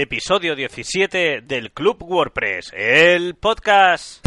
episodio 0.00 0.56
17 0.56 1.42
del 1.42 1.72
Club 1.72 2.02
WordPress, 2.02 2.72
el 2.74 3.34
podcast. 3.34 4.26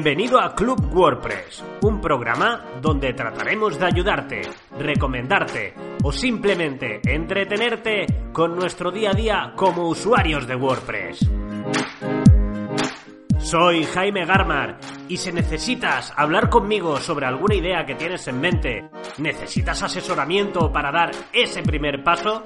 Bienvenido 0.00 0.38
a 0.38 0.54
Club 0.54 0.94
WordPress, 0.94 1.64
un 1.82 2.00
programa 2.00 2.64
donde 2.80 3.14
trataremos 3.14 3.80
de 3.80 3.86
ayudarte, 3.86 4.42
recomendarte 4.78 5.74
o 6.04 6.12
simplemente 6.12 7.00
entretenerte 7.04 8.06
con 8.32 8.54
nuestro 8.54 8.92
día 8.92 9.10
a 9.10 9.14
día 9.14 9.52
como 9.56 9.88
usuarios 9.88 10.46
de 10.46 10.54
WordPress. 10.54 11.28
Soy 13.40 13.82
Jaime 13.86 14.24
Garmar 14.24 14.78
y 15.08 15.16
si 15.16 15.32
necesitas 15.32 16.12
hablar 16.16 16.48
conmigo 16.48 16.98
sobre 16.98 17.26
alguna 17.26 17.56
idea 17.56 17.84
que 17.84 17.96
tienes 17.96 18.28
en 18.28 18.40
mente, 18.40 18.88
necesitas 19.18 19.82
asesoramiento 19.82 20.70
para 20.70 20.92
dar 20.92 21.10
ese 21.32 21.64
primer 21.64 22.04
paso, 22.04 22.44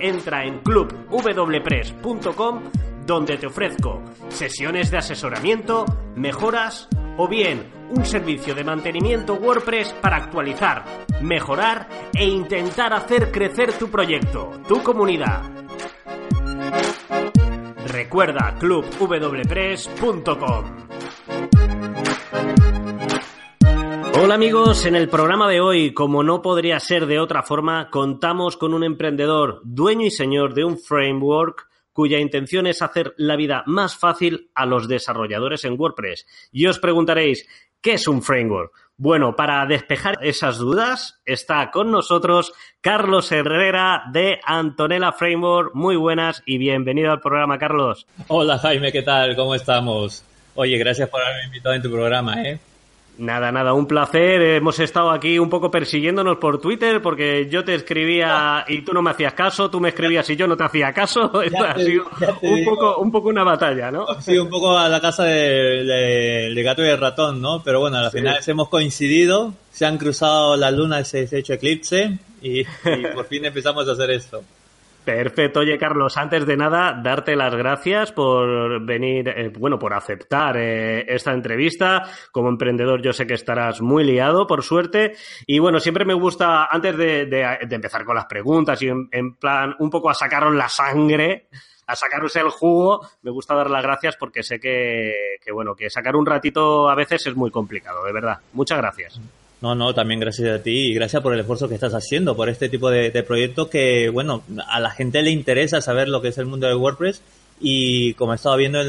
entra 0.00 0.44
en 0.44 0.58
clubwpress.com 0.58 2.62
donde 3.06 3.36
te 3.36 3.46
ofrezco 3.46 4.02
sesiones 4.28 4.90
de 4.90 4.98
asesoramiento, 4.98 5.84
mejoras 6.16 6.88
o 7.16 7.28
bien 7.28 7.72
un 7.90 8.04
servicio 8.04 8.54
de 8.54 8.64
mantenimiento 8.64 9.34
WordPress 9.34 9.92
para 9.94 10.16
actualizar, 10.16 10.84
mejorar 11.20 11.88
e 12.14 12.24
intentar 12.24 12.92
hacer 12.92 13.30
crecer 13.30 13.72
tu 13.72 13.88
proyecto, 13.90 14.50
tu 14.68 14.82
comunidad. 14.82 15.42
Recuerda 17.86 18.56
clubwpress.com. 18.58 20.80
Hola 24.22 24.34
amigos, 24.34 24.84
en 24.84 24.96
el 24.96 25.08
programa 25.08 25.48
de 25.48 25.62
hoy, 25.62 25.94
como 25.94 26.22
no 26.22 26.42
podría 26.42 26.78
ser 26.78 27.06
de 27.06 27.18
otra 27.18 27.42
forma, 27.42 27.88
contamos 27.88 28.58
con 28.58 28.74
un 28.74 28.84
emprendedor, 28.84 29.62
dueño 29.64 30.04
y 30.04 30.10
señor 30.10 30.52
de 30.52 30.64
un 30.64 30.78
framework 30.78 31.69
cuya 31.92 32.18
intención 32.18 32.66
es 32.66 32.82
hacer 32.82 33.14
la 33.16 33.36
vida 33.36 33.62
más 33.66 33.96
fácil 33.96 34.50
a 34.54 34.66
los 34.66 34.88
desarrolladores 34.88 35.64
en 35.64 35.78
WordPress. 35.78 36.26
Y 36.52 36.66
os 36.66 36.78
preguntaréis, 36.78 37.46
¿qué 37.80 37.94
es 37.94 38.08
un 38.08 38.22
framework? 38.22 38.72
Bueno, 38.96 39.34
para 39.34 39.64
despejar 39.64 40.18
esas 40.20 40.58
dudas 40.58 41.22
está 41.24 41.70
con 41.70 41.90
nosotros 41.90 42.52
Carlos 42.82 43.32
Herrera 43.32 44.02
de 44.12 44.40
Antonella 44.44 45.12
Framework. 45.12 45.74
Muy 45.74 45.96
buenas 45.96 46.42
y 46.44 46.58
bienvenido 46.58 47.10
al 47.10 47.20
programa, 47.20 47.58
Carlos. 47.58 48.06
Hola 48.28 48.58
Jaime, 48.58 48.92
¿qué 48.92 49.00
tal? 49.00 49.34
¿Cómo 49.36 49.54
estamos? 49.54 50.22
Oye, 50.54 50.76
gracias 50.76 51.08
por 51.08 51.22
haberme 51.22 51.46
invitado 51.46 51.74
en 51.74 51.82
tu 51.82 51.90
programa, 51.90 52.42
¿eh? 52.42 52.60
Nada, 53.20 53.52
nada, 53.52 53.74
un 53.74 53.86
placer. 53.86 54.40
Hemos 54.40 54.78
estado 54.78 55.10
aquí 55.10 55.38
un 55.38 55.50
poco 55.50 55.70
persiguiéndonos 55.70 56.38
por 56.38 56.58
Twitter 56.58 57.02
porque 57.02 57.50
yo 57.50 57.62
te 57.62 57.74
escribía 57.74 58.64
y 58.66 58.80
tú 58.80 58.94
no 58.94 59.02
me 59.02 59.10
hacías 59.10 59.34
caso, 59.34 59.68
tú 59.68 59.78
me 59.78 59.90
escribías 59.90 60.30
y 60.30 60.36
yo 60.36 60.46
no 60.46 60.56
te 60.56 60.64
hacía 60.64 60.94
caso. 60.94 61.30
ha 61.66 61.74
sido 61.78 62.04
un 62.40 62.64
poco, 62.64 62.96
un 62.96 63.12
poco 63.12 63.28
una 63.28 63.44
batalla, 63.44 63.90
¿no? 63.90 64.06
Sí, 64.22 64.38
un 64.38 64.48
poco 64.48 64.78
a 64.78 64.88
la 64.88 65.02
casa 65.02 65.24
de, 65.24 66.62
gato 66.64 66.82
y 66.82 66.88
el 66.88 66.98
ratón, 66.98 67.42
¿no? 67.42 67.62
Pero 67.62 67.80
bueno, 67.80 67.98
al 67.98 68.10
final 68.10 68.38
hemos 68.46 68.70
coincidido, 68.70 69.52
se 69.70 69.84
han 69.84 69.98
cruzado 69.98 70.56
la 70.56 70.70
luna, 70.70 71.04
se 71.04 71.28
ha 71.30 71.36
hecho 71.36 71.52
eclipse 71.52 72.18
y 72.40 72.64
por 73.14 73.26
fin 73.26 73.44
empezamos 73.44 73.86
a 73.86 73.92
hacer 73.92 74.12
esto. 74.12 74.42
Perfecto. 75.04 75.60
Oye, 75.60 75.78
Carlos, 75.78 76.16
antes 76.18 76.44
de 76.46 76.56
nada, 76.56 77.00
darte 77.02 77.34
las 77.34 77.54
gracias 77.54 78.12
por 78.12 78.84
venir, 78.84 79.28
eh, 79.28 79.50
bueno, 79.58 79.78
por 79.78 79.94
aceptar 79.94 80.56
eh, 80.58 81.06
esta 81.08 81.32
entrevista. 81.32 82.04
Como 82.30 82.50
emprendedor, 82.50 83.00
yo 83.00 83.12
sé 83.12 83.26
que 83.26 83.34
estarás 83.34 83.80
muy 83.80 84.04
liado, 84.04 84.46
por 84.46 84.62
suerte. 84.62 85.16
Y 85.46 85.58
bueno, 85.58 85.80
siempre 85.80 86.04
me 86.04 86.14
gusta, 86.14 86.66
antes 86.66 86.96
de, 86.96 87.22
empezar 87.70 88.04
con 88.04 88.14
las 88.14 88.26
preguntas 88.26 88.80
y 88.82 88.88
en, 88.88 89.34
plan, 89.36 89.74
un 89.78 89.88
poco 89.88 90.10
a 90.10 90.14
sacaros 90.14 90.54
la 90.54 90.68
sangre, 90.68 91.48
a 91.86 91.96
sacaros 91.96 92.36
el 92.36 92.50
jugo, 92.50 93.00
me 93.22 93.30
gusta 93.30 93.54
dar 93.54 93.70
las 93.70 93.82
gracias 93.82 94.16
porque 94.16 94.42
sé 94.42 94.60
que, 94.60 95.38
que, 95.42 95.50
bueno, 95.50 95.74
que 95.74 95.88
sacar 95.88 96.14
un 96.14 96.26
ratito 96.26 96.90
a 96.90 96.94
veces 96.94 97.26
es 97.26 97.34
muy 97.34 97.50
complicado, 97.50 98.04
de 98.04 98.12
verdad. 98.12 98.38
Muchas 98.52 98.78
gracias. 98.78 99.18
No, 99.60 99.74
no, 99.74 99.94
también 99.94 100.20
gracias 100.20 100.48
a 100.60 100.62
ti 100.62 100.70
y 100.70 100.94
gracias 100.94 101.22
por 101.22 101.34
el 101.34 101.40
esfuerzo 101.40 101.68
que 101.68 101.74
estás 101.74 101.92
haciendo 101.92 102.34
por 102.34 102.48
este 102.48 102.70
tipo 102.70 102.88
de, 102.90 103.10
proyectos 103.22 103.68
que, 103.68 104.08
bueno, 104.08 104.42
a 104.66 104.80
la 104.80 104.90
gente 104.90 105.20
le 105.22 105.30
interesa 105.30 105.82
saber 105.82 106.08
lo 106.08 106.22
que 106.22 106.28
es 106.28 106.38
el 106.38 106.46
mundo 106.46 106.66
de 106.66 106.74
WordPress 106.74 107.20
y 107.60 108.14
como 108.14 108.32
he 108.32 108.36
estado 108.36 108.56
viendo 108.56 108.80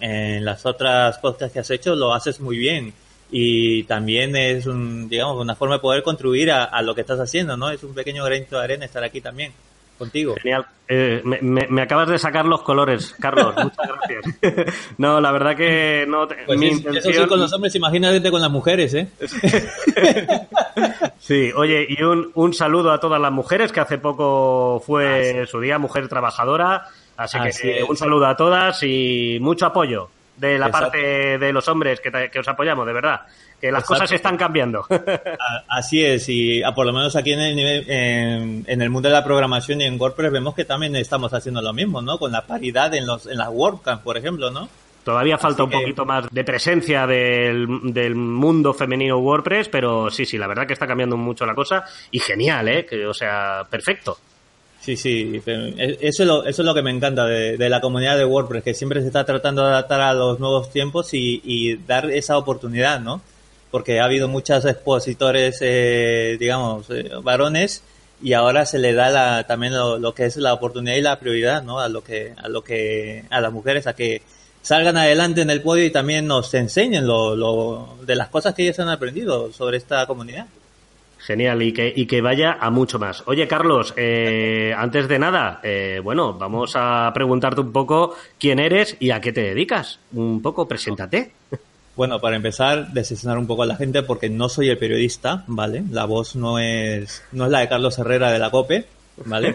en, 0.00 0.44
las 0.44 0.66
otras 0.66 1.18
podcasts 1.18 1.54
que 1.54 1.60
has 1.60 1.70
hecho, 1.70 1.94
lo 1.94 2.12
haces 2.12 2.38
muy 2.38 2.58
bien 2.58 2.92
y 3.30 3.84
también 3.84 4.36
es 4.36 4.66
un, 4.66 5.08
digamos, 5.08 5.40
una 5.40 5.54
forma 5.54 5.76
de 5.76 5.80
poder 5.80 6.02
contribuir 6.02 6.50
a, 6.50 6.64
a 6.64 6.82
lo 6.82 6.94
que 6.94 7.00
estás 7.00 7.20
haciendo, 7.20 7.56
¿no? 7.56 7.70
Es 7.70 7.82
un 7.82 7.94
pequeño 7.94 8.24
granito 8.24 8.58
de 8.58 8.64
arena 8.64 8.84
estar 8.84 9.02
aquí 9.02 9.22
también 9.22 9.52
contigo. 9.98 10.34
Genial. 10.40 10.66
Eh, 10.88 11.22
me, 11.42 11.82
acabas 11.82 12.08
de 12.08 12.18
sacar 12.18 12.46
los 12.46 12.62
colores, 12.62 13.14
Carlos. 13.20 13.54
Muchas 13.56 13.88
gracias. 13.88 14.74
no, 14.98 15.20
la 15.20 15.32
verdad 15.32 15.54
que 15.54 16.06
no. 16.08 16.26
Pues 16.46 16.58
mi 16.58 16.68
intención... 16.68 17.28
con 17.28 17.40
los 17.40 17.52
hombres, 17.52 17.74
imagínate 17.74 18.30
con 18.30 18.40
las 18.40 18.50
mujeres, 18.50 18.94
¿eh? 18.94 19.08
sí, 21.18 21.50
oye, 21.54 21.86
y 21.90 22.02
un, 22.02 22.30
un 22.34 22.54
saludo 22.54 22.90
a 22.90 23.00
todas 23.00 23.20
las 23.20 23.32
mujeres, 23.32 23.70
que 23.70 23.80
hace 23.80 23.98
poco 23.98 24.82
fue 24.86 25.46
su 25.46 25.60
día, 25.60 25.78
mujer 25.78 26.08
trabajadora. 26.08 26.86
Así, 27.18 27.36
que 27.60 27.82
un 27.82 27.96
saludo 27.96 28.26
a 28.26 28.36
todas 28.36 28.80
y 28.84 29.38
mucho 29.40 29.66
apoyo 29.66 30.08
de 30.38 30.58
la 30.58 30.70
parte 30.70 31.38
de 31.38 31.52
los 31.52 31.66
hombres 31.68 32.00
que, 32.00 32.30
que 32.30 32.38
os 32.38 32.48
apoyamos, 32.48 32.86
de 32.86 32.92
verdad 32.92 33.20
que 33.60 33.72
las 33.72 33.84
cosas 33.84 34.10
están 34.12 34.36
cambiando. 34.36 34.86
Así 35.68 36.04
es, 36.04 36.28
y 36.28 36.62
por 36.74 36.86
lo 36.86 36.92
menos 36.92 37.16
aquí 37.16 37.32
en 37.32 37.40
el, 37.40 37.56
nivel, 37.56 37.84
en, 37.88 38.82
el 38.82 38.90
mundo 38.90 39.08
de 39.08 39.14
la 39.14 39.24
programación 39.24 39.80
y 39.80 39.84
en 39.84 40.00
WordPress 40.00 40.32
vemos 40.32 40.54
que 40.54 40.64
también 40.64 40.94
estamos 40.96 41.32
haciendo 41.34 41.60
lo 41.60 41.72
mismo, 41.72 42.00
¿no? 42.00 42.18
Con 42.18 42.32
la 42.32 42.46
paridad 42.46 42.94
en, 42.94 43.06
los, 43.06 43.26
en 43.26 43.38
las 43.38 43.48
WordCamp, 43.48 44.02
por 44.02 44.16
ejemplo, 44.16 44.50
¿no? 44.50 44.68
Todavía 45.02 45.38
falta 45.38 45.64
un 45.64 45.70
poquito 45.70 46.04
más 46.04 46.28
de 46.30 46.44
presencia 46.44 47.06
del, 47.06 47.66
del, 47.94 48.14
mundo 48.14 48.74
femenino 48.74 49.16
WordPress, 49.18 49.68
pero 49.70 50.10
sí, 50.10 50.26
sí, 50.26 50.36
la 50.36 50.46
verdad 50.46 50.66
que 50.66 50.74
está 50.74 50.86
cambiando 50.86 51.16
mucho 51.16 51.46
la 51.46 51.54
cosa 51.54 51.84
y 52.10 52.18
genial, 52.18 52.68
¿eh? 52.68 52.84
Que, 52.84 53.06
o 53.06 53.14
sea, 53.14 53.62
perfecto. 53.70 54.18
Sí, 54.88 54.96
sí, 54.96 55.42
eso 56.00 56.22
es 56.22 56.26
lo, 56.26 56.46
eso 56.46 56.62
es 56.62 56.66
lo 56.66 56.72
que 56.72 56.80
me 56.80 56.90
encanta 56.90 57.26
de, 57.26 57.58
de, 57.58 57.68
la 57.68 57.82
comunidad 57.82 58.16
de 58.16 58.24
WordPress, 58.24 58.64
que 58.64 58.72
siempre 58.72 59.02
se 59.02 59.08
está 59.08 59.22
tratando 59.26 59.62
de 59.62 59.68
adaptar 59.68 60.00
a 60.00 60.14
los 60.14 60.40
nuevos 60.40 60.70
tiempos 60.70 61.10
y, 61.12 61.76
dar 61.86 62.10
esa 62.10 62.38
oportunidad, 62.38 62.98
¿no? 62.98 63.20
porque 63.70 64.00
ha 64.00 64.04
habido 64.04 64.28
muchos 64.28 64.64
expositores, 64.64 65.58
eh, 65.60 66.38
digamos, 66.40 66.88
eh, 66.88 67.10
varones, 67.22 67.82
y 68.22 68.32
ahora 68.32 68.64
se 68.64 68.78
le 68.78 68.94
da 68.94 69.10
la, 69.10 69.46
también 69.46 69.74
lo, 69.74 70.14
que 70.14 70.24
es 70.24 70.38
la 70.38 70.54
oportunidad 70.54 70.96
y 70.96 71.02
la 71.02 71.20
prioridad, 71.20 71.62
¿no? 71.62 71.80
A 71.80 71.90
lo 71.90 72.02
que, 72.02 72.32
a 72.38 72.48
lo 72.48 72.64
que, 72.64 73.26
a 73.28 73.42
las 73.42 73.52
mujeres 73.52 73.86
a 73.86 73.92
que 73.92 74.22
salgan 74.62 74.96
adelante 74.96 75.42
en 75.42 75.50
el 75.50 75.60
podio 75.60 75.84
y 75.84 75.90
también 75.90 76.26
nos 76.26 76.54
enseñen 76.54 77.06
lo, 77.06 77.36
lo 77.36 77.98
de 78.06 78.16
las 78.16 78.28
cosas 78.28 78.54
que 78.54 78.62
ellos 78.62 78.78
han 78.78 78.88
aprendido 78.88 79.52
sobre 79.52 79.76
esta 79.76 80.06
comunidad. 80.06 80.46
Genial, 81.28 81.60
y 81.62 81.74
que, 81.74 81.92
y 81.94 82.06
que 82.06 82.22
vaya 82.22 82.56
a 82.58 82.70
mucho 82.70 82.98
más. 82.98 83.22
Oye, 83.26 83.46
Carlos, 83.46 83.92
eh, 83.98 84.72
antes 84.74 85.08
de 85.08 85.18
nada, 85.18 85.60
eh, 85.62 86.00
bueno, 86.02 86.32
vamos 86.32 86.72
a 86.74 87.10
preguntarte 87.12 87.60
un 87.60 87.70
poco 87.70 88.16
quién 88.38 88.58
eres 88.58 88.96
y 88.98 89.10
a 89.10 89.20
qué 89.20 89.30
te 89.30 89.42
dedicas. 89.42 89.98
Un 90.14 90.40
poco, 90.40 90.66
preséntate. 90.66 91.32
Bueno, 91.96 92.18
para 92.18 92.36
empezar, 92.36 92.92
decepcionar 92.94 93.36
un 93.36 93.46
poco 93.46 93.64
a 93.64 93.66
la 93.66 93.76
gente 93.76 94.02
porque 94.02 94.30
no 94.30 94.48
soy 94.48 94.70
el 94.70 94.78
periodista, 94.78 95.44
¿vale? 95.48 95.84
La 95.90 96.06
voz 96.06 96.34
no 96.34 96.58
es, 96.58 97.22
no 97.32 97.44
es 97.44 97.50
la 97.50 97.60
de 97.60 97.68
Carlos 97.68 97.98
Herrera 97.98 98.32
de 98.32 98.38
la 98.38 98.50
COPE, 98.50 98.86
¿vale? 99.26 99.54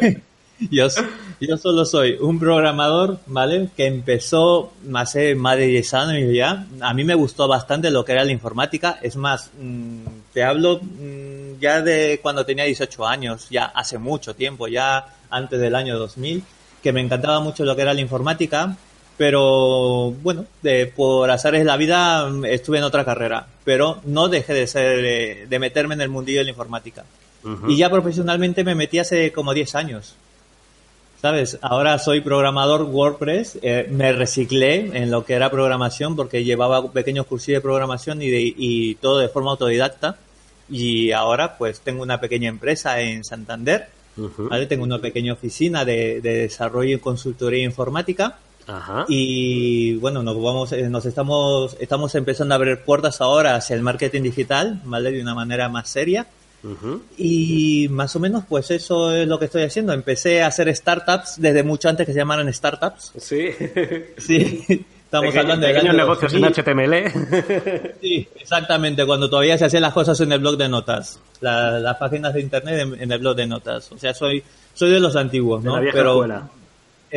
yo, 0.70 0.88
yo 1.40 1.56
solo 1.56 1.84
soy 1.84 2.16
un 2.20 2.38
programador, 2.38 3.18
¿vale? 3.26 3.68
Que 3.76 3.86
empezó 3.86 4.72
hace 4.94 5.34
más 5.34 5.56
de 5.58 5.66
10 5.66 5.94
años 5.94 6.34
ya. 6.34 6.66
A 6.80 6.94
mí 6.94 7.04
me 7.04 7.14
gustó 7.14 7.48
bastante 7.48 7.90
lo 7.90 8.04
que 8.04 8.12
era 8.12 8.24
la 8.24 8.32
informática. 8.32 8.98
Es 9.02 9.16
más, 9.16 9.50
mm, 9.60 10.06
te 10.32 10.42
hablo 10.42 10.80
mm, 10.80 11.60
ya 11.60 11.82
de 11.82 12.20
cuando 12.22 12.44
tenía 12.44 12.64
18 12.64 13.06
años, 13.06 13.48
ya 13.50 13.66
hace 13.66 13.98
mucho 13.98 14.34
tiempo, 14.34 14.68
ya 14.68 15.06
antes 15.30 15.60
del 15.60 15.74
año 15.74 15.98
2000, 15.98 16.42
que 16.82 16.92
me 16.92 17.00
encantaba 17.00 17.40
mucho 17.40 17.64
lo 17.64 17.74
que 17.74 17.82
era 17.82 17.94
la 17.94 18.00
informática 18.00 18.76
pero 19.16 20.10
bueno, 20.10 20.44
de, 20.62 20.86
por 20.86 21.30
azares 21.30 21.64
la 21.64 21.76
vida 21.76 22.28
estuve 22.48 22.78
en 22.78 22.84
otra 22.84 23.04
carrera, 23.04 23.46
pero 23.64 24.00
no 24.04 24.28
dejé 24.28 24.54
de 24.54 24.66
ser, 24.66 25.48
de, 25.48 25.58
meterme 25.58 25.94
en 25.94 26.00
el 26.00 26.08
mundillo 26.08 26.38
de 26.38 26.44
la 26.44 26.50
informática. 26.50 27.04
Y 27.68 27.76
ya 27.76 27.90
profesionalmente 27.90 28.64
me 28.64 28.74
metí 28.74 28.98
hace 28.98 29.30
como 29.30 29.52
10 29.52 29.74
años. 29.74 30.16
¿Sabes? 31.24 31.58
Ahora 31.62 31.98
soy 31.98 32.20
programador 32.20 32.82
WordPress, 32.82 33.58
eh, 33.62 33.88
me 33.90 34.12
reciclé 34.12 34.90
en 34.92 35.10
lo 35.10 35.24
que 35.24 35.32
era 35.32 35.50
programación 35.50 36.16
porque 36.16 36.44
llevaba 36.44 36.92
pequeños 36.92 37.24
cursos 37.24 37.46
de 37.46 37.62
programación 37.62 38.20
y, 38.20 38.26
y 38.30 38.96
todo 38.96 39.20
de 39.20 39.30
forma 39.30 39.52
autodidacta. 39.52 40.18
Y 40.68 41.12
ahora 41.12 41.56
pues 41.56 41.80
tengo 41.80 42.02
una 42.02 42.20
pequeña 42.20 42.50
empresa 42.50 43.00
en 43.00 43.24
Santander, 43.24 43.88
¿vale? 44.36 44.66
Tengo 44.66 44.84
una 44.84 44.98
pequeña 44.98 45.32
oficina 45.32 45.86
de, 45.86 46.20
de 46.20 46.40
desarrollo 46.40 46.96
y 46.96 47.00
consultoría 47.00 47.64
informática. 47.64 48.36
Ajá. 48.66 49.06
Y 49.08 49.94
bueno, 49.94 50.22
nos 50.22 50.34
vamos, 50.34 50.72
eh, 50.72 50.90
nos 50.90 51.06
estamos, 51.06 51.74
estamos 51.80 52.14
empezando 52.16 52.54
a 52.54 52.56
abrir 52.56 52.80
puertas 52.80 53.22
ahora 53.22 53.56
hacia 53.56 53.74
el 53.76 53.80
marketing 53.80 54.24
digital, 54.24 54.82
¿vale? 54.84 55.10
De 55.10 55.22
una 55.22 55.34
manera 55.34 55.70
más 55.70 55.88
seria. 55.88 56.26
Y 57.18 57.88
más 57.90 58.14
o 58.16 58.20
menos, 58.20 58.44
pues 58.48 58.70
eso 58.70 59.12
es 59.14 59.26
lo 59.28 59.38
que 59.38 59.46
estoy 59.46 59.62
haciendo. 59.62 59.92
Empecé 59.92 60.42
a 60.42 60.48
hacer 60.48 60.74
startups 60.74 61.34
desde 61.40 61.62
mucho 61.62 61.88
antes 61.88 62.06
que 62.06 62.12
se 62.12 62.18
llamaran 62.18 62.52
startups. 62.52 63.12
Sí. 63.18 63.50
Sí, 64.18 64.84
estamos 65.04 65.36
hablando 65.36 65.66
de 65.66 65.74
pequeños 65.74 65.94
negocios 65.96 66.34
en 66.34 66.44
HTML. 66.44 67.92
Sí, 68.00 68.26
exactamente, 68.40 69.06
cuando 69.06 69.28
todavía 69.30 69.56
se 69.58 69.64
hacían 69.66 69.82
las 69.82 69.92
cosas 69.92 70.18
en 70.20 70.32
el 70.32 70.40
blog 70.40 70.56
de 70.56 70.68
notas, 70.68 71.20
La- 71.40 71.78
las 71.78 71.96
páginas 71.98 72.34
de 72.34 72.40
internet 72.40 72.80
en, 72.80 73.00
en 73.00 73.12
el 73.12 73.18
blog 73.18 73.36
de 73.36 73.46
notas. 73.46 73.92
O 73.92 73.98
sea, 73.98 74.12
soy 74.14 74.42
soy 74.72 74.90
de 74.90 74.98
los 75.00 75.14
antiguos, 75.14 75.62
De 75.62 75.68
¿no? 75.68 75.76
la 75.76 75.82
vieja 75.82 75.96
pero 75.98 76.12
escuela. 76.14 76.48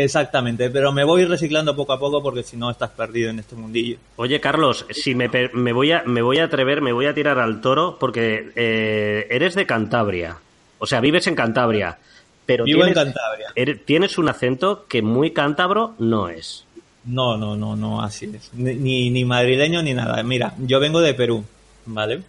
Exactamente, 0.03 0.69
pero 0.69 0.91
me 0.91 1.03
voy 1.03 1.25
reciclando 1.25 1.75
poco 1.75 1.94
a 1.94 1.99
poco 1.99 2.21
porque 2.21 2.44
si 2.44 2.55
no 2.55 2.69
estás 2.69 2.91
perdido 2.91 3.29
en 3.31 3.39
este 3.39 3.55
mundillo. 3.55 3.97
Oye, 4.15 4.39
Carlos, 4.39 4.85
si 4.91 5.15
me, 5.15 5.29
me 5.53 5.73
voy 5.73 5.91
a 5.91 6.03
me 6.05 6.21
voy 6.21 6.38
a 6.39 6.45
atrever, 6.45 6.81
me 6.81 6.91
voy 6.94 7.07
a 7.07 7.13
tirar 7.13 7.39
al 7.39 7.61
toro 7.61 7.97
porque 7.99 8.51
eh, 8.55 9.27
eres 9.29 9.55
de 9.55 9.65
Cantabria. 9.65 10.38
O 10.79 10.85
sea, 10.85 11.01
vives 11.01 11.25
en 11.27 11.35
Cantabria. 11.35 11.97
Pero 12.45 12.63
Vivo 12.63 12.85
en 12.85 12.94
tienes, 12.94 13.03
Cantabria. 13.13 13.47
eres- 13.55 13.85
tienes 13.85 14.17
un 14.17 14.29
acento 14.29 14.85
que 14.88 15.01
muy 15.01 15.31
cántabro 15.31 15.95
no 16.00 16.29
es. 16.29 16.63
No, 17.03 17.35
no, 17.38 17.55
no, 17.57 17.75
no, 17.75 18.01
así 18.01 18.31
es. 18.33 18.53
Ni, 18.53 18.73
ni, 18.75 19.09
ni 19.09 19.25
madrileño 19.25 19.81
ni 19.81 19.93
nada. 19.93 20.21
Mira, 20.23 20.53
yo 20.59 20.79
vengo 20.79 21.01
de 21.01 21.13
Perú, 21.13 21.43
¿vale? 21.85 22.21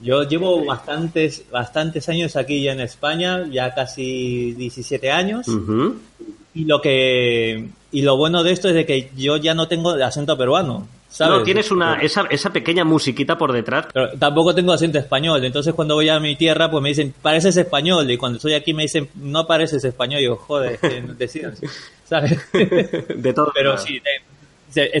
Yo 0.00 0.24
llevo 0.24 0.64
bastantes, 0.64 1.44
bastantes 1.50 2.08
años 2.08 2.36
aquí 2.36 2.62
ya 2.62 2.72
en 2.72 2.80
España, 2.80 3.46
ya 3.50 3.74
casi 3.74 4.52
17 4.52 5.10
años. 5.10 5.46
Y 6.54 6.64
lo 6.64 6.80
que 6.80 7.68
y 7.92 8.02
lo 8.02 8.16
bueno 8.16 8.42
de 8.42 8.52
esto 8.52 8.68
es 8.68 8.74
de 8.74 8.84
que 8.84 9.10
yo 9.16 9.38
ya 9.38 9.54
no 9.54 9.68
tengo 9.68 9.92
acento 9.92 10.36
peruano, 10.36 10.86
¿sabes? 11.08 11.38
No, 11.38 11.42
tienes 11.44 11.70
una 11.70 12.00
esa, 12.00 12.26
esa 12.28 12.50
pequeña 12.50 12.84
musiquita 12.84 13.38
por 13.38 13.52
detrás. 13.52 13.86
Pero 13.92 14.10
tampoco 14.18 14.54
tengo 14.54 14.72
acento 14.72 14.98
español, 14.98 15.42
entonces 15.44 15.72
cuando 15.72 15.94
voy 15.94 16.08
a 16.10 16.20
mi 16.20 16.36
tierra 16.36 16.70
pues 16.70 16.82
me 16.82 16.90
dicen, 16.90 17.14
pareces 17.22 17.56
español, 17.56 18.10
y 18.10 18.18
cuando 18.18 18.36
estoy 18.36 18.52
aquí 18.52 18.74
me 18.74 18.82
dicen, 18.82 19.08
no 19.14 19.46
pareces 19.46 19.82
español, 19.84 20.20
y 20.20 20.24
yo, 20.24 20.36
joder, 20.36 20.78
decidas, 21.16 21.58
¿sabes? 22.04 22.38
De 22.52 23.32
todo. 23.32 23.50
Pero 23.54 23.78
sí, 23.78 23.98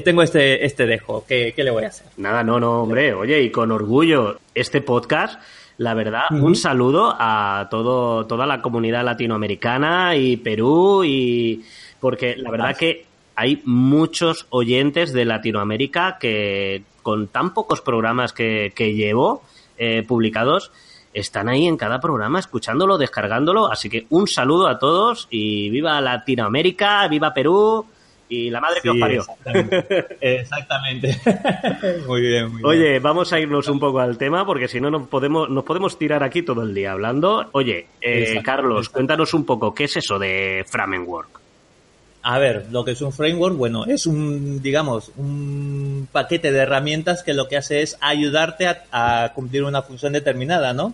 tengo 0.04 0.22
este, 0.22 0.64
este 0.64 0.86
dejo, 0.86 1.24
¿qué, 1.26 1.52
¿qué 1.54 1.64
le 1.64 1.70
voy 1.70 1.84
a 1.84 1.88
hacer? 1.88 2.06
Nada, 2.16 2.42
no, 2.42 2.58
no, 2.58 2.82
hombre. 2.82 3.12
Oye, 3.14 3.42
y 3.42 3.50
con 3.50 3.70
orgullo, 3.70 4.38
este 4.54 4.80
podcast, 4.80 5.40
la 5.78 5.94
verdad, 5.94 6.24
un 6.30 6.54
saludo 6.54 7.14
a 7.18 7.68
todo, 7.70 8.26
toda 8.26 8.46
la 8.46 8.62
comunidad 8.62 9.04
latinoamericana 9.04 10.16
y 10.16 10.36
Perú, 10.36 11.04
y 11.04 11.64
porque 12.00 12.36
la 12.36 12.50
verdad 12.50 12.76
que 12.76 13.04
hay 13.34 13.60
muchos 13.64 14.46
oyentes 14.50 15.12
de 15.12 15.26
Latinoamérica 15.26 16.16
que 16.18 16.82
con 17.02 17.28
tan 17.28 17.52
pocos 17.52 17.82
programas 17.82 18.32
que, 18.32 18.72
que 18.74 18.94
llevo 18.94 19.42
eh, 19.78 20.02
publicados, 20.08 20.72
están 21.12 21.48
ahí 21.48 21.66
en 21.66 21.76
cada 21.76 22.00
programa 22.00 22.38
escuchándolo, 22.38 22.98
descargándolo. 22.98 23.70
Así 23.70 23.88
que 23.88 24.06
un 24.10 24.26
saludo 24.26 24.68
a 24.68 24.78
todos 24.78 25.28
y 25.30 25.70
viva 25.70 26.00
Latinoamérica, 26.00 27.06
viva 27.08 27.32
Perú 27.32 27.86
y 28.28 28.50
la 28.50 28.60
madre 28.60 28.80
que 28.82 28.90
os 28.90 28.94
Sí, 28.94 29.00
parió. 29.00 29.20
Exactamente. 29.20 30.06
Exactamente. 30.20 31.20
muy 32.06 32.20
bien, 32.20 32.50
muy 32.50 32.62
bien. 32.62 32.64
Oye, 32.64 32.98
vamos 32.98 33.32
a 33.32 33.38
irnos 33.40 33.68
un 33.68 33.78
poco 33.78 34.00
al 34.00 34.18
tema 34.18 34.44
porque 34.44 34.68
si 34.68 34.80
no 34.80 34.90
nos 34.90 35.08
podemos, 35.08 35.48
nos 35.48 35.64
podemos 35.64 35.98
tirar 35.98 36.22
aquí 36.22 36.42
todo 36.42 36.62
el 36.62 36.74
día 36.74 36.92
hablando. 36.92 37.48
Oye, 37.52 37.86
eh, 38.00 38.40
Carlos, 38.44 38.88
cuéntanos 38.88 39.32
un 39.34 39.44
poco, 39.44 39.74
¿qué 39.74 39.84
es 39.84 39.96
eso 39.96 40.18
de 40.18 40.64
Framework? 40.68 41.40
A 42.28 42.40
ver, 42.40 42.66
lo 42.72 42.84
que 42.84 42.90
es 42.90 43.00
un 43.02 43.12
framework, 43.12 43.54
bueno, 43.56 43.84
es 43.84 44.04
un, 44.04 44.60
digamos, 44.60 45.12
un 45.16 46.08
paquete 46.10 46.50
de 46.50 46.58
herramientas 46.58 47.22
que 47.22 47.34
lo 47.34 47.46
que 47.46 47.56
hace 47.56 47.82
es 47.82 47.96
ayudarte 48.00 48.66
a, 48.66 48.82
a 49.24 49.32
cumplir 49.32 49.62
una 49.62 49.82
función 49.82 50.12
determinada, 50.12 50.72
¿no? 50.72 50.92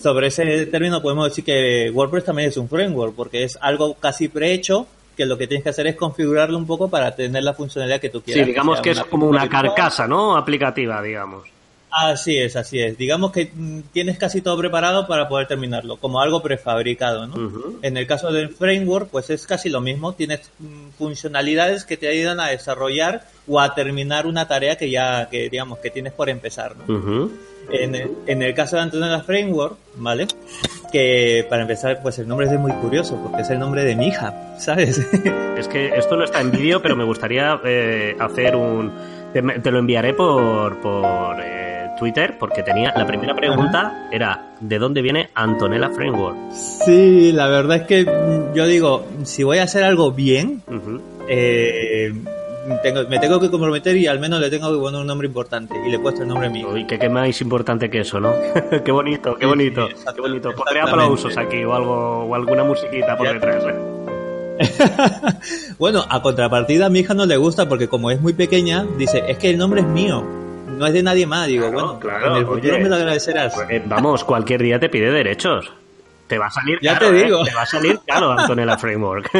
Sobre 0.00 0.28
ese 0.28 0.66
término 0.66 1.02
podemos 1.02 1.28
decir 1.28 1.44
que 1.44 1.90
WordPress 1.90 2.26
también 2.26 2.48
es 2.48 2.56
un 2.56 2.68
framework, 2.68 3.12
porque 3.16 3.42
es 3.42 3.58
algo 3.60 3.94
casi 3.94 4.28
prehecho, 4.28 4.86
que 5.16 5.26
lo 5.26 5.36
que 5.38 5.46
tienes 5.46 5.62
que 5.64 5.70
hacer 5.70 5.86
es 5.86 5.96
configurarlo 5.96 6.56
un 6.58 6.66
poco 6.66 6.88
para 6.88 7.14
tener 7.14 7.42
la 7.44 7.54
funcionalidad 7.54 8.00
que 8.00 8.08
tú 8.10 8.18
Sí, 8.18 8.24
quieras. 8.32 8.46
digamos 8.46 8.76
sea 8.78 8.82
que 8.82 8.90
es 8.90 9.04
como 9.04 9.26
una 9.26 9.48
carcasa, 9.48 10.06
¿no? 10.08 10.36
Aplicativa, 10.36 11.02
digamos. 11.02 11.48
Así 11.94 12.38
es, 12.38 12.56
así 12.56 12.80
es. 12.80 12.96
Digamos 12.96 13.32
que 13.32 13.50
mm, 13.54 13.80
tienes 13.92 14.16
casi 14.16 14.40
todo 14.40 14.56
preparado 14.56 15.06
para 15.06 15.28
poder 15.28 15.46
terminarlo, 15.46 15.98
como 15.98 16.22
algo 16.22 16.40
prefabricado, 16.42 17.26
¿no? 17.26 17.34
Ujú. 17.34 17.78
En 17.82 17.98
el 17.98 18.06
caso 18.06 18.32
del 18.32 18.48
framework, 18.48 19.10
pues 19.10 19.28
es 19.28 19.46
casi 19.46 19.68
lo 19.68 19.82
mismo. 19.82 20.14
Tienes 20.14 20.50
mm, 20.58 20.88
funcionalidades 20.96 21.84
que 21.84 21.98
te 21.98 22.08
ayudan 22.08 22.40
a 22.40 22.46
desarrollar 22.48 23.26
o 23.46 23.60
a 23.60 23.74
terminar 23.74 24.26
una 24.26 24.48
tarea 24.48 24.76
que 24.78 24.88
ya, 24.88 25.28
que 25.30 25.50
digamos, 25.50 25.80
que 25.80 25.90
tienes 25.90 26.14
por 26.14 26.30
empezar, 26.30 26.74
¿no? 26.76 26.94
Ujú. 26.96 27.32
En 27.70 27.94
el, 27.94 28.10
en 28.26 28.42
el 28.42 28.54
caso 28.54 28.76
de 28.76 28.82
Antonella 28.82 29.20
Framework, 29.20 29.76
¿vale? 29.96 30.26
Que 30.90 31.46
para 31.48 31.62
empezar, 31.62 32.00
pues 32.02 32.18
el 32.18 32.28
nombre 32.28 32.46
es 32.46 32.58
muy 32.58 32.72
curioso, 32.72 33.18
porque 33.22 33.42
es 33.42 33.50
el 33.50 33.58
nombre 33.58 33.84
de 33.84 33.96
mi 33.96 34.08
hija, 34.08 34.56
¿sabes? 34.58 34.98
Es 35.56 35.68
que 35.68 35.94
esto 35.96 36.16
no 36.16 36.24
está 36.24 36.40
en 36.40 36.50
vídeo, 36.50 36.82
pero 36.82 36.96
me 36.96 37.04
gustaría 37.04 37.60
eh, 37.64 38.16
hacer 38.18 38.56
un... 38.56 38.90
Te, 39.32 39.42
te 39.42 39.70
lo 39.70 39.78
enviaré 39.78 40.12
por, 40.12 40.80
por 40.80 41.36
eh, 41.40 41.88
Twitter, 41.98 42.36
porque 42.38 42.62
tenía... 42.62 42.92
La 42.96 43.06
primera 43.06 43.34
pregunta 43.34 44.08
era, 44.10 44.54
¿de 44.60 44.78
dónde 44.78 45.02
viene 45.02 45.30
Antonella 45.34 45.90
Framework? 45.90 46.36
sí, 46.52 47.30
la 47.32 47.46
verdad 47.46 47.76
es 47.76 47.82
que 47.82 48.04
yo 48.54 48.66
digo, 48.66 49.06
si 49.22 49.44
voy 49.44 49.58
a 49.58 49.62
hacer 49.62 49.84
algo 49.84 50.10
bien, 50.10 50.62
eh, 51.28 52.12
tengo- 52.82 53.08
me 53.08 53.18
tengo 53.18 53.40
que 53.40 53.50
comprometer 53.50 53.96
y 53.96 54.06
al 54.06 54.18
menos 54.20 54.40
le 54.40 54.50
tengo 54.50 54.72
que 54.72 54.78
poner 54.78 55.00
un 55.00 55.06
nombre 55.06 55.26
importante 55.26 55.74
y 55.84 55.90
le 55.90 55.96
he 55.96 55.98
puesto 55.98 56.22
el 56.22 56.28
nombre 56.28 56.48
mío. 56.48 56.68
Uy, 56.72 56.86
que 56.86 56.98
qué 56.98 57.08
más 57.08 57.40
importante 57.40 57.90
que 57.90 58.00
eso, 58.00 58.20
¿no? 58.20 58.32
qué 58.84 58.92
bonito, 58.92 59.34
qué 59.36 59.46
bonito, 59.46 59.88
sí, 59.88 59.94
qué 60.14 60.20
bonito. 60.20 60.52
Pondré 60.54 60.80
aplausos 60.80 61.36
aquí 61.36 61.64
o 61.64 61.74
algo 61.74 62.24
o 62.24 62.34
alguna 62.34 62.64
musiquita 62.64 63.16
por 63.16 63.32
detrás. 63.32 63.64
¿eh? 63.64 63.74
bueno, 65.78 66.04
a 66.08 66.22
contrapartida 66.22 66.86
a 66.86 66.88
mi 66.88 67.00
hija 67.00 67.14
no 67.14 67.26
le 67.26 67.36
gusta 67.36 67.68
porque 67.68 67.88
como 67.88 68.10
es 68.10 68.20
muy 68.20 68.32
pequeña, 68.32 68.86
dice, 68.98 69.24
es 69.26 69.38
que 69.38 69.50
el 69.50 69.58
nombre 69.58 69.80
es 69.80 69.86
mío, 69.86 70.22
no 70.68 70.86
es 70.86 70.92
de 70.92 71.02
nadie 71.02 71.26
más. 71.26 71.46
Digo, 71.48 71.68
Claro, 71.70 71.84
bueno, 71.86 72.00
claro, 72.00 72.26
en 72.32 72.36
el 72.36 72.46
futuro 72.46 72.74
oye. 72.74 72.82
me 72.84 72.88
lo 72.88 72.96
agradecerás. 72.96 73.54
Eh, 73.68 73.82
vamos, 73.86 74.24
cualquier 74.24 74.62
día 74.62 74.78
te 74.78 74.88
pide 74.88 75.10
derechos. 75.10 75.72
Te 76.28 76.38
va 76.38 76.46
a 76.46 76.50
salir 76.50 76.78
Ya 76.80 76.94
caro, 76.98 77.10
te 77.10 77.20
¿eh? 77.20 77.24
digo. 77.24 77.42
Te 77.44 77.54
va 77.54 77.62
a 77.62 77.66
salir 77.66 77.98
caro 78.06 78.32
Antonella 78.38 78.78
Framework. 78.78 79.30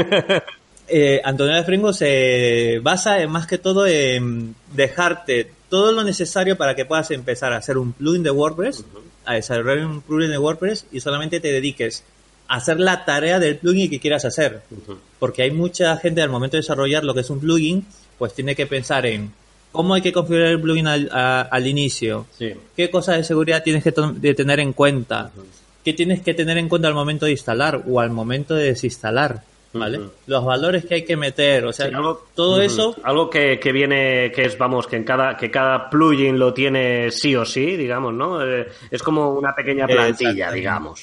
Eh, 0.94 1.22
Antonella 1.25 1.64
Fringo 1.64 1.92
se 1.94 2.78
basa 2.82 3.22
en, 3.22 3.30
más 3.30 3.46
que 3.46 3.56
todo 3.56 3.87
en 3.87 4.54
dejarte 4.75 5.50
todo 5.70 5.90
lo 5.92 6.04
necesario 6.04 6.58
para 6.58 6.75
que 6.76 6.84
puedas 6.84 7.11
empezar 7.12 7.54
a 7.54 7.56
hacer 7.56 7.78
un 7.78 7.94
plugin 7.94 8.22
de 8.22 8.30
WordPress, 8.30 8.84
a 9.25 9.34
desarrollar 9.34 9.87
un 9.87 10.02
plugin 10.02 10.30
de 10.30 10.37
WordPress 10.37 10.84
y 10.92 11.00
solamente 11.00 11.40
te 11.40 11.50
dediques 11.50 12.04
a 12.46 12.56
hacer 12.56 12.78
la 12.78 13.06
tarea 13.06 13.38
del 13.38 13.56
plugin 13.56 13.88
que 13.88 14.00
quieras 14.00 14.26
hacer. 14.26 14.61
Porque 15.18 15.40
hay 15.42 15.50
mucha 15.50 15.96
gente 15.96 16.20
al 16.20 16.28
momento 16.28 16.58
de 16.58 16.61
desarrollar 16.61 17.04
lo 17.04 17.14
que 17.14 17.20
es 17.20 17.30
un 17.30 17.40
plugin, 17.40 17.87
pues 18.18 18.34
tiene 18.34 18.54
que 18.54 18.66
pensar 18.66 19.06
en 19.06 19.32
cómo 19.70 19.94
hay 19.94 20.02
que 20.02 20.12
configurar 20.12 20.49
el 20.49 20.61
plugin 20.61 20.87
al, 20.88 21.08
a- 21.11 21.40
al 21.40 21.66
inicio, 21.66 22.26
sí. 22.38 22.52
qué 22.76 22.90
cosas 22.90 23.16
de 23.16 23.25
seguridad 23.25 23.62
tienes 23.62 23.82
que 23.82 23.94
de 23.96 24.34
tener 24.34 24.61
en 24.61 24.75
cuenta, 24.75 25.30
qué 25.82 25.94
tienes 25.94 26.20
que 26.20 26.34
tener 26.34 26.58
en 26.58 26.68
cuenta 26.68 26.88
al 26.88 26.94
momento 26.94 27.25
de 27.25 27.32
instalar 27.32 27.82
o 27.88 27.99
al 27.99 28.11
momento 28.11 28.54
de 28.54 28.64
desinstalar, 28.64 29.42
¿vale? 29.73 30.00
Los 30.26 30.45
valores 30.45 30.85
que 30.85 30.95
hay 30.97 31.05
que 31.05 31.17
meter, 31.17 31.64
o 31.67 31.73
sea, 31.73 31.88
Sí, 31.88 31.95
algo- 31.95 32.26
todo 32.35 32.61
eso, 32.61 32.95
Algo 33.02 33.31
que, 33.31 33.59
que 33.59 33.73
viene, 33.73 34.31
que 34.35 34.45
es, 34.45 34.59
vamos, 34.59 34.87
que 34.87 34.97
en 34.97 35.05
cada, 35.05 35.37
que 35.37 35.50
cada 35.50 35.88
plugin 35.91 36.38
lo 36.38 36.52
tiene 36.52 37.11
sí 37.11 37.35
o 37.37 37.45
sí, 37.45 37.76
digamos, 37.76 38.12
¿no? 38.14 38.45
Eh, 38.47 38.67
es 38.91 39.02
como 39.02 39.31
una 39.33 39.55
pequeña 39.55 39.87
plantilla, 39.87 40.50
digamos, 40.52 41.00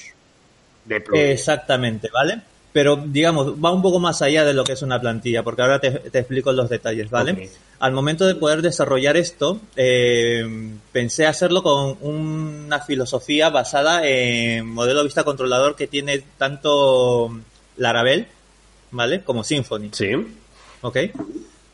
de 0.85 1.01
plugin. 1.01 1.25
exactamente, 1.27 2.09
¿vale? 2.13 2.41
Pero, 2.71 2.97
digamos, 3.03 3.53
va 3.55 3.71
un 3.71 3.81
poco 3.81 3.99
más 3.99 4.21
allá 4.21 4.45
de 4.45 4.53
lo 4.53 4.63
que 4.63 4.73
es 4.73 4.81
una 4.83 5.01
plantilla, 5.01 5.41
porque 5.41 5.63
ahora 5.63 5.79
te, 5.79 5.89
te 5.89 6.19
explico 6.19 6.51
los 6.51 6.69
detalles, 6.69 7.09
¿vale? 7.09 7.49
Al 7.79 7.93
momento 7.93 8.27
de 8.27 8.35
poder 8.35 8.61
desarrollar 8.61 9.17
esto, 9.17 9.59
eh, 9.75 10.45
pensé 10.91 11.25
hacerlo 11.25 11.63
con 11.63 11.97
una 12.01 12.79
filosofía 12.81 13.49
basada 13.49 14.07
en 14.07 14.67
modelo 14.67 15.03
vista 15.03 15.23
controlador 15.23 15.75
que 15.75 15.87
tiene 15.87 16.21
tanto 16.37 17.31
Laravel, 17.77 18.27
¿vale? 18.91 19.23
Como 19.23 19.43
Symfony. 19.43 19.89
Sí. 19.91 20.11
¿ok? 20.81 20.97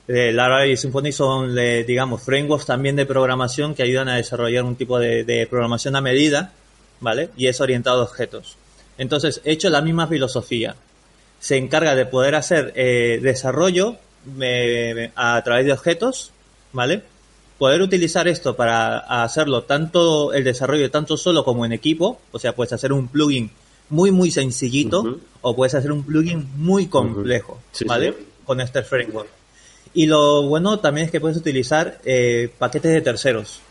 Eh, 0.08 0.32
Laravel 0.32 0.72
y 0.72 0.78
Symfony 0.78 1.12
son, 1.12 1.58
eh, 1.58 1.84
digamos, 1.84 2.22
frameworks 2.22 2.66
también 2.66 2.96
de 2.96 3.06
programación 3.06 3.74
que 3.74 3.84
ayudan 3.84 4.08
a 4.10 4.16
desarrollar 4.16 4.64
un 4.64 4.76
tipo 4.76 5.00
de, 5.00 5.24
de 5.24 5.48
programación 5.48 5.96
a 5.96 6.02
medida, 6.02 6.54
¿vale? 7.00 7.30
Y 7.38 7.48
es 7.48 7.60
orientado 7.60 8.02
a 8.02 8.06
objetos. 8.06 8.58
Entonces, 8.98 9.42
he 9.44 9.52
hecho 9.52 9.70
la 9.70 9.82
misma 9.82 10.08
filosofía. 10.08 10.76
Se 11.40 11.58
encarga 11.58 11.96
de 11.96 12.06
poder 12.06 12.36
hacer 12.36 12.72
eh, 12.76 13.20
desarrollo 13.22 13.98
eh, 14.40 15.12
a 15.16 15.42
través 15.44 15.66
de 15.66 15.74
objetos, 15.74 16.32
¿vale? 16.72 17.04
Poder 17.58 17.82
utilizar 17.82 18.28
esto 18.28 18.56
para 18.56 19.24
hacerlo 19.24 19.64
tanto 19.64 20.34
el 20.34 20.44
desarrollo 20.44 20.90
tanto 20.92 21.18
solo 21.18 21.44
como 21.44 21.66
en 21.66 21.72
equipo, 21.72 22.20
o 22.32 22.40
sea, 22.40 22.54
puedes 22.54 22.74
hacer 22.74 22.92
un 22.92 23.08
plugin 23.08 23.52
muy 23.90 24.12
muy 24.12 24.32
sencillito 24.32 25.20
o 25.42 25.56
puedes 25.56 25.76
hacer 25.76 25.92
un 25.92 26.04
plugin 26.04 26.48
muy 26.58 26.88
complejo, 26.88 27.62
¿vale? 27.86 28.14
Con 28.46 28.62
este 28.62 28.84
framework. 28.84 29.30
Y 29.94 30.08
lo 30.08 30.44
bueno 30.44 30.80
también 30.80 31.06
es 31.06 31.12
que 31.12 31.22
puedes 31.22 31.38
utilizar 31.38 32.00
eh, 32.04 32.50
paquetes 32.58 32.92
de 32.92 33.02
terceros 33.02 33.62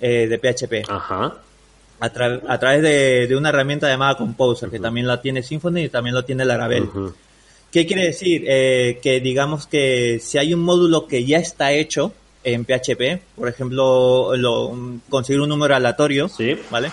eh, 0.00 0.28
de 0.28 0.38
PHP. 0.38 0.88
Ajá. 0.88 1.38
A, 2.00 2.10
través 2.10 2.82
de, 2.82 3.34
una 3.36 3.48
herramienta 3.48 3.88
llamada 3.88 4.16
Composer, 4.16 4.70
que 4.70 4.78
también 4.78 5.08
la 5.08 5.20
tiene 5.20 5.42
Symfony 5.42 5.78
y 5.78 5.88
también 5.88 6.14
lo 6.14 6.24
tiene 6.24 6.44
Laravel. 6.44 6.88
¿Qué 7.72 7.86
quiere 7.86 8.04
decir? 8.04 8.44
Eh, 8.46 9.00
que 9.02 9.18
digamos 9.20 9.66
que 9.66 10.20
si 10.22 10.38
hay 10.38 10.54
un 10.54 10.60
módulo 10.60 11.08
que 11.08 11.24
ya 11.24 11.38
está 11.38 11.72
hecho 11.72 12.12
en 12.44 12.64
PHP, 12.64 13.34
por 13.34 13.48
ejemplo, 13.48 14.36
lo, 14.36 15.00
conseguir 15.08 15.40
un 15.40 15.48
número 15.48 15.74
aleatorio, 15.74 16.28
¿Sí? 16.28 16.56
¿vale? 16.70 16.92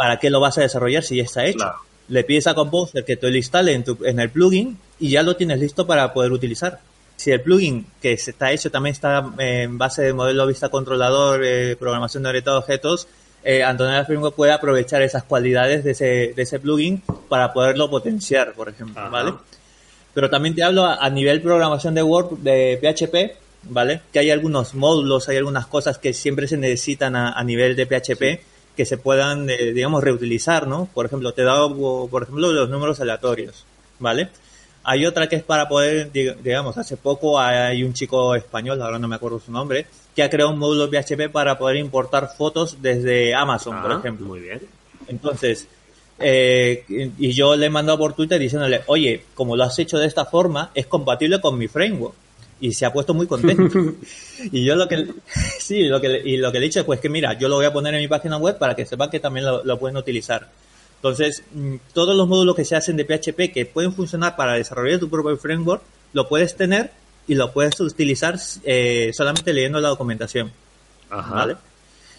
¿Para 0.00 0.18
qué 0.18 0.30
lo 0.30 0.40
vas 0.40 0.56
a 0.56 0.62
desarrollar 0.62 1.02
si 1.02 1.16
ya 1.16 1.24
está 1.24 1.44
hecho? 1.44 1.70
Le 2.08 2.24
pides 2.24 2.46
a 2.46 2.54
Composer 2.54 3.04
que 3.04 3.18
te 3.18 3.30
lo 3.30 3.36
instale 3.36 3.74
en, 3.74 3.84
tu, 3.84 3.98
en 4.02 4.18
el 4.18 4.30
plugin 4.30 4.78
y 4.98 5.10
ya 5.10 5.22
lo 5.22 5.36
tienes 5.36 5.60
listo 5.60 5.86
para 5.86 6.14
poder 6.14 6.32
utilizar 6.32 6.80
si 7.16 7.32
el 7.32 7.42
plugin 7.42 7.84
que 8.00 8.14
está 8.14 8.50
hecho 8.50 8.70
también 8.70 8.92
está 8.92 9.30
en 9.36 9.76
base 9.76 10.00
de 10.00 10.14
modelo 10.14 10.46
vista 10.46 10.70
controlador, 10.70 11.44
eh, 11.44 11.76
programación 11.76 12.22
de 12.22 12.30
orientado 12.30 12.56
a 12.56 12.60
objetos, 12.60 13.08
eh, 13.44 13.62
Antonella 13.62 14.06
Framework 14.06 14.34
puede 14.34 14.52
aprovechar 14.52 15.02
esas 15.02 15.24
cualidades 15.24 15.84
de 15.84 15.90
ese, 15.90 16.32
de 16.34 16.42
ese 16.42 16.58
plugin 16.58 17.02
para 17.28 17.52
poderlo 17.52 17.90
potenciar, 17.90 18.54
por 18.54 18.70
ejemplo, 18.70 19.10
¿vale? 19.10 19.34
Pero 20.14 20.30
también 20.30 20.54
te 20.54 20.62
hablo 20.62 20.86
a, 20.86 21.10
nivel 21.10 21.42
programación 21.42 21.94
de 21.94 22.02
Word, 22.02 22.38
de 22.38 22.78
PHP, 22.80 23.36
¿vale? 23.64 24.00
Que 24.14 24.20
hay 24.20 24.30
algunos 24.30 24.74
módulos, 24.74 25.28
hay 25.28 25.36
algunas 25.36 25.66
cosas 25.66 25.98
que 25.98 26.14
siempre 26.14 26.48
se 26.48 26.56
necesitan 26.56 27.16
a, 27.16 27.44
nivel 27.44 27.76
de 27.76 27.84
PHP 27.84 28.40
que 28.76 28.84
se 28.84 28.96
puedan, 28.96 29.48
eh, 29.50 29.72
digamos, 29.72 30.02
reutilizar, 30.02 30.66
¿no? 30.66 30.88
Por 30.92 31.06
ejemplo, 31.06 31.32
te 31.32 31.42
he 31.42 31.44
dado, 31.44 32.08
por 32.08 32.22
ejemplo, 32.22 32.52
los 32.52 32.68
números 32.68 33.00
aleatorios, 33.00 33.64
¿vale? 33.98 34.28
Hay 34.82 35.04
otra 35.04 35.28
que 35.28 35.36
es 35.36 35.42
para 35.42 35.68
poder, 35.68 36.10
digamos, 36.10 36.78
hace 36.78 36.96
poco 36.96 37.38
hay 37.38 37.82
un 37.82 37.92
chico 37.92 38.34
español, 38.34 38.80
ahora 38.80 38.98
no 38.98 39.08
me 39.08 39.16
acuerdo 39.16 39.38
su 39.38 39.52
nombre, 39.52 39.86
que 40.14 40.22
ha 40.22 40.30
creado 40.30 40.50
un 40.50 40.58
módulo 40.58 40.88
PHP 40.88 41.30
para 41.30 41.58
poder 41.58 41.76
importar 41.76 42.30
fotos 42.36 42.78
desde 42.80 43.34
Amazon, 43.34 43.82
por 43.82 43.92
ah, 43.92 43.98
ejemplo. 43.98 44.26
Muy 44.26 44.40
bien. 44.40 44.60
Entonces, 45.06 45.68
eh, 46.18 46.84
y 47.18 47.32
yo 47.32 47.56
le 47.56 47.66
he 47.66 47.70
mandado 47.70 47.98
por 47.98 48.14
Twitter 48.14 48.38
diciéndole, 48.38 48.82
oye, 48.86 49.24
como 49.34 49.56
lo 49.56 49.64
has 49.64 49.78
hecho 49.78 49.98
de 49.98 50.06
esta 50.06 50.24
forma, 50.24 50.70
es 50.74 50.86
compatible 50.86 51.40
con 51.40 51.58
mi 51.58 51.68
framework. 51.68 52.14
Y 52.60 52.72
se 52.72 52.84
ha 52.84 52.92
puesto 52.92 53.14
muy 53.14 53.26
contento. 53.26 53.94
y 54.52 54.64
yo 54.64 54.76
lo 54.76 54.86
que, 54.86 55.08
sí, 55.58 55.84
lo 55.84 56.00
que, 56.00 56.22
y 56.24 56.36
lo 56.36 56.52
que 56.52 56.60
le 56.60 56.66
he 56.66 56.68
dicho 56.68 56.80
es 56.80 56.86
pues 56.86 57.00
que 57.00 57.08
mira, 57.08 57.38
yo 57.38 57.48
lo 57.48 57.56
voy 57.56 57.64
a 57.64 57.72
poner 57.72 57.94
en 57.94 58.00
mi 58.00 58.08
página 58.08 58.36
web 58.36 58.58
para 58.58 58.76
que 58.76 58.84
sepan 58.84 59.10
que 59.10 59.20
también 59.20 59.46
lo 59.64 59.78
pueden 59.78 59.96
utilizar. 59.96 60.48
Entonces, 61.00 61.42
mm, 61.54 61.76
todos 61.94 62.14
los 62.14 62.28
módulos 62.28 62.54
que 62.54 62.64
se 62.66 62.76
hacen 62.76 62.96
de 62.96 63.06
PHP 63.06 63.52
que 63.52 63.64
pueden 63.64 63.94
funcionar 63.94 64.36
para 64.36 64.52
desarrollar 64.52 65.00
tu 65.00 65.08
propio 65.08 65.36
framework, 65.38 65.82
lo 66.12 66.28
puedes 66.28 66.54
tener 66.54 66.90
y 67.26 67.34
lo 67.34 67.52
puedes 67.52 67.80
utilizar 67.80 68.38
eh, 68.64 69.10
solamente 69.14 69.52
leyendo 69.54 69.80
la 69.80 69.88
documentación. 69.88 70.52
¿Vale? 71.08 71.56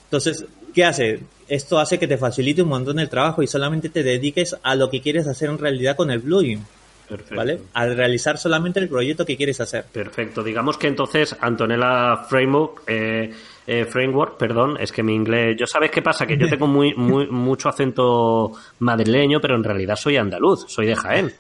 Entonces, 0.06 0.46
¿qué 0.74 0.84
hace? 0.84 1.20
Esto 1.48 1.80
hace 1.80 2.00
que 2.00 2.08
te 2.08 2.18
facilite 2.18 2.64
un 2.64 2.70
montón 2.70 3.00
el 3.00 3.08
trabajo 3.08 3.44
y 3.44 3.48
solamente 3.48 3.90
te 3.90 4.04
dediques 4.04 4.56
a 4.64 4.76
lo 4.76 4.90
que 4.90 5.00
quieres 5.00 5.28
hacer 5.28 5.50
en 5.50 5.60
realidad 5.60 5.96
con 5.96 6.10
el 6.10 6.20
plugin. 6.20 6.66
Perfecto. 7.12 7.36
¿Vale? 7.36 7.60
Al 7.74 7.98
realizar 7.98 8.38
solamente 8.38 8.80
el 8.80 8.88
proyecto 8.88 9.26
que 9.26 9.36
quieres 9.36 9.60
hacer. 9.60 9.84
Perfecto. 9.92 10.42
Digamos 10.42 10.78
que 10.78 10.88
entonces 10.88 11.36
Antonella 11.42 12.24
Framework 12.30 12.84
eh, 12.88 13.34
eh, 13.68 13.86
framework, 13.86 14.38
perdón, 14.38 14.78
es 14.80 14.94
que 14.94 15.04
mi 15.04 15.14
inglés, 15.14 15.58
yo 15.60 15.68
sabes 15.68 15.92
qué 15.92 16.02
pasa, 16.02 16.26
que 16.26 16.38
yo 16.38 16.48
tengo 16.48 16.68
muy, 16.68 16.94
muy 16.96 17.28
mucho 17.28 17.68
acento 17.68 18.54
madrileño, 18.80 19.42
pero 19.42 19.56
en 19.56 19.64
realidad 19.64 19.98
soy 19.98 20.16
andaluz, 20.16 20.66
soy 20.68 20.88
de 20.88 20.96
Jaén. 20.96 21.34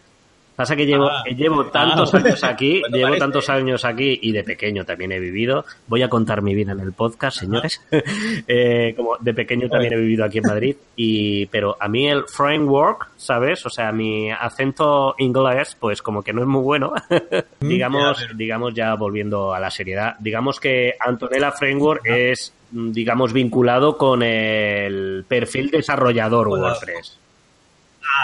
Pasa 0.61 0.75
que 0.75 0.85
llevo, 0.85 1.09
ah. 1.09 1.23
llevo 1.35 1.65
tantos 1.65 2.13
ah. 2.13 2.17
años 2.17 2.43
aquí, 2.43 2.83
llevo 2.93 3.17
tantos 3.17 3.49
años 3.49 3.83
aquí 3.83 4.19
y 4.21 4.31
de 4.31 4.43
pequeño 4.43 4.85
también 4.85 5.11
he 5.11 5.19
vivido. 5.19 5.65
Voy 5.87 6.03
a 6.03 6.07
contar 6.07 6.43
mi 6.43 6.53
vida 6.53 6.73
en 6.73 6.81
el 6.81 6.93
podcast, 6.93 7.39
señores. 7.39 7.81
eh, 8.47 8.93
como 8.95 9.17
de 9.17 9.33
pequeño 9.33 9.69
también 9.69 9.93
he 9.93 9.97
vivido 9.97 10.23
aquí 10.23 10.37
en 10.37 10.43
Madrid. 10.45 10.75
Y, 10.95 11.47
pero 11.47 11.75
a 11.79 11.87
mí 11.87 12.07
el 12.07 12.25
framework, 12.27 13.09
¿sabes? 13.17 13.65
O 13.65 13.71
sea, 13.71 13.91
mi 13.91 14.29
acento 14.29 15.15
inglés, 15.17 15.75
pues 15.79 16.03
como 16.03 16.21
que 16.21 16.31
no 16.31 16.41
es 16.41 16.47
muy 16.47 16.61
bueno. 16.61 16.93
Mm, 17.61 17.67
digamos, 17.67 18.27
digamos 18.35 18.73
ya 18.73 18.95
volviendo 18.95 19.53
a 19.53 19.59
la 19.59 19.69
seriedad, 19.69 20.15
digamos 20.19 20.59
que 20.59 20.95
Antonella 20.99 21.51
Framework 21.51 22.01
es, 22.05 22.53
digamos, 22.71 23.33
vinculado 23.33 23.97
con 23.97 24.23
el 24.23 25.23
perfil 25.27 25.69
desarrollador 25.69 26.47
WordPress. 26.47 27.20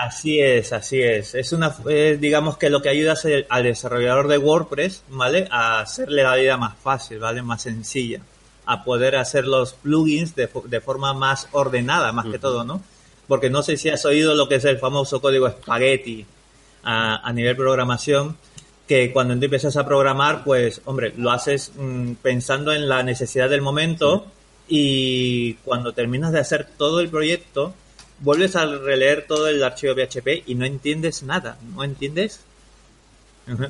Así 0.02 0.40
es, 0.40 0.74
así 0.74 1.02
es. 1.02 1.36
Es 1.36 1.54
una, 1.54 1.76
digamos 2.20 2.58
que 2.58 2.70
lo 2.70 2.82
que 2.82 2.90
ayuda 2.90 3.16
al 3.50 3.64
desarrollador 3.64 4.28
de 4.28 4.38
WordPress, 4.38 5.04
¿vale? 5.10 5.48
A 5.52 5.80
hacerle 5.80 6.24
la 6.24 6.36
vida 6.36 6.58
más 6.58 6.76
fácil, 6.78 7.20
¿vale? 7.20 7.42
Más 7.42 7.62
sencilla. 7.62 8.22
A 8.66 8.84
poder 8.84 9.16
hacer 9.16 9.46
los 9.46 9.74
plugins 9.74 10.36
de, 10.36 10.48
forma 10.82 11.14
más 11.14 11.48
ordenada, 11.52 12.12
más 12.12 12.26
que 12.26 12.40
todo, 12.40 12.64
¿no? 12.64 12.82
Porque 13.28 13.50
no 13.50 13.64
sé 13.64 13.78
si 13.78 13.90
has 13.90 14.04
oído 14.06 14.36
lo 14.36 14.50
que 14.50 14.56
es 14.56 14.66
el 14.66 14.80
famoso 14.80 15.22
código 15.22 15.50
spaghetti 15.50 16.26
a, 16.84 17.32
nivel 17.34 17.56
programación, 17.56 18.38
que 18.88 19.12
cuando 19.12 19.38
tú 19.38 19.46
empiezas 19.46 19.78
a 19.78 19.86
programar, 19.86 20.44
pues, 20.44 20.82
hombre, 20.86 21.14
lo 21.18 21.32
haces 21.32 21.72
mm, 21.76 22.14
pensando 22.22 22.72
en 22.74 22.88
la 22.88 23.04
necesidad 23.04 23.50
del 23.50 23.62
momento 23.62 24.28
y 24.68 25.54
cuando 25.66 25.94
terminas 25.94 26.32
de 26.32 26.40
hacer 26.40 26.68
todo 26.78 27.00
el 27.00 27.10
proyecto, 27.10 27.74
vuelves 28.20 28.56
a 28.56 28.66
releer 28.66 29.26
todo 29.28 29.48
el 29.48 29.64
archivo 29.64 29.94
PHP 29.96 30.44
y 30.48 30.56
no 30.56 30.66
entiendes 30.66 31.24
nada, 31.24 31.58
no 31.76 31.84
entiendes 31.84 32.42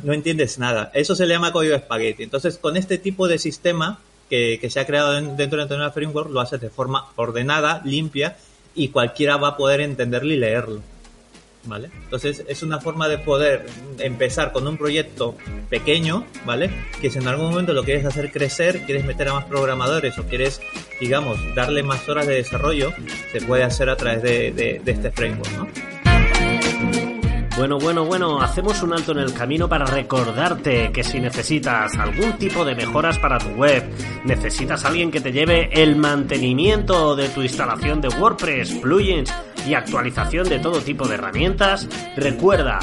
no 0.04 0.14
entiendes 0.14 0.58
nada. 0.58 0.90
Eso 0.94 1.16
se 1.16 1.26
le 1.26 1.36
llama 1.36 1.52
código 1.52 1.76
espagueti. 1.76 2.24
Entonces, 2.24 2.58
con 2.58 2.78
este 2.78 2.98
tipo 2.98 3.28
de 3.28 3.38
sistema 3.38 4.00
que, 4.30 4.66
se 4.70 4.80
ha 4.80 4.88
creado 4.88 5.14
dentro 5.14 5.58
de 5.58 5.64
Antonella 5.64 5.92
Framework, 5.92 6.32
lo 6.32 6.42
haces 6.42 6.60
de 6.60 6.70
forma 6.70 7.08
ordenada, 7.16 7.82
limpia, 7.86 8.38
y 8.74 8.90
cualquiera 8.90 9.38
va 9.38 9.50
a 9.50 9.58
poder 9.58 9.82
entenderlo 9.82 10.34
y 10.34 10.38
leerlo. 10.38 10.82
¿Vale? 11.68 11.90
Entonces 12.04 12.44
es 12.48 12.64
una 12.64 12.80
forma 12.80 13.08
de 13.08 13.18
poder 13.18 13.66
empezar 14.00 14.52
con 14.52 14.68
un 14.68 14.78
proyecto 14.78 15.36
pequeño, 15.70 16.26
¿vale? 16.46 16.70
Que 17.02 17.10
si 17.10 17.20
en 17.20 17.28
algún 17.28 17.50
momento 17.50 17.74
lo 17.74 17.84
quieres 17.84 18.06
hacer 18.06 18.32
crecer, 18.32 18.82
quieres 18.86 19.06
meter 19.06 19.30
a 19.30 19.34
más 19.34 19.46
programadores 19.46 20.18
o 20.18 20.24
quieres, 20.24 20.62
digamos, 21.00 21.38
darle 21.56 21.84
más 21.84 22.08
horas 22.10 22.28
de 22.28 22.36
desarrollo, 22.36 22.94
se 23.32 23.42
puede 23.42 23.64
hacer 23.64 23.90
a 23.90 23.96
través 23.96 24.24
de, 24.24 24.82
este 24.86 25.12
framework, 25.12 25.52
¿no? 25.58 25.68
Bueno, 27.58 27.80
bueno, 27.80 28.06
bueno, 28.06 28.40
hacemos 28.40 28.84
un 28.84 28.94
alto 28.94 29.14
en 29.14 29.18
el 29.18 29.34
camino 29.34 29.68
para 29.68 29.84
recordarte 29.84 30.92
que 30.92 31.04
si 31.04 31.20
necesitas 31.20 31.98
algún 31.98 32.34
tipo 32.34 32.64
de 32.64 32.76
mejoras 32.76 33.18
para 33.18 33.40
tu 33.40 33.50
web, 33.50 33.84
necesitas 34.26 34.86
alguien 34.86 35.10
que 35.10 35.22
te 35.22 35.32
lleve 35.32 35.72
el 35.74 35.96
mantenimiento 35.96 37.16
de 37.16 37.30
tu 37.30 37.42
instalación 37.42 38.00
de 38.00 38.10
WordPress, 38.10 38.76
plugins 38.76 39.34
y 39.68 39.74
actualización 39.74 40.48
de 40.48 40.60
todo 40.60 40.80
tipo 40.82 41.08
de 41.08 41.16
herramientas, 41.16 41.90
recuerda, 42.16 42.78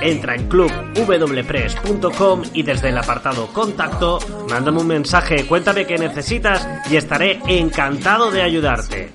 entra 0.00 0.34
en 0.34 0.48
clubwpress.com 0.48 2.42
y 2.52 2.62
desde 2.62 2.88
el 2.90 2.98
apartado 2.98 3.46
contacto, 3.48 4.18
mándame 4.48 4.80
un 4.80 4.88
mensaje, 4.88 5.46
cuéntame 5.46 5.86
qué 5.86 5.96
necesitas 5.96 6.68
y 6.90 6.96
estaré 6.96 7.40
encantado 7.46 8.30
de 8.30 8.42
ayudarte. 8.42 9.10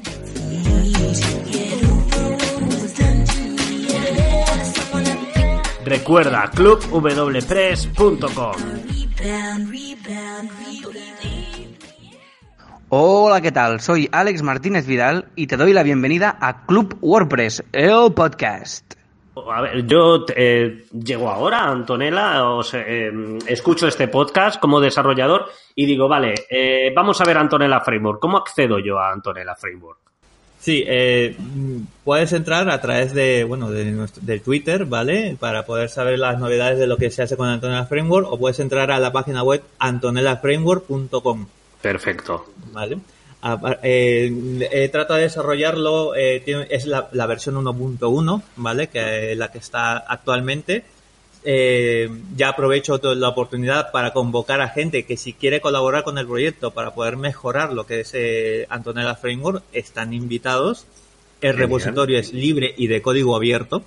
Recuerda 5.85 6.49
clubwpress.com. 6.51 8.81
Hola, 12.93 13.39
¿qué 13.39 13.53
tal? 13.53 13.79
Soy 13.79 14.09
Alex 14.11 14.41
Martínez 14.41 14.85
Vidal 14.85 15.29
y 15.37 15.47
te 15.47 15.55
doy 15.55 15.71
la 15.71 15.81
bienvenida 15.81 16.37
a 16.41 16.65
Club 16.65 16.97
WordPress, 16.99 17.63
el 17.71 18.11
podcast. 18.13 18.95
A 19.49 19.61
ver, 19.61 19.87
yo 19.87 20.25
eh, 20.35 20.87
llego 20.91 21.29
ahora, 21.29 21.69
Antonella, 21.69 22.43
o 22.43 22.61
eh, 22.73 23.39
escucho 23.47 23.87
este 23.87 24.09
podcast 24.09 24.59
como 24.59 24.81
desarrollador 24.81 25.45
y 25.73 25.85
digo, 25.85 26.09
vale, 26.09 26.33
eh, 26.49 26.91
vamos 26.93 27.21
a 27.21 27.23
ver 27.23 27.37
Antonella 27.37 27.79
Framework. 27.79 28.19
¿Cómo 28.19 28.37
accedo 28.37 28.77
yo 28.79 28.99
a 28.99 29.13
Antonella 29.13 29.55
Framework? 29.55 29.99
Sí, 30.59 30.83
eh, 30.85 31.37
puedes 32.03 32.33
entrar 32.33 32.69
a 32.69 32.81
través 32.81 33.13
de, 33.13 33.45
bueno, 33.45 33.71
de, 33.71 34.39
Twitter, 34.41 34.83
¿vale? 34.83 35.37
Para 35.39 35.65
poder 35.65 35.87
saber 35.87 36.19
las 36.19 36.37
novedades 36.39 36.77
de 36.77 36.87
lo 36.87 36.97
que 36.97 37.09
se 37.09 37.23
hace 37.23 37.37
con 37.37 37.47
Antonella 37.47 37.85
Framework 37.85 38.29
o 38.29 38.37
puedes 38.37 38.59
entrar 38.59 38.91
a 38.91 38.99
la 38.99 39.13
página 39.13 39.43
web 39.43 39.63
antonellaframework.com. 39.79 41.45
Perfecto. 41.81 42.45
¿Vale? 42.71 42.97
Eh, 43.81 44.67
he 44.71 44.89
tratado 44.89 45.17
de 45.17 45.23
desarrollarlo, 45.23 46.13
eh, 46.15 46.41
tiene- 46.45 46.67
es 46.69 46.85
la, 46.85 47.09
la 47.11 47.25
versión 47.25 47.55
1.1, 47.57 48.43
¿vale? 48.57 48.87
Que 48.89 49.31
es 49.31 49.37
la 49.37 49.51
que 49.51 49.57
está 49.57 49.97
actualmente. 49.97 50.83
Eh, 51.43 52.07
ya 52.35 52.49
aprovecho 52.49 52.99
la 53.15 53.29
oportunidad 53.29 53.91
para 53.91 54.13
convocar 54.13 54.61
a 54.61 54.69
gente 54.69 55.05
que 55.07 55.17
si 55.17 55.33
quiere 55.33 55.59
colaborar 55.59 56.03
con 56.03 56.19
el 56.19 56.27
proyecto 56.27 56.69
para 56.69 56.93
poder 56.93 57.17
mejorar 57.17 57.73
lo 57.73 57.87
que 57.87 58.01
es 58.01 58.11
eh, 58.13 58.67
Antonella 58.69 59.15
Framework, 59.15 59.63
están 59.73 60.13
invitados. 60.13 60.85
El 61.41 61.53
Genial. 61.53 61.57
repositorio 61.57 62.19
es 62.19 62.31
libre 62.33 62.75
y 62.77 62.85
de 62.85 63.01
código 63.01 63.35
abierto. 63.35 63.81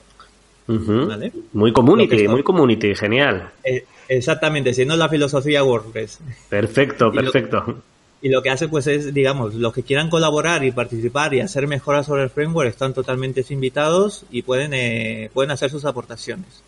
Vale. 0.66 1.32
Muy 1.52 1.72
community, 1.72 2.26
muy 2.28 2.42
community, 2.42 2.94
genial. 2.94 3.50
Eh, 3.62 3.84
exactamente, 4.08 4.72
si 4.72 4.84
no 4.86 4.94
es 4.94 4.98
la 4.98 5.08
filosofía 5.08 5.62
WordPress. 5.62 6.20
Perfecto, 6.48 7.08
Y 7.12 7.16
lo- 7.16 7.22
perfecto. 7.22 7.82
Y 8.22 8.30
lo 8.30 8.40
que 8.42 8.48
hace 8.48 8.68
pues 8.68 8.86
es, 8.86 9.12
digamos, 9.12 9.52
los 9.54 9.74
que 9.74 9.82
quieran 9.82 10.08
colaborar 10.08 10.64
y 10.64 10.70
participar 10.70 11.34
y 11.34 11.40
hacer 11.40 11.66
mejoras 11.66 12.06
sobre 12.06 12.22
el 12.22 12.30
framework 12.30 12.70
están 12.70 12.94
totalmente 12.94 13.44
invitados 13.50 14.24
y 14.30 14.40
pueden, 14.40 14.72
eh, 14.72 15.28
pueden 15.34 15.50
hacer 15.50 15.68
sus 15.68 15.84
aportaciones 15.84 16.62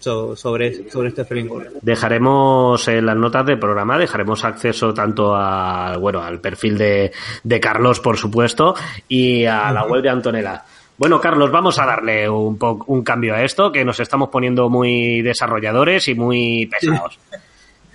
so- 0.00 0.34
sobre, 0.34 0.90
sobre 0.90 1.10
este 1.10 1.24
framework. 1.24 1.70
Dejaremos 1.82 2.88
en 2.88 3.06
las 3.06 3.16
notas 3.16 3.46
del 3.46 3.60
programa, 3.60 3.96
dejaremos 3.96 4.44
acceso 4.44 4.92
tanto 4.92 5.36
a, 5.36 5.96
bueno, 5.98 6.20
al 6.20 6.40
perfil 6.40 6.76
de, 6.76 7.12
de 7.44 7.60
Carlos, 7.60 8.00
por 8.00 8.16
supuesto, 8.16 8.74
y 9.06 9.44
a 9.44 9.70
la 9.70 9.84
web 9.84 10.02
de 10.02 10.08
Antonella. 10.10 10.64
Bueno, 10.98 11.20
Carlos, 11.20 11.50
vamos 11.50 11.78
a 11.78 11.86
darle 11.86 12.28
un, 12.28 12.58
po- 12.58 12.84
un 12.88 13.02
cambio 13.02 13.34
a 13.34 13.42
esto, 13.44 13.70
que 13.70 13.84
nos 13.84 14.00
estamos 14.00 14.28
poniendo 14.30 14.68
muy 14.68 15.22
desarrolladores 15.22 16.08
y 16.08 16.14
muy 16.14 16.66
pesados. 16.66 17.18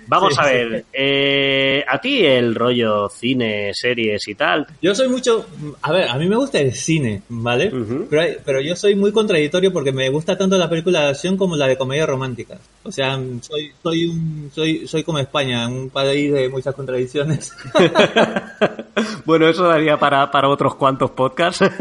Vamos 0.06 0.34
Sí, 0.34 0.40
a 0.40 0.44
sí. 0.44 0.52
ver, 0.52 0.84
eh, 0.92 1.82
a 1.88 1.98
ti 1.98 2.26
el 2.26 2.54
rollo 2.54 3.08
cine, 3.08 3.70
series 3.72 4.28
y 4.28 4.34
tal, 4.34 4.66
Yo 4.82 4.94
soy 4.94 5.08
mucho, 5.08 5.46
a 5.80 5.92
ver, 5.92 6.10
a 6.10 6.18
mí 6.18 6.28
me 6.28 6.36
gusta 6.36 6.58
el 6.60 6.74
cine, 6.74 7.22
¿vale? 7.30 7.68
Ujú. 7.74 8.06
pero, 8.10 8.20
hay- 8.20 8.36
pero 8.44 8.60
yo 8.60 8.76
soy 8.76 8.94
muy 8.96 9.12
contradictorio 9.12 9.72
porque 9.72 9.92
me 9.92 10.10
gusta 10.10 10.36
tanto 10.36 10.58
la 10.58 10.68
película 10.68 11.00
de 11.04 11.08
acción 11.08 11.38
como 11.38 11.56
la 11.56 11.66
de 11.68 11.78
comedia 11.78 12.04
romántica. 12.04 12.58
O 12.82 12.92
sea, 12.92 13.18
soy, 13.40 13.72
soy 13.82 14.04
un, 14.04 14.50
soy, 14.54 14.86
soy 14.86 15.04
como 15.04 15.20
España, 15.20 15.66
un 15.68 15.88
país 15.88 16.30
de 16.34 16.50
muchas 16.50 16.74
contradicciones. 16.74 17.54
bueno, 19.24 19.48
eso 19.48 19.64
daría 19.66 19.96
para, 19.98 20.30
para 20.30 20.50
otros 20.50 20.74
cuantos 20.74 21.12
podcasts. 21.12 21.64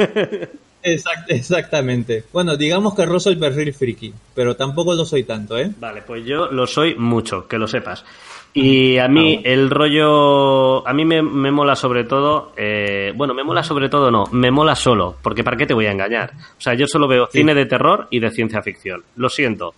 Exact- 0.83 1.25
exactamente. 1.29 2.23
Bueno, 2.33 2.57
digamos 2.57 2.93
que 2.95 3.05
rozo 3.05 3.29
el 3.29 3.37
perfil 3.39 3.73
friki, 3.73 4.13
pero 4.35 4.55
tampoco 4.55 4.93
lo 4.93 5.05
soy 5.05 5.23
tanto, 5.23 5.57
¿eh? 5.57 5.71
Vale, 5.79 6.01
pues 6.05 6.25
yo 6.25 6.47
lo 6.51 6.67
soy 6.67 6.95
mucho, 6.95 7.47
que 7.47 7.57
lo 7.57 7.67
sepas. 7.67 8.03
Y 8.55 8.97
a 8.99 9.07
mí 9.07 9.41
el 9.43 9.69
rollo, 9.71 10.87
a 10.87 10.93
mí 10.93 11.05
me, 11.05 11.23
me 11.23 11.51
mola 11.51 11.75
sobre 11.75 12.03
todo, 12.03 12.51
eh, 12.55 13.11
bueno, 13.15 13.33
me 13.33 13.43
mola 13.43 13.63
sobre 13.63 13.89
todo 13.89 14.11
no, 14.11 14.25
me 14.31 14.51
mola 14.51 14.75
solo, 14.75 15.15
porque 15.23 15.43
¿para 15.43 15.57
qué 15.57 15.65
te 15.65 15.73
voy 15.73 15.87
a 15.87 15.91
engañar? 15.91 16.31
O 16.57 16.61
sea, 16.61 16.75
yo 16.75 16.85
solo 16.85 17.07
veo 17.07 17.27
Sí. 17.31 17.39
cine 17.39 17.55
de 17.55 17.65
terror 17.65 18.07
y 18.11 18.19
de 18.19 18.29
ciencia 18.29 18.61
ficción. 18.61 19.03
Lo 19.15 19.29
siento. 19.29 19.73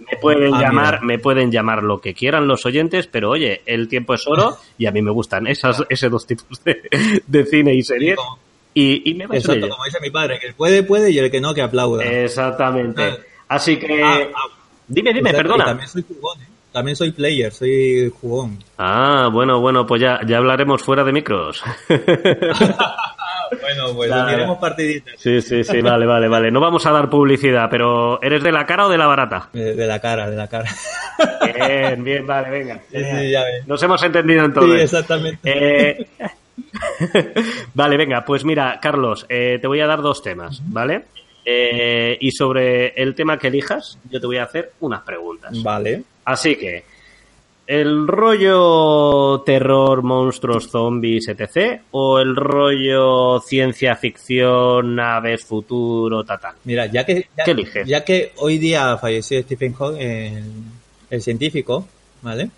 Me 0.00 0.18
pueden 0.20 0.52
Ah, 0.54 0.60
llamar, 0.60 0.94
mira. 0.96 1.06
me 1.06 1.18
pueden 1.18 1.50
llamar 1.52 1.82
lo 1.82 2.00
que 2.00 2.12
quieran 2.12 2.46
los 2.48 2.66
oyentes, 2.66 3.06
pero 3.06 3.30
oye, 3.30 3.62
el 3.64 3.88
tiempo 3.88 4.12
es 4.14 4.26
oro 4.26 4.56
y 4.78 4.84
a 4.86 4.90
mí 4.90 5.00
me 5.00 5.12
gustan 5.12 5.46
esas, 5.46 5.82
esos 5.88 6.10
dos 6.10 6.26
tipos 6.26 6.62
de, 6.64 6.82
de 7.26 7.44
cine 7.46 7.74
y 7.74 7.82
series. 7.82 8.18
Y, 8.74 9.10
y 9.10 9.14
me 9.14 9.24
Exacto, 9.24 9.52
ello. 9.66 9.68
como 9.70 9.84
dice 9.84 9.98
mi 10.00 10.10
padre, 10.10 10.38
que 10.38 10.46
el 10.48 10.54
puede, 10.54 10.82
puede 10.82 11.10
y 11.10 11.18
el 11.18 11.30
que 11.30 11.40
no, 11.40 11.52
que 11.54 11.62
aplauda. 11.62 12.04
Exactamente. 12.04 13.02
Ah. 13.02 13.16
Así 13.48 13.78
que, 13.78 14.02
Ah, 14.02 14.18
ah, 14.34 14.44
dime, 14.86 15.12
dime, 15.12 15.32
perdona. 15.32 15.64
También 15.64 15.88
soy 15.88 16.04
jugón, 16.06 16.40
¿eh? 16.42 16.46
También 16.72 16.94
soy 16.96 17.10
player, 17.10 17.52
soy 17.52 18.12
jugón. 18.20 18.62
Ah, 18.78 19.28
bueno, 19.32 19.60
bueno, 19.60 19.84
pues 19.86 20.00
ya, 20.00 20.20
ya 20.24 20.38
hablaremos 20.38 20.82
fuera 20.82 21.02
de 21.04 21.12
micros. 21.12 21.62
Bueno, 23.60 23.92
pues 23.96 24.08
Claro. 24.08 24.60
partiditas. 24.60 25.14
sí, 25.18 25.42
sí, 25.42 25.64
sí, 25.64 25.80
vale, 25.82 26.06
vale, 26.06 26.28
vale. 26.28 26.52
No 26.52 26.60
vamos 26.60 26.86
a 26.86 26.92
dar 26.92 27.10
publicidad, 27.10 27.66
pero 27.68 28.22
¿eres 28.22 28.44
de 28.44 28.52
la 28.52 28.64
cara 28.64 28.86
o 28.86 28.88
de 28.88 28.96
la 28.96 29.08
barata? 29.08 29.48
De, 29.52 29.74
de 29.74 29.86
la 29.88 29.98
cara, 30.00 30.30
de 30.30 30.36
la 30.36 30.46
cara. 30.46 30.70
Bien, 31.56 32.04
bien, 32.04 32.24
vale, 32.26 32.48
venga. 32.48 32.80
Sí, 32.90 32.98
sí, 32.98 33.30
ya 33.32 33.42
ves. 33.42 33.66
Nos 33.66 33.82
hemos 33.82 34.00
entendido 34.04 34.44
en 34.44 34.54
Sí, 34.54 34.70
exactamente. 34.80 35.40
Eh, 35.42 36.06
vale, 37.74 37.96
venga, 37.96 38.24
pues 38.24 38.44
mira, 38.44 38.78
Carlos, 38.80 39.26
eh, 39.28 39.58
te 39.60 39.66
voy 39.66 39.80
a 39.80 39.86
dar 39.86 40.02
dos 40.02 40.22
temas, 40.22 40.62
¿vale? 40.66 41.04
Eh, 41.44 42.18
y 42.20 42.30
sobre 42.32 42.88
el 42.88 43.14
tema 43.14 43.38
que 43.38 43.48
elijas, 43.48 43.98
yo 44.10 44.20
te 44.20 44.26
voy 44.26 44.36
a 44.36 44.44
hacer 44.44 44.72
unas 44.80 45.02
preguntas. 45.02 45.62
Vale. 45.62 46.02
Así 46.24 46.56
que, 46.56 46.84
¿el 47.66 48.06
rollo 48.06 49.40
terror, 49.40 50.02
monstruos, 50.02 50.68
zombies, 50.68 51.28
etc? 51.28 51.80
¿O 51.92 52.18
el 52.18 52.36
rollo 52.36 53.40
ciencia 53.40 53.96
ficción, 53.96 54.94
naves, 54.94 55.44
futuro, 55.44 56.24
ta, 56.24 56.38
ta? 56.38 56.54
Mira, 56.64 56.86
ya 56.86 57.04
que, 57.04 57.28
ya, 57.36 57.44
¿Qué 57.44 57.50
eliges? 57.52 57.88
ya 57.88 58.04
que 58.04 58.32
hoy 58.36 58.58
día 58.58 58.96
falleció 58.98 59.40
Stephen 59.42 59.72
Hawking, 59.72 60.00
el, 60.00 60.44
el 61.10 61.22
científico, 61.22 61.88
¿vale? 62.22 62.50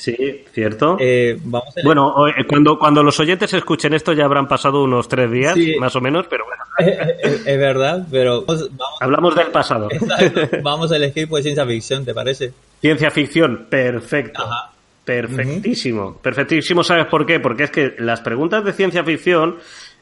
Sí, 0.00 0.44
cierto. 0.52 0.96
Eh, 1.00 1.36
vamos 1.42 1.76
a 1.76 1.80
bueno, 1.82 2.14
eh, 2.28 2.44
cuando, 2.46 2.78
cuando 2.78 3.02
los 3.02 3.18
oyentes 3.18 3.52
escuchen 3.52 3.94
esto 3.94 4.12
ya 4.12 4.26
habrán 4.26 4.46
pasado 4.46 4.84
unos 4.84 5.08
tres 5.08 5.28
días, 5.28 5.54
Sí. 5.54 5.74
más 5.80 5.96
o 5.96 6.00
menos, 6.00 6.26
pero 6.30 6.44
bueno, 6.46 6.62
es, 7.20 7.44
es 7.44 7.58
verdad, 7.58 8.06
pero 8.08 8.44
vamos, 8.44 8.68
vamos, 8.76 8.96
hablamos 9.00 9.34
del 9.34 9.48
pasado. 9.48 9.88
exacto, 9.90 10.58
vamos 10.62 10.92
a 10.92 10.96
elegir 10.96 11.28
pues 11.28 11.42
ciencia 11.42 11.66
ficción, 11.66 12.04
¿te 12.04 12.14
parece? 12.14 12.52
Ciencia 12.80 13.10
ficción, 13.10 13.66
perfecto. 13.68 14.40
Ajá. 14.44 14.70
Perfectísimo, 15.04 16.18
perfectísimo. 16.22 16.84
¿Sabes 16.84 17.06
por 17.06 17.24
qué? 17.26 17.40
Porque 17.40 17.64
es 17.64 17.70
que 17.70 17.94
las 17.98 18.20
preguntas 18.20 18.62
de 18.64 18.72
ciencia 18.74 19.02
ficción 19.02 19.56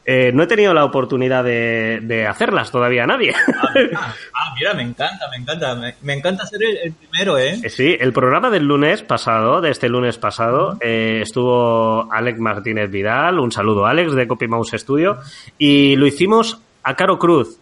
eh, 0.09 0.31
no 0.33 0.43
he 0.43 0.47
tenido 0.47 0.73
la 0.73 0.85
oportunidad 0.85 1.43
de, 1.43 1.99
de 2.01 2.25
hacerlas 2.25 2.71
todavía 2.71 3.05
nadie. 3.05 3.33
Ah, 3.35 3.73
ah, 4.33 4.53
mira, 4.57 4.73
me 4.73 4.83
encanta, 4.83 5.29
me 5.29 5.35
encanta. 5.37 5.75
Me, 5.75 5.95
me 6.01 6.13
encanta 6.13 6.45
ser 6.45 6.63
el, 6.63 6.77
el 6.77 6.93
primero, 6.93 7.37
¿eh? 7.37 7.59
Eh, 7.61 7.69
Sí, 7.69 7.97
el 7.99 8.13
programa 8.13 8.49
del 8.49 8.63
lunes 8.63 9.03
pasado, 9.03 9.59
de 9.59 9.69
este 9.69 9.89
lunes 9.89 10.17
pasado, 10.17 10.77
eh, 10.81 11.19
estuvo 11.23 12.07
Alex 12.11 12.39
Martínez 12.39 12.89
Vidal, 12.89 13.37
un 13.39 13.51
saludo 13.51 13.85
Alex 13.85 14.13
de 14.13 14.27
Copy 14.27 14.47
Mouse 14.47 14.71
Studio, 14.77 15.17
y 15.57 15.97
lo 15.97 16.07
hicimos 16.07 16.59
a 16.83 16.95
Caro 16.95 17.19
Cruz. 17.19 17.59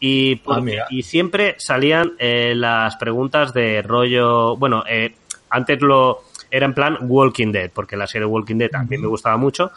Y, 0.00 0.36
porque- 0.36 0.58
Ah, 0.58 0.62
mira. 0.62 0.86
y 0.90 1.02
siempre 1.04 1.54
salían 1.58 2.12
eh, 2.18 2.52
las 2.56 2.96
preguntas 2.96 3.54
de 3.54 3.80
rollo, 3.82 4.56
bueno, 4.56 4.82
antes 5.48 5.80
lo 5.80 6.22
era 6.50 6.66
en 6.66 6.74
plan 6.74 6.96
Walking 7.00 7.52
Dead, 7.52 7.70
porque 7.72 7.96
la 7.96 8.06
serie 8.06 8.26
Walking 8.26 8.56
Dead 8.56 8.70
también 8.70 9.00
me 9.02 9.08
gustaba 9.08 9.36
mucho, 9.36 9.70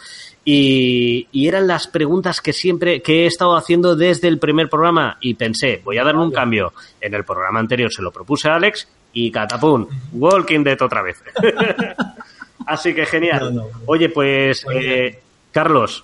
y, 0.46 1.28
y 1.32 1.48
eran 1.48 1.68
las 1.68 1.88
preguntas 1.88 2.42
que 2.42 2.54
siempre, 2.54 3.02
que 3.02 3.24
he 3.24 3.26
estado 3.26 3.56
haciendo 3.56 3.96
desde 3.96 4.28
el 4.28 4.40
primer 4.40 4.70
programa, 4.70 5.18
y 5.22 5.34
pensé, 5.34 5.82
voy 5.84 5.98
a 5.98 6.04
darle 6.04 6.22
un 6.22 6.32
cambio. 6.32 6.74
En 7.02 7.14
el 7.14 7.24
programa 7.24 7.60
anterior 7.60 7.92
se 7.92 8.02
lo 8.02 8.12
propuse 8.12 8.50
a 8.50 8.56
Alex, 8.56 8.88
y 9.14 9.32
catapum, 9.32 9.88
Walking 10.14 10.64
Dead 10.64 10.82
otra 10.82 11.02
vez. 11.02 11.24
Así 12.66 12.94
que 12.94 13.06
genial. 13.06 13.56
No, 13.56 13.64
no. 13.64 13.68
Oye, 13.86 14.10
pues, 14.10 14.66
eh, 14.72 15.20
Carlos, 15.52 16.04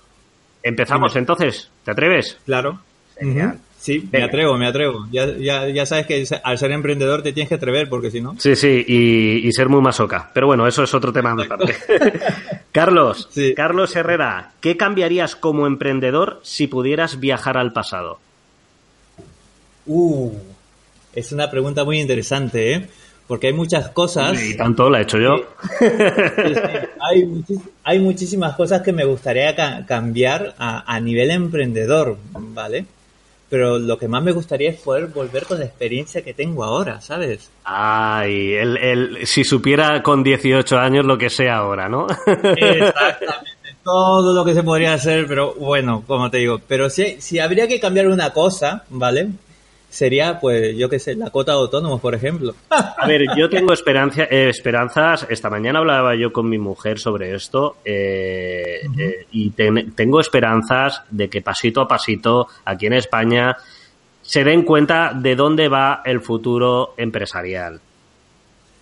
empezamos 0.62 1.14
entonces, 1.16 1.70
¿te 1.84 1.92
atreves? 1.92 2.38
Claro. 2.44 2.80
Genial. 3.18 3.60
Sí, 3.78 4.08
me 4.10 4.22
atrevo, 4.22 4.56
me 4.58 4.66
atrevo. 4.66 5.06
Ya, 5.12 5.26
ya, 5.36 5.68
ya 5.68 5.86
sabes 5.86 6.06
que 6.06 6.24
al 6.42 6.58
ser 6.58 6.72
emprendedor 6.72 7.22
te 7.22 7.32
tienes 7.32 7.48
que 7.48 7.54
atrever, 7.54 7.88
porque 7.88 8.10
si 8.10 8.20
no. 8.20 8.34
Sí, 8.38 8.56
sí, 8.56 8.84
y, 8.86 9.46
y 9.46 9.52
ser 9.52 9.68
muy 9.68 9.80
masoca. 9.80 10.30
Pero 10.34 10.48
bueno, 10.48 10.66
eso 10.66 10.82
es 10.82 10.92
otro 10.94 11.12
tema 11.12 11.32
aparte. 11.32 11.74
Carlos, 12.72 13.28
Sí. 13.30 13.54
Carlos 13.54 13.94
Herrera, 13.94 14.52
¿qué 14.60 14.76
cambiarías 14.76 15.36
como 15.36 15.66
emprendedor 15.66 16.40
si 16.42 16.66
pudieras 16.66 17.20
viajar 17.20 17.56
al 17.56 17.72
pasado? 17.72 18.18
Uh, 19.86 20.32
es 21.14 21.30
una 21.32 21.48
pregunta 21.50 21.84
muy 21.84 22.00
interesante, 22.00 22.72
¿eh? 22.74 22.88
Porque 23.28 23.48
hay 23.48 23.52
muchas 23.52 23.88
cosas. 23.90 24.40
Y 24.42 24.56
tanto 24.56 24.88
la 24.90 25.00
he 25.00 25.02
hecho 25.02 25.18
yo. 25.18 25.36
Hay, 27.00 27.24
muchis- 27.24 27.68
hay 27.84 27.98
muchísimas 27.98 28.54
cosas 28.56 28.82
que 28.82 28.92
me 28.92 29.04
gustaría 29.04 29.54
ca- 29.56 29.84
cambiar 29.86 30.54
a, 30.58 30.92
a 30.92 31.00
nivel 31.00 31.30
emprendedor, 31.30 32.18
¿vale? 32.32 32.86
Pero 33.48 33.78
lo 33.78 33.96
que 33.96 34.08
más 34.08 34.22
me 34.24 34.32
gustaría 34.32 34.70
es 34.70 34.80
poder 34.80 35.06
volver 35.06 35.44
con 35.46 35.58
la 35.60 35.64
experiencia 35.66 36.22
que 36.22 36.34
tengo 36.34 36.64
ahora, 36.64 37.00
¿sabes? 37.00 37.50
Ay, 37.64 38.54
el, 38.54 38.76
el- 38.76 39.26
si 39.26 39.44
supiera 39.44 40.02
con 40.02 40.22
18 40.24 40.78
años 40.78 41.04
lo 41.04 41.16
que 41.16 41.30
sé 41.30 41.48
ahora, 41.48 41.88
¿no? 41.88 42.06
Exactamente. 42.56 43.50
Todo 43.84 44.34
lo 44.34 44.44
que 44.44 44.52
se 44.52 44.64
podría 44.64 44.94
hacer, 44.94 45.26
pero 45.28 45.54
bueno, 45.54 46.02
como 46.08 46.28
te 46.28 46.38
digo. 46.38 46.60
Pero 46.66 46.90
si, 46.90 47.20
si 47.20 47.38
habría 47.38 47.68
que 47.68 47.78
cambiar 47.78 48.08
una 48.08 48.32
cosa, 48.32 48.82
¿vale? 48.90 49.28
Sería, 49.96 50.38
pues, 50.38 50.76
yo 50.76 50.90
qué 50.90 50.98
sé, 50.98 51.14
la 51.16 51.30
cota 51.30 51.52
de 51.52 51.58
autónomos, 51.58 52.00
por 52.02 52.14
ejemplo. 52.14 52.54
A 52.68 53.06
ver, 53.06 53.22
yo 53.34 53.48
tengo 53.48 53.72
esperanza, 53.72 54.24
eh, 54.24 54.50
esperanzas. 54.50 55.26
Esta 55.30 55.48
mañana 55.48 55.78
hablaba 55.78 56.14
yo 56.14 56.32
con 56.32 56.48
mi 56.50 56.58
mujer 56.58 56.98
sobre 56.98 57.34
esto 57.34 57.76
eh, 57.82 58.80
eh, 58.98 59.26
y 59.32 59.50
ten- 59.50 59.92
tengo 59.92 60.20
esperanzas 60.20 61.02
de 61.10 61.30
que 61.30 61.40
pasito 61.40 61.80
a 61.80 61.88
pasito 61.88 62.46
aquí 62.66 62.86
en 62.86 62.92
España 62.92 63.56
se 64.20 64.44
den 64.44 64.62
cuenta 64.64 65.12
de 65.14 65.34
dónde 65.34 65.68
va 65.68 66.02
el 66.04 66.20
futuro 66.20 66.92
empresarial. 66.98 67.80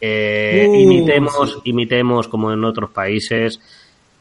Eh, 0.00 0.66
Uh, 0.68 0.74
imitemos, 0.74 1.53
sí. 1.53 1.70
imitemos 1.70 2.29
como 2.29 2.53
en 2.53 2.64
otros 2.64 2.90
países. 2.90 3.61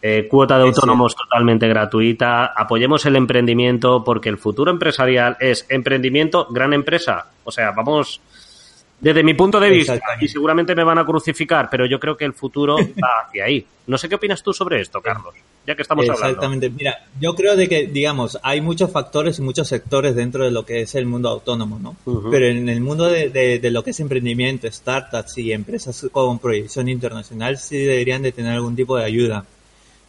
Eh, 0.06 0.28
cuota 0.30 0.58
de 0.58 0.66
autónomos 0.66 1.16
totalmente 1.16 1.66
gratuita. 1.66 2.48
Apoyemos 2.48 3.06
el 3.06 3.16
emprendimiento 3.16 4.04
porque 4.04 4.28
el 4.28 4.38
futuro 4.38 4.70
empresarial 4.70 5.38
es 5.40 5.66
emprendimiento, 5.70 6.46
gran 6.50 6.74
empresa. 6.74 7.28
O 7.46 7.52
sea, 7.52 7.72
vamos 7.72 8.20
desde 9.00 9.24
mi 9.24 9.34
punto 9.34 9.60
de 9.62 9.70
vista, 9.70 9.94
Exactamente. 9.94 10.26
y 10.26 10.28
seguramente 10.28 10.76
me 10.76 10.84
van 10.84 10.98
a 10.98 11.06
crucificar, 11.06 11.70
pero 11.70 11.86
yo 11.86 12.00
creo 12.02 12.18
que 12.18 12.26
el 12.26 12.34
futuro 12.34 12.76
va 12.78 13.26
hacia 13.28 13.46
ahí. 13.46 13.66
No 13.88 13.98
sé 13.98 14.10
qué 14.10 14.16
opinas 14.16 14.44
tú 14.44 14.52
sobre 14.54 14.82
esto, 14.82 15.02
Carlos, 15.02 15.34
ya 15.66 15.74
que 15.76 15.82
estamos 15.84 16.04
hablando. 16.08 16.28
Exactamente. 16.28 16.70
Mira, 16.70 16.98
yo 17.20 17.34
creo 17.34 17.56
de 17.56 17.68
que, 17.70 17.88
digamos, 17.88 18.38
hay 18.44 18.60
muchos 18.60 18.92
factores 18.92 19.40
y 19.40 19.42
muchos 19.42 19.70
sectores 19.70 20.16
dentro 20.16 20.44
de 20.44 20.52
lo 20.52 20.66
que 20.66 20.82
es 20.82 20.96
el 20.96 21.06
mundo 21.06 21.30
autónomo, 21.30 21.80
¿no? 21.80 21.96
Pero 22.30 22.48
en 22.48 22.68
el 22.68 22.82
mundo 22.82 23.06
de, 23.08 23.30
de- 23.30 23.60
de 23.60 23.72
lo 23.72 23.84
que 23.86 23.92
es 23.92 24.00
emprendimiento, 24.02 24.70
startups 24.70 25.38
y 25.38 25.54
empresas 25.54 26.06
con 26.12 26.40
proyección 26.40 26.90
internacional 26.90 27.58
sí 27.58 27.78
deberían 27.78 28.22
de 28.22 28.34
tener 28.34 28.52
algún 28.54 28.76
tipo 28.76 28.98
de 28.98 29.06
ayuda. 29.06 29.46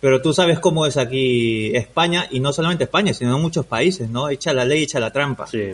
Pero 0.04 0.20
tú 0.20 0.34
sabes 0.34 0.58
cómo 0.60 0.84
es 0.84 0.98
aquí 0.98 1.74
España, 1.74 2.26
y 2.30 2.38
no 2.38 2.52
solamente 2.52 2.84
España, 2.84 3.14
sino 3.14 3.34
en 3.36 3.40
muchos 3.40 3.64
países, 3.64 4.10
¿no? 4.10 4.28
Echa 4.28 4.52
la 4.52 4.66
ley, 4.66 4.82
echa 4.82 5.00
la 5.00 5.10
trampa. 5.10 5.46
Sí. 5.46 5.72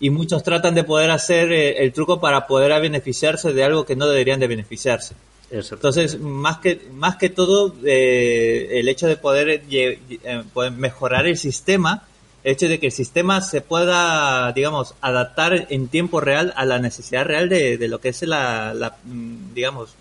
Y 0.00 0.10
muchos 0.10 0.42
tratan 0.42 0.74
de 0.74 0.84
poder 0.84 1.10
hacer 1.10 1.50
eh, 1.50 1.82
el 1.82 1.90
truco 1.94 2.20
para 2.20 2.46
poder 2.46 2.78
beneficiarse 2.82 3.54
de 3.54 3.64
algo 3.64 3.86
que 3.86 3.96
no 3.96 4.06
deberían 4.06 4.38
de 4.38 4.48
beneficiarse. 4.48 5.14
Entonces, 5.50 6.20
más 6.20 6.58
que, 6.58 6.78
más 6.92 7.16
que 7.16 7.30
todo, 7.30 7.74
eh, 7.86 8.68
el 8.80 8.86
hecho 8.90 9.06
de 9.06 9.16
poder, 9.16 9.66
lle- 9.66 9.98
eh, 10.10 10.42
poder 10.52 10.72
mejorar 10.72 11.26
el 11.26 11.38
sistema, 11.38 12.02
el 12.42 12.52
hecho 12.52 12.68
de 12.68 12.78
que 12.78 12.88
el 12.88 12.92
sistema 12.92 13.40
se 13.40 13.62
pueda, 13.62 14.52
digamos, 14.52 14.94
adaptar 15.00 15.68
en 15.70 15.88
tiempo 15.88 16.20
real 16.20 16.52
a 16.56 16.66
la 16.66 16.78
necesidad 16.80 17.24
real 17.24 17.48
de, 17.48 17.78
de 17.78 17.88
lo 17.88 17.98
que 17.98 18.10
es 18.10 18.20
la, 18.24 18.74
la, 18.74 18.96
mm, 19.04 19.54
digamos, 19.54 19.94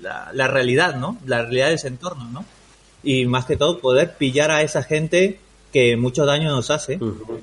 la, 0.00 0.30
la 0.32 0.46
realidad, 0.46 0.94
¿no? 0.94 1.18
La 1.26 1.42
realidad 1.42 1.70
de 1.70 1.74
ese 1.74 1.88
entorno, 1.88 2.28
¿no? 2.32 2.44
Y 3.02 3.26
más 3.26 3.46
que 3.46 3.56
todo, 3.56 3.78
poder 3.78 4.14
pillar 4.16 4.50
a 4.50 4.62
esa 4.62 4.82
gente 4.82 5.38
que 5.72 5.96
mucho 5.96 6.26
daño 6.26 6.50
nos 6.50 6.70
hace. 6.70 6.98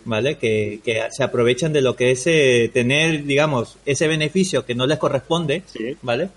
¿vale? 0.06 0.38
Que, 0.38 0.80
que 0.84 1.02
se 1.12 1.24
aprovechan 1.24 1.74
de 1.74 1.82
lo 1.82 1.96
que 1.96 2.12
es 2.12 2.28
eh, 2.28 2.70
tener, 2.74 3.24
digamos, 3.24 3.78
ese 3.86 4.08
beneficio 4.08 4.66
que 4.66 4.76
no 4.76 4.86
les 4.86 4.98
corresponde, 5.00 5.64
Sí. 5.66 5.96
¿vale? 6.02 6.30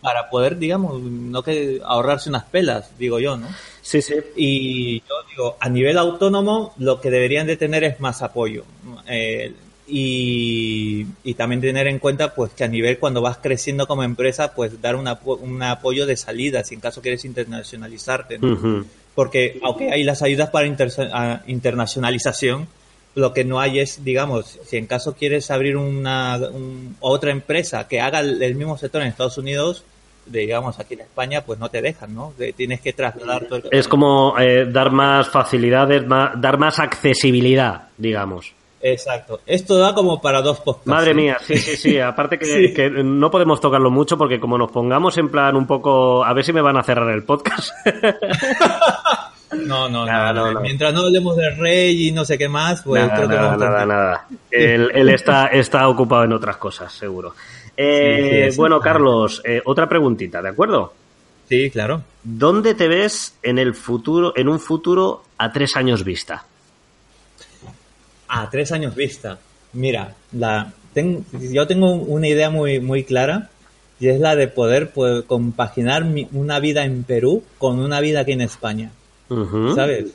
Para 0.00 0.28
poder, 0.28 0.58
digamos, 0.58 1.00
no 1.00 1.42
que 1.42 1.80
ahorrarse 1.84 2.28
unas 2.28 2.44
pelas, 2.44 2.90
digo 2.98 3.18
yo, 3.18 3.36
¿no? 3.36 3.48
Sí, 3.82 4.02
sí. 4.02 4.14
Y 4.36 5.00
yo 5.00 5.14
digo, 5.30 5.56
a 5.58 5.68
nivel 5.68 5.98
autónomo, 5.98 6.74
lo 6.78 7.00
que 7.00 7.10
deberían 7.10 7.46
de 7.46 7.56
tener 7.56 7.82
es 7.84 7.98
más 8.00 8.22
apoyo. 8.22 8.64
Eh, 9.08 9.52
y, 9.88 11.06
y 11.24 11.34
también 11.34 11.60
tener 11.60 11.86
en 11.86 11.98
cuenta, 11.98 12.34
pues, 12.34 12.52
que 12.52 12.64
a 12.64 12.68
nivel 12.68 12.98
cuando 12.98 13.20
vas 13.22 13.38
creciendo 13.42 13.86
como 13.86 14.02
empresa, 14.02 14.52
pues, 14.54 14.80
dar 14.82 14.96
un, 14.96 15.06
apo- 15.06 15.38
un 15.40 15.62
apoyo 15.62 16.06
de 16.06 16.16
salida, 16.16 16.64
si 16.64 16.74
en 16.74 16.80
caso 16.80 17.00
quieres 17.02 17.24
internacionalizarte, 17.24 18.38
¿no? 18.38 18.48
Porque 19.14 19.58
aunque 19.62 19.90
hay 19.92 20.04
las 20.04 20.22
ayudas 20.22 20.50
para 20.50 20.66
inter- 20.66 20.92
internacionalización, 21.46 22.68
lo 23.14 23.32
que 23.32 23.44
no 23.44 23.60
hay 23.60 23.78
es, 23.80 24.04
digamos, 24.04 24.58
si 24.66 24.76
en 24.76 24.86
caso 24.86 25.14
quieres 25.14 25.50
abrir 25.50 25.76
una 25.76 26.36
un- 26.52 26.96
otra 27.00 27.30
empresa 27.30 27.88
que 27.88 28.00
haga 28.00 28.20
el, 28.20 28.42
el 28.42 28.54
mismo 28.54 28.76
sector 28.76 29.00
en 29.02 29.08
Estados 29.08 29.38
Unidos, 29.38 29.84
digamos 30.26 30.78
aquí 30.80 30.94
en 30.94 31.00
España, 31.00 31.40
pues 31.42 31.58
no 31.58 31.68
te 31.70 31.80
dejan, 31.80 32.14
¿no? 32.14 32.34
Que 32.36 32.52
tienes 32.52 32.80
que 32.80 32.92
trasladar 32.92 33.46
todo 33.46 33.56
el... 33.58 33.68
Es 33.70 33.88
como 33.88 34.34
eh, 34.38 34.66
dar 34.70 34.90
más 34.90 35.28
facilidades, 35.30 36.04
ma- 36.06 36.34
dar 36.36 36.58
más 36.58 36.78
accesibilidad, 36.78 37.88
digamos. 37.96 38.52
Exacto. 38.80 39.40
Esto 39.46 39.78
da 39.78 39.94
como 39.94 40.20
para 40.20 40.42
dos 40.42 40.60
podcasts. 40.60 40.86
Madre 40.86 41.10
¿eh? 41.12 41.14
mía, 41.14 41.38
sí, 41.40 41.56
sí, 41.58 41.76
sí. 41.76 41.98
Aparte 42.00 42.38
que, 42.38 42.44
Sí. 42.46 42.74
que 42.74 42.90
no 42.90 43.30
podemos 43.30 43.60
tocarlo 43.60 43.90
mucho 43.90 44.16
porque 44.18 44.38
como 44.38 44.56
nos 44.58 44.70
pongamos 44.70 45.16
en 45.18 45.28
plan 45.30 45.56
un 45.56 45.66
poco... 45.66 46.24
A 46.24 46.32
ver 46.32 46.44
si 46.44 46.52
me 46.52 46.60
van 46.60 46.76
a 46.76 46.82
cerrar 46.82 47.08
el 47.10 47.24
podcast. 47.24 47.70
No, 49.52 49.88
no, 49.88 50.04
Nada, 50.04 50.32
no, 50.32 50.46
no, 50.46 50.52
no. 50.54 50.60
Mientras 50.60 50.92
no 50.92 51.02
hablemos 51.02 51.36
del 51.36 51.56
rey 51.56 52.08
y 52.08 52.12
no 52.12 52.24
sé 52.24 52.36
qué 52.36 52.48
más, 52.48 52.82
pues 52.82 53.00
nada, 53.00 53.14
creo 53.14 53.28
que 53.28 53.34
nada, 53.36 53.46
vamos 53.48 53.60
nada, 53.64 53.86
nada. 53.86 54.26
Él, 54.50 54.90
él 54.92 55.08
está, 55.08 55.46
está 55.46 55.88
ocupado 55.88 56.24
en 56.24 56.32
otras 56.32 56.56
cosas, 56.56 56.92
seguro. 56.92 57.32
Eh, 57.76 58.46
Sí, 58.46 58.52
sí, 58.52 58.58
bueno. 58.58 58.80
Carlos, 58.80 59.40
eh, 59.44 59.62
otra 59.64 59.88
preguntita, 59.88 60.42
¿de 60.42 60.48
acuerdo? 60.48 60.92
Sí, 61.48 61.70
claro. 61.70 62.02
¿Dónde 62.24 62.74
te 62.74 62.88
ves 62.88 63.38
en 63.42 63.58
el 63.58 63.74
futuro, 63.74 64.32
en 64.36 64.48
un 64.48 64.58
futuro 64.58 65.22
a 65.38 65.52
tres 65.52 65.76
años 65.76 66.02
vista? 66.02 66.44
A 68.28 68.48
tres 68.50 68.72
años 68.72 68.94
vista. 68.94 69.38
Mira, 69.72 70.14
la, 70.32 70.72
ten- 70.94 71.24
yo 71.52 71.66
tengo 71.66 71.92
una 71.94 72.28
idea 72.28 72.50
muy, 72.50 72.80
muy 72.80 73.04
clara 73.04 73.50
y 74.00 74.08
es 74.08 74.20
la 74.20 74.36
de 74.36 74.48
poder 74.48 74.90
pues, 74.90 75.24
compaginar 75.24 76.04
mi- 76.04 76.28
una 76.32 76.58
vida 76.60 76.84
en 76.84 77.02
Perú 77.04 77.42
con 77.58 77.78
una 77.78 78.00
vida 78.00 78.20
aquí 78.20 78.32
en 78.32 78.40
España. 78.42 78.90
¿Sabes? 79.74 80.06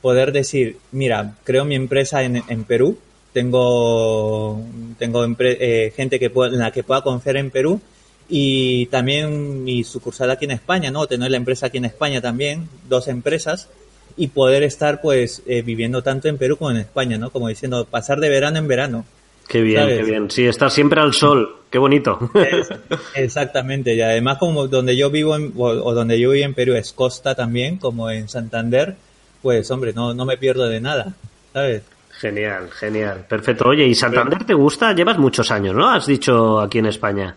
Poder 0.00 0.32
decir, 0.32 0.76
mira, 0.92 1.34
creo 1.44 1.64
mi 1.64 1.74
empresa 1.74 2.22
en, 2.22 2.42
en 2.48 2.64
Perú, 2.64 2.96
tengo, 3.32 4.60
tengo 4.98 5.24
eh, 5.40 5.92
gente 5.96 6.18
que 6.18 6.30
pueda- 6.30 6.52
en 6.52 6.58
la 6.60 6.70
que 6.70 6.82
pueda 6.82 7.02
confiar 7.02 7.36
en 7.36 7.50
Perú 7.50 7.80
y 8.28 8.86
también 8.86 9.64
mi 9.64 9.82
sucursal 9.84 10.30
aquí 10.30 10.44
en 10.44 10.52
España, 10.52 10.90
¿no? 10.90 11.06
Tener 11.06 11.30
la 11.30 11.36
empresa 11.36 11.66
aquí 11.66 11.78
en 11.78 11.84
España 11.86 12.20
también, 12.20 12.68
dos 12.88 13.08
empresas 13.08 13.68
y 14.16 14.28
poder 14.28 14.62
estar 14.62 15.00
pues 15.00 15.42
eh, 15.46 15.62
viviendo 15.62 16.02
tanto 16.02 16.28
en 16.28 16.38
Perú 16.38 16.56
como 16.56 16.70
en 16.70 16.78
España, 16.78 17.18
¿no? 17.18 17.30
Como 17.30 17.48
diciendo, 17.48 17.84
pasar 17.84 18.20
de 18.20 18.28
verano 18.28 18.58
en 18.58 18.68
verano. 18.68 19.04
Qué 19.48 19.60
bien, 19.62 19.80
¿sabes? 19.80 19.98
qué 19.98 20.04
bien. 20.04 20.30
Sí, 20.30 20.46
estar 20.46 20.70
siempre 20.70 21.00
al 21.00 21.12
sol. 21.12 21.56
Qué 21.70 21.78
bonito. 21.78 22.18
Es- 22.34 22.68
exactamente, 23.14 23.94
y 23.94 24.00
además 24.00 24.38
como 24.38 24.66
donde 24.68 24.96
yo 24.96 25.10
vivo 25.10 25.36
en, 25.36 25.52
o, 25.56 25.66
o 25.68 25.94
donde 25.94 26.18
yo 26.20 26.30
vivo 26.30 26.44
en 26.44 26.54
Perú 26.54 26.74
es 26.74 26.92
costa 26.92 27.34
también, 27.34 27.76
como 27.76 28.10
en 28.10 28.28
Santander, 28.28 28.96
pues 29.42 29.70
hombre, 29.70 29.92
no, 29.92 30.14
no 30.14 30.24
me 30.24 30.36
pierdo 30.36 30.68
de 30.68 30.80
nada, 30.80 31.14
¿sabes? 31.52 31.82
Genial, 32.18 32.68
genial. 32.70 33.24
Perfecto. 33.28 33.68
Oye, 33.68 33.86
¿y 33.86 33.94
Santander 33.94 34.44
te 34.44 34.52
gusta? 34.54 34.92
Llevas 34.92 35.16
muchos 35.18 35.50
años, 35.50 35.74
¿no? 35.74 35.88
Has 35.88 36.06
dicho 36.06 36.60
aquí 36.60 36.78
en 36.78 36.86
España. 36.86 37.34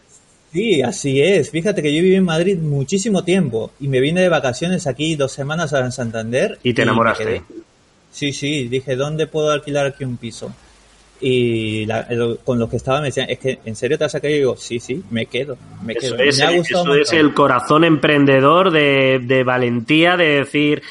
Sí, 0.54 0.82
así 0.84 1.20
es. 1.22 1.50
Fíjate 1.50 1.82
que 1.82 1.94
yo 1.94 2.02
viví 2.04 2.16
en 2.16 2.24
Madrid 2.26 2.58
muchísimo 2.60 3.24
tiempo 3.24 3.72
y 3.80 3.88
me 3.88 4.00
vine 4.00 4.22
de 4.22 4.30
vacaciones 4.30 4.86
aquí 4.86 5.16
dos 5.16 5.32
semanas 5.32 5.74
a 5.74 5.90
Santander. 5.92 6.60
Y 6.64 6.74
te 6.74 6.84
me 6.84 6.92
enamoraste. 6.92 7.42
Sí, 8.12 8.32
sí, 8.32 8.68
dije, 8.68 8.96
¿dónde 8.96 9.26
puedo 9.26 9.50
alquilar 9.50 9.88
aquí 9.88 10.04
un 10.04 10.18
piso? 10.18 10.54
Y 11.20 11.86
la- 11.88 12.02
el- 12.02 12.38
con 12.44 12.60
los 12.60 12.70
que 12.70 12.76
estaba 12.76 13.00
me 13.02 13.08
decían, 13.08 13.30
es 13.30 13.40
que 13.40 13.58
¿en 13.66 13.76
serio 13.76 13.98
te 13.98 14.04
has 14.04 14.12
sacado? 14.12 14.32
Y 14.32 14.38
digo, 14.38 14.56
sí, 14.58 14.80
sí, 14.80 15.02
me 15.10 15.26
quedo, 15.26 15.58
me 15.84 15.94
Eso, 15.94 16.16
quedo. 16.16 16.24
es, 16.24 16.38
me 16.38 16.44
ha 16.44 16.52
gustado 16.52 16.94
eso 16.96 17.02
es 17.02 17.14
el 17.14 17.34
corazón 17.34 17.84
emprendedor 17.86 18.70
de, 18.72 19.20
de 19.24 19.44
valentía, 19.44 20.18
de 20.18 20.40
decir, 20.40 20.84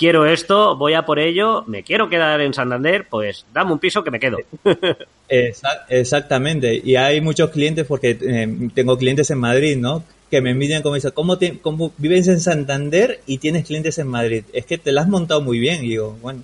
quiero 0.00 0.24
esto, 0.24 0.76
voy 0.76 0.94
a 0.94 1.02
por 1.04 1.18
ello, 1.18 1.62
me 1.66 1.82
quiero 1.82 2.08
quedar 2.08 2.40
en 2.40 2.54
Santander, 2.54 3.06
pues 3.10 3.44
dame 3.52 3.72
un 3.72 3.78
piso 3.78 4.02
que 4.02 4.10
me 4.10 4.18
quedo. 4.18 4.38
Exac- 5.28 5.84
Exactamente, 5.90 6.80
y 6.82 6.96
hay 6.96 7.20
muchos 7.20 7.50
clientes, 7.50 7.86
porque 7.86 8.16
eh, 8.20 8.48
tengo 8.74 8.96
clientes 8.96 9.30
en 9.30 9.38
Madrid, 9.38 9.76
¿no? 9.76 10.02
Que 10.30 10.40
me 10.40 10.52
envidian 10.52 10.82
como 10.82 10.94
dicen, 10.94 11.10
¿cómo, 11.14 11.36
te- 11.36 11.58
cómo 11.60 11.92
vives 11.98 12.26
en 12.28 12.40
Santander 12.40 13.20
y 13.26 13.36
tienes 13.38 13.66
clientes 13.66 13.98
en 13.98 14.08
Madrid? 14.08 14.44
Es 14.54 14.64
que 14.64 14.78
te 14.78 14.90
la 14.90 15.02
has 15.02 15.08
montado 15.08 15.42
muy 15.42 15.58
bien, 15.58 15.84
y 15.84 15.88
digo, 15.90 16.16
bueno, 16.22 16.40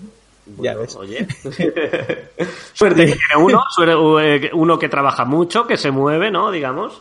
ya 0.61 0.75
ves. 0.75 0.95
Oye. 0.97 1.27
Suerte 2.75 3.07
que 3.07 3.13
tiene 3.13 3.37
uno, 3.43 3.63
suerte- 3.75 4.51
uno 4.53 4.79
que 4.79 4.89
trabaja 4.89 5.25
mucho, 5.25 5.67
que 5.67 5.77
se 5.79 5.91
mueve, 5.91 6.31
¿no? 6.31 6.51
Digamos. 6.51 7.01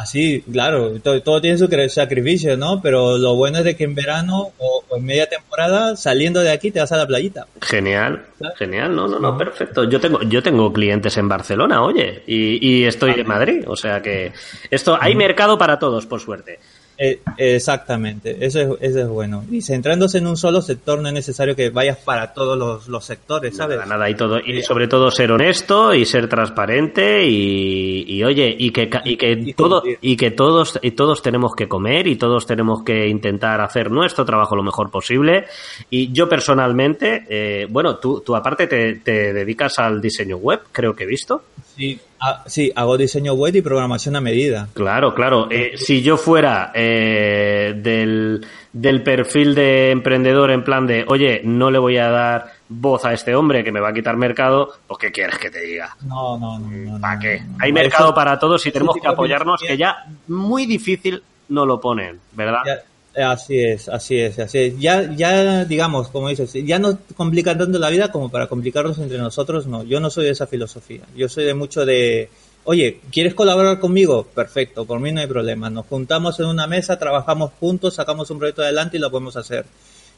Así, 0.00 0.40
claro, 0.50 0.98
todo, 1.02 1.20
todo 1.20 1.42
tiene 1.42 1.58
su 1.58 1.68
sacrificio, 1.88 2.56
¿no? 2.56 2.80
Pero 2.80 3.18
lo 3.18 3.34
bueno 3.36 3.58
es 3.58 3.64
de 3.64 3.76
que 3.76 3.84
en 3.84 3.94
verano 3.94 4.50
o, 4.56 4.82
o 4.88 4.96
en 4.96 5.04
media 5.04 5.28
temporada, 5.28 5.94
saliendo 5.94 6.40
de 6.40 6.50
aquí, 6.50 6.70
te 6.70 6.80
vas 6.80 6.90
a 6.92 6.96
la 6.96 7.06
playita. 7.06 7.46
Genial, 7.60 8.24
genial, 8.56 8.96
no, 8.96 9.08
no, 9.08 9.18
no, 9.18 9.36
perfecto. 9.36 9.84
Yo 9.84 10.00
tengo, 10.00 10.22
yo 10.22 10.42
tengo 10.42 10.72
clientes 10.72 11.18
en 11.18 11.28
Barcelona, 11.28 11.82
oye, 11.82 12.22
y, 12.26 12.66
y 12.66 12.84
estoy 12.86 13.12
en 13.20 13.26
Madrid, 13.26 13.64
o 13.66 13.76
sea 13.76 14.00
que 14.00 14.32
esto 14.70 14.96
hay 14.98 15.14
mercado 15.14 15.58
para 15.58 15.78
todos, 15.78 16.06
por 16.06 16.20
suerte. 16.20 16.60
Eh, 17.02 17.18
exactamente, 17.38 18.36
eso 18.44 18.60
es, 18.60 18.68
eso 18.82 18.98
es 18.98 19.08
bueno. 19.08 19.42
Y 19.50 19.62
centrándose 19.62 20.18
en 20.18 20.26
un 20.26 20.36
solo 20.36 20.60
sector, 20.60 21.00
no 21.00 21.08
es 21.08 21.14
necesario 21.14 21.56
que 21.56 21.70
vayas 21.70 21.96
para 21.96 22.34
todos 22.34 22.58
los, 22.58 22.88
los 22.88 23.02
sectores, 23.06 23.56
¿sabes? 23.56 23.78
Nada, 23.78 23.88
nada, 23.88 24.10
y 24.10 24.14
todo, 24.14 24.38
y 24.38 24.62
sobre 24.62 24.86
todo 24.86 25.10
ser 25.10 25.32
honesto 25.32 25.94
y 25.94 26.04
ser 26.04 26.28
transparente 26.28 27.24
y, 27.26 28.04
y, 28.06 28.22
oye, 28.22 28.54
y 28.58 28.70
que, 28.70 28.90
y 29.06 29.16
que 29.16 29.32
Y 29.32 29.54
todo, 29.54 29.82
y 30.02 30.14
que 30.14 30.30
todos, 30.30 30.78
y 30.82 30.90
todos 30.90 31.22
tenemos 31.22 31.54
que 31.56 31.68
comer 31.68 32.06
y 32.06 32.16
todos 32.16 32.44
tenemos 32.46 32.82
que 32.82 33.08
intentar 33.08 33.62
hacer 33.62 33.90
nuestro 33.90 34.26
trabajo 34.26 34.54
lo 34.54 34.62
mejor 34.62 34.90
posible. 34.90 35.46
Y 35.88 36.12
yo 36.12 36.28
personalmente, 36.28 37.24
eh, 37.30 37.66
bueno, 37.70 37.96
tú, 37.96 38.20
tú 38.20 38.36
aparte 38.36 38.66
te, 38.66 38.96
te 38.96 39.32
dedicas 39.32 39.78
al 39.78 40.02
diseño 40.02 40.36
web, 40.36 40.60
creo 40.70 40.94
que 40.94 41.04
he 41.04 41.06
visto. 41.06 41.44
Sí, 41.76 41.98
ah, 42.20 42.42
sí, 42.46 42.72
hago 42.74 42.96
diseño 42.98 43.32
web 43.34 43.54
y 43.56 43.62
programación 43.62 44.16
a 44.16 44.20
medida. 44.20 44.68
Claro, 44.74 45.14
claro. 45.14 45.48
Eh, 45.50 45.72
si 45.76 46.02
yo 46.02 46.16
fuera 46.16 46.72
eh, 46.74 47.74
del, 47.76 48.44
del 48.72 49.02
perfil 49.02 49.54
de 49.54 49.90
emprendedor 49.90 50.50
en 50.50 50.64
plan 50.64 50.86
de, 50.86 51.04
oye, 51.08 51.40
no 51.44 51.70
le 51.70 51.78
voy 51.78 51.96
a 51.96 52.10
dar 52.10 52.52
voz 52.68 53.04
a 53.04 53.12
este 53.12 53.34
hombre 53.34 53.64
que 53.64 53.72
me 53.72 53.80
va 53.80 53.88
a 53.88 53.92
quitar 53.92 54.16
mercado, 54.16 54.72
pues 54.86 54.98
¿qué 54.98 55.10
quieres 55.12 55.38
que 55.38 55.50
te 55.50 55.60
diga? 55.60 55.96
No, 56.02 56.38
no, 56.38 56.58
no. 56.58 57.00
¿Para 57.00 57.18
qué? 57.18 57.40
no, 57.40 57.52
no. 57.52 57.56
Hay 57.60 57.70
Eso- 57.70 57.74
mercado 57.74 58.14
para 58.14 58.38
todos 58.38 58.64
y 58.66 58.70
tenemos 58.72 58.96
que 59.00 59.08
apoyarnos, 59.08 59.60
que 59.66 59.76
ya 59.76 60.04
muy 60.28 60.66
difícil 60.66 61.22
no 61.48 61.66
lo 61.66 61.80
ponen, 61.80 62.20
¿verdad? 62.32 62.60
ya- 62.66 62.78
Así 63.22 63.58
es, 63.58 63.88
así 63.88 64.18
es, 64.18 64.38
así 64.38 64.58
es. 64.58 64.78
Ya, 64.78 65.14
ya, 65.14 65.64
digamos, 65.64 66.08
como 66.08 66.28
dices, 66.28 66.52
ya 66.52 66.78
no 66.78 66.98
complican 67.16 67.58
tanto 67.58 67.78
la 67.78 67.90
vida 67.90 68.10
como 68.10 68.30
para 68.30 68.46
complicarnos 68.46 68.98
entre 68.98 69.18
nosotros, 69.18 69.66
no. 69.66 69.84
Yo 69.84 70.00
no 70.00 70.10
soy 70.10 70.24
de 70.24 70.30
esa 70.30 70.46
filosofía. 70.46 71.02
Yo 71.16 71.28
soy 71.28 71.44
de 71.44 71.54
mucho 71.54 71.84
de, 71.84 72.28
oye, 72.64 73.00
¿quieres 73.10 73.34
colaborar 73.34 73.78
conmigo? 73.80 74.24
Perfecto, 74.24 74.84
por 74.84 75.00
mí 75.00 75.12
no 75.12 75.20
hay 75.20 75.26
problema. 75.26 75.70
Nos 75.70 75.86
juntamos 75.86 76.38
en 76.40 76.46
una 76.46 76.66
mesa, 76.66 76.98
trabajamos 76.98 77.52
juntos, 77.58 77.94
sacamos 77.94 78.30
un 78.30 78.38
proyecto 78.38 78.62
adelante 78.62 78.96
y 78.96 79.00
lo 79.00 79.10
podemos 79.10 79.36
hacer. 79.36 79.66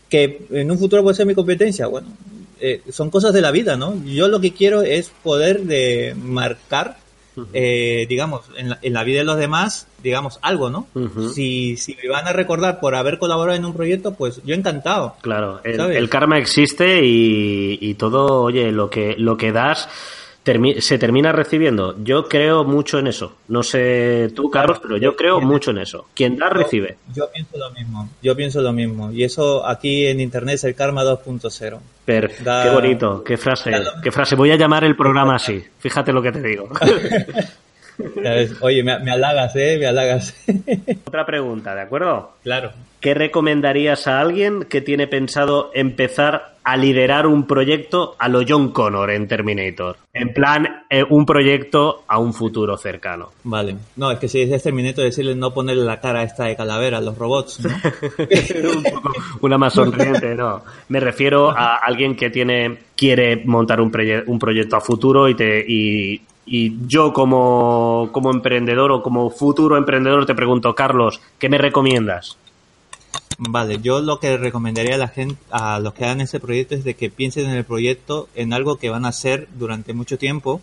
Que 0.08 0.46
en 0.50 0.70
un 0.70 0.78
futuro 0.78 1.02
puede 1.02 1.16
ser 1.16 1.26
mi 1.26 1.34
competencia, 1.34 1.86
bueno, 1.86 2.08
eh, 2.60 2.82
son 2.90 3.10
cosas 3.10 3.32
de 3.32 3.40
la 3.40 3.50
vida, 3.50 3.76
¿no? 3.76 4.04
Yo 4.04 4.28
lo 4.28 4.40
que 4.40 4.52
quiero 4.52 4.82
es 4.82 5.10
poder 5.22 5.62
de 5.62 6.14
marcar 6.16 6.98
eh, 7.52 8.06
digamos, 8.08 8.42
en 8.56 8.70
la, 8.70 8.78
en 8.82 8.92
la, 8.92 9.04
vida 9.04 9.20
de 9.20 9.24
los 9.24 9.36
demás, 9.36 9.86
digamos, 10.02 10.38
algo, 10.42 10.70
¿no? 10.70 10.86
si, 11.34 11.76
si 11.76 11.96
me 12.02 12.08
van 12.08 12.26
a 12.26 12.32
recordar 12.32 12.80
por 12.80 12.94
haber 12.94 13.18
colaborado 13.18 13.56
en 13.56 13.64
un 13.64 13.74
proyecto, 13.74 14.14
pues 14.14 14.40
yo 14.44 14.54
encantado. 14.54 15.16
Claro, 15.22 15.60
el, 15.64 15.80
el 15.80 16.08
karma 16.08 16.38
existe 16.38 17.04
y, 17.04 17.78
y, 17.80 17.94
todo, 17.94 18.42
oye, 18.42 18.70
lo 18.72 18.90
que, 18.90 19.14
lo 19.16 19.36
que 19.36 19.52
das 19.52 19.88
se 20.44 20.98
termina 20.98 21.32
recibiendo. 21.32 21.96
Yo 22.02 22.28
creo 22.28 22.64
mucho 22.64 22.98
en 22.98 23.06
eso. 23.06 23.36
No 23.48 23.62
sé 23.62 24.30
tú, 24.34 24.50
Carlos, 24.50 24.78
pero 24.82 24.96
yo 24.96 25.14
creo 25.14 25.40
mucho 25.40 25.70
en 25.70 25.78
eso. 25.78 26.06
Quien 26.14 26.36
da, 26.36 26.48
recibe. 26.48 26.96
Yo 27.14 27.30
pienso 27.30 27.56
lo 27.56 27.70
mismo. 27.70 28.08
Yo 28.22 28.36
pienso 28.36 28.60
lo 28.60 28.72
mismo. 28.72 29.12
Y 29.12 29.24
eso 29.24 29.66
aquí 29.66 30.06
en 30.06 30.20
Internet 30.20 30.56
es 30.56 30.64
el 30.64 30.74
karma 30.74 31.04
2.0. 31.04 31.78
Qué 32.04 32.70
bonito. 32.72 33.22
Qué 33.22 33.36
frase. 33.36 33.72
Qué 34.02 34.10
frase. 34.10 34.34
Voy 34.34 34.50
a 34.50 34.56
llamar 34.56 34.84
el 34.84 34.96
programa 34.96 35.34
así. 35.36 35.62
Fíjate 35.78 36.12
lo 36.12 36.22
que 36.22 36.32
te 36.32 36.42
digo. 36.42 36.68
Oye, 38.60 38.82
me, 38.82 38.98
me, 39.00 39.10
halagas, 39.10 39.54
¿eh? 39.56 39.76
Me 39.78 39.86
halagas. 39.86 40.34
Otra 41.06 41.26
pregunta, 41.26 41.74
¿de 41.74 41.82
acuerdo? 41.82 42.32
Claro. 42.42 42.72
¿Qué 43.00 43.14
recomendarías 43.14 44.06
a 44.06 44.20
alguien 44.20 44.62
que 44.62 44.80
tiene 44.80 45.08
pensado 45.08 45.72
empezar 45.74 46.54
a 46.62 46.76
liderar 46.76 47.26
un 47.26 47.48
proyecto 47.48 48.14
a 48.16 48.28
lo 48.28 48.42
John 48.46 48.70
Connor 48.70 49.10
en 49.10 49.26
Terminator? 49.26 49.96
En 50.12 50.32
plan, 50.32 50.84
eh, 50.88 51.02
un 51.10 51.26
proyecto 51.26 52.04
a 52.06 52.18
un 52.18 52.32
futuro 52.32 52.76
cercano. 52.76 53.30
Vale. 53.42 53.74
No, 53.96 54.12
es 54.12 54.20
que 54.20 54.28
si 54.28 54.42
es 54.42 54.62
Terminator, 54.62 55.02
decirle 55.02 55.34
no 55.34 55.52
ponerle 55.52 55.82
la 55.82 55.98
cara 55.98 56.22
esta 56.22 56.44
de 56.44 56.54
calavera 56.54 56.98
a 56.98 57.00
los 57.00 57.18
robots, 57.18 57.64
¿no? 57.64 57.70
un 58.76 58.82
poco, 58.84 59.12
una 59.40 59.58
más 59.58 59.72
sonriente, 59.74 60.36
no. 60.36 60.62
Me 60.88 61.00
refiero 61.00 61.50
a 61.50 61.78
alguien 61.78 62.14
que 62.14 62.30
tiene 62.30 62.78
quiere 62.94 63.42
montar 63.44 63.80
un, 63.80 63.90
un 64.26 64.38
proyecto 64.38 64.76
a 64.76 64.80
futuro 64.80 65.28
y 65.28 65.34
te 65.34 65.64
y 65.66 66.22
y 66.44 66.86
yo 66.86 67.12
como, 67.12 68.10
como 68.12 68.30
emprendedor 68.30 68.90
o 68.90 69.02
como 69.02 69.30
futuro 69.30 69.76
emprendedor 69.76 70.26
te 70.26 70.34
pregunto, 70.34 70.74
Carlos, 70.74 71.20
¿qué 71.38 71.48
me 71.48 71.58
recomiendas? 71.58 72.36
Vale, 73.38 73.78
yo 73.80 74.00
lo 74.00 74.20
que 74.20 74.36
recomendaría 74.36 74.94
a 74.94 74.98
la 74.98 75.08
gente, 75.08 75.36
a 75.50 75.78
los 75.78 75.94
que 75.94 76.04
hagan 76.04 76.20
ese 76.20 76.40
proyecto 76.40 76.74
es 76.74 76.84
de 76.84 76.94
que 76.94 77.10
piensen 77.10 77.46
en 77.46 77.56
el 77.56 77.64
proyecto 77.64 78.28
en 78.34 78.52
algo 78.52 78.76
que 78.76 78.90
van 78.90 79.04
a 79.04 79.08
hacer 79.08 79.48
durante 79.54 79.94
mucho 79.94 80.18
tiempo 80.18 80.60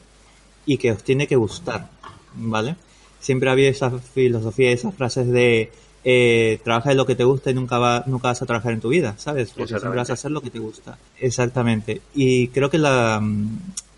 y 0.65 0.77
que 0.77 0.91
os 0.91 1.03
tiene 1.03 1.27
que 1.27 1.35
gustar, 1.35 1.89
¿vale? 2.35 2.75
Siempre 3.19 3.49
había 3.49 3.69
esa 3.69 3.91
filosofía, 3.91 4.71
esas 4.71 4.93
frases 4.95 5.27
de 5.27 5.71
eh, 6.03 6.59
trabaja 6.63 6.91
en 6.91 6.97
lo 6.97 7.05
que 7.05 7.15
te 7.15 7.25
gusta 7.25 7.51
y 7.51 7.53
nunca, 7.53 7.79
va, 7.79 8.03
nunca 8.05 8.29
vas 8.29 8.41
a 8.41 8.45
trabajar 8.45 8.73
en 8.73 8.79
tu 8.79 8.89
vida, 8.89 9.15
¿sabes? 9.17 9.51
Porque 9.51 9.67
siempre 9.67 9.97
vas 9.97 10.09
a 10.09 10.13
hacer 10.13 10.31
lo 10.31 10.41
que 10.41 10.49
te 10.49 10.59
gusta. 10.59 10.97
Exactamente. 11.19 12.01
Y 12.13 12.47
creo 12.49 12.69
que 12.69 12.77
la, 12.77 13.21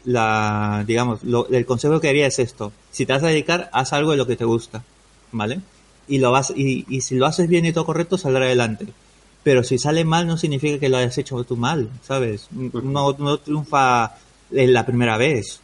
la 0.05 0.83
digamos, 0.87 1.23
lo, 1.23 1.47
el 1.49 1.65
consejo 1.65 1.99
que 1.99 2.09
haría 2.09 2.27
es 2.27 2.39
esto. 2.39 2.71
Si 2.91 3.05
te 3.05 3.13
vas 3.13 3.23
a 3.23 3.27
dedicar, 3.27 3.69
haz 3.73 3.93
algo 3.93 4.11
de 4.11 4.17
lo 4.17 4.27
que 4.27 4.35
te 4.35 4.45
gusta, 4.45 4.83
¿vale? 5.31 5.59
Y 6.07 6.17
lo 6.19 6.31
vas, 6.31 6.51
y, 6.55 6.85
y 6.89 7.01
si 7.01 7.15
lo 7.15 7.25
haces 7.25 7.47
bien 7.47 7.65
y 7.65 7.73
todo 7.73 7.85
correcto, 7.85 8.17
saldrá 8.17 8.45
adelante. 8.45 8.87
Pero 9.43 9.63
si 9.63 9.77
sale 9.77 10.05
mal, 10.05 10.27
no 10.27 10.37
significa 10.37 10.79
que 10.79 10.89
lo 10.89 10.97
hayas 10.97 11.17
hecho 11.17 11.43
tú 11.43 11.57
mal, 11.57 11.89
¿sabes? 12.03 12.47
No, 12.51 13.15
no 13.17 13.37
triunfa 13.39 14.15
en 14.51 14.73
la 14.73 14.85
primera 14.85 15.17
vez. 15.17 15.61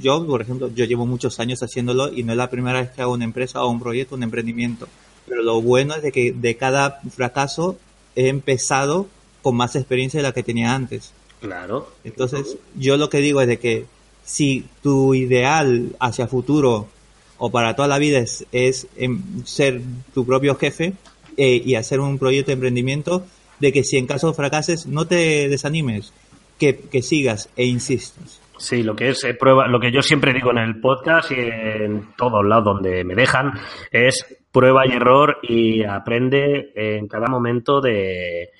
yo, 0.00 0.26
por 0.26 0.42
ejemplo, 0.42 0.70
yo 0.74 0.84
llevo 0.84 1.06
muchos 1.06 1.38
años 1.38 1.62
haciéndolo 1.62 2.12
y 2.12 2.24
no 2.24 2.32
es 2.32 2.38
la 2.38 2.50
primera 2.50 2.80
vez 2.80 2.90
que 2.90 3.02
hago 3.02 3.12
una 3.12 3.24
empresa 3.24 3.62
o 3.62 3.70
un 3.70 3.80
proyecto, 3.80 4.16
un 4.16 4.24
emprendimiento. 4.24 4.88
Pero 5.28 5.42
lo 5.42 5.60
bueno 5.62 5.94
es 5.94 6.02
de 6.02 6.12
que 6.12 6.32
de 6.32 6.56
cada 6.56 7.00
fracaso 7.10 7.78
he 8.16 8.28
empezado 8.28 9.06
con 9.42 9.56
más 9.56 9.76
experiencia 9.76 10.18
de 10.18 10.24
la 10.24 10.32
que 10.32 10.42
tenía 10.42 10.74
antes. 10.74 11.12
Claro. 11.46 11.88
Entonces, 12.04 12.58
yo 12.74 12.96
lo 12.96 13.08
que 13.08 13.18
digo 13.18 13.40
es 13.40 13.46
de 13.46 13.58
que 13.58 13.86
si 14.24 14.66
tu 14.82 15.14
ideal 15.14 15.96
hacia 16.00 16.26
futuro 16.26 16.88
o 17.38 17.50
para 17.50 17.76
toda 17.76 17.88
la 17.88 17.98
vida 17.98 18.18
es, 18.18 18.44
es 18.50 18.88
em, 18.96 19.22
ser 19.44 19.80
tu 20.12 20.26
propio 20.26 20.56
jefe 20.56 20.94
eh, 21.36 21.62
y 21.64 21.76
hacer 21.76 22.00
un 22.00 22.18
proyecto 22.18 22.48
de 22.48 22.54
emprendimiento, 22.54 23.24
de 23.60 23.72
que 23.72 23.84
si 23.84 23.96
en 23.96 24.06
caso 24.06 24.34
fracases 24.34 24.86
no 24.86 25.06
te 25.06 25.48
desanimes, 25.48 26.12
que, 26.58 26.76
que 26.76 27.02
sigas 27.02 27.48
e 27.56 27.66
insistas. 27.66 28.40
Sí, 28.58 28.82
lo 28.82 28.96
que 28.96 29.10
es 29.10 29.22
eh, 29.24 29.34
prueba, 29.34 29.68
lo 29.68 29.78
que 29.78 29.92
yo 29.92 30.00
siempre 30.00 30.32
digo 30.32 30.50
en 30.50 30.58
el 30.58 30.80
podcast 30.80 31.30
y 31.30 31.34
en 31.38 32.14
todos 32.16 32.44
lados 32.44 32.64
donde 32.64 33.04
me 33.04 33.14
dejan 33.14 33.52
es 33.92 34.24
prueba 34.50 34.86
y 34.86 34.92
error 34.92 35.38
y 35.42 35.84
aprende 35.84 36.72
en 36.74 37.06
cada 37.06 37.26
momento 37.26 37.82
de, 37.82 38.50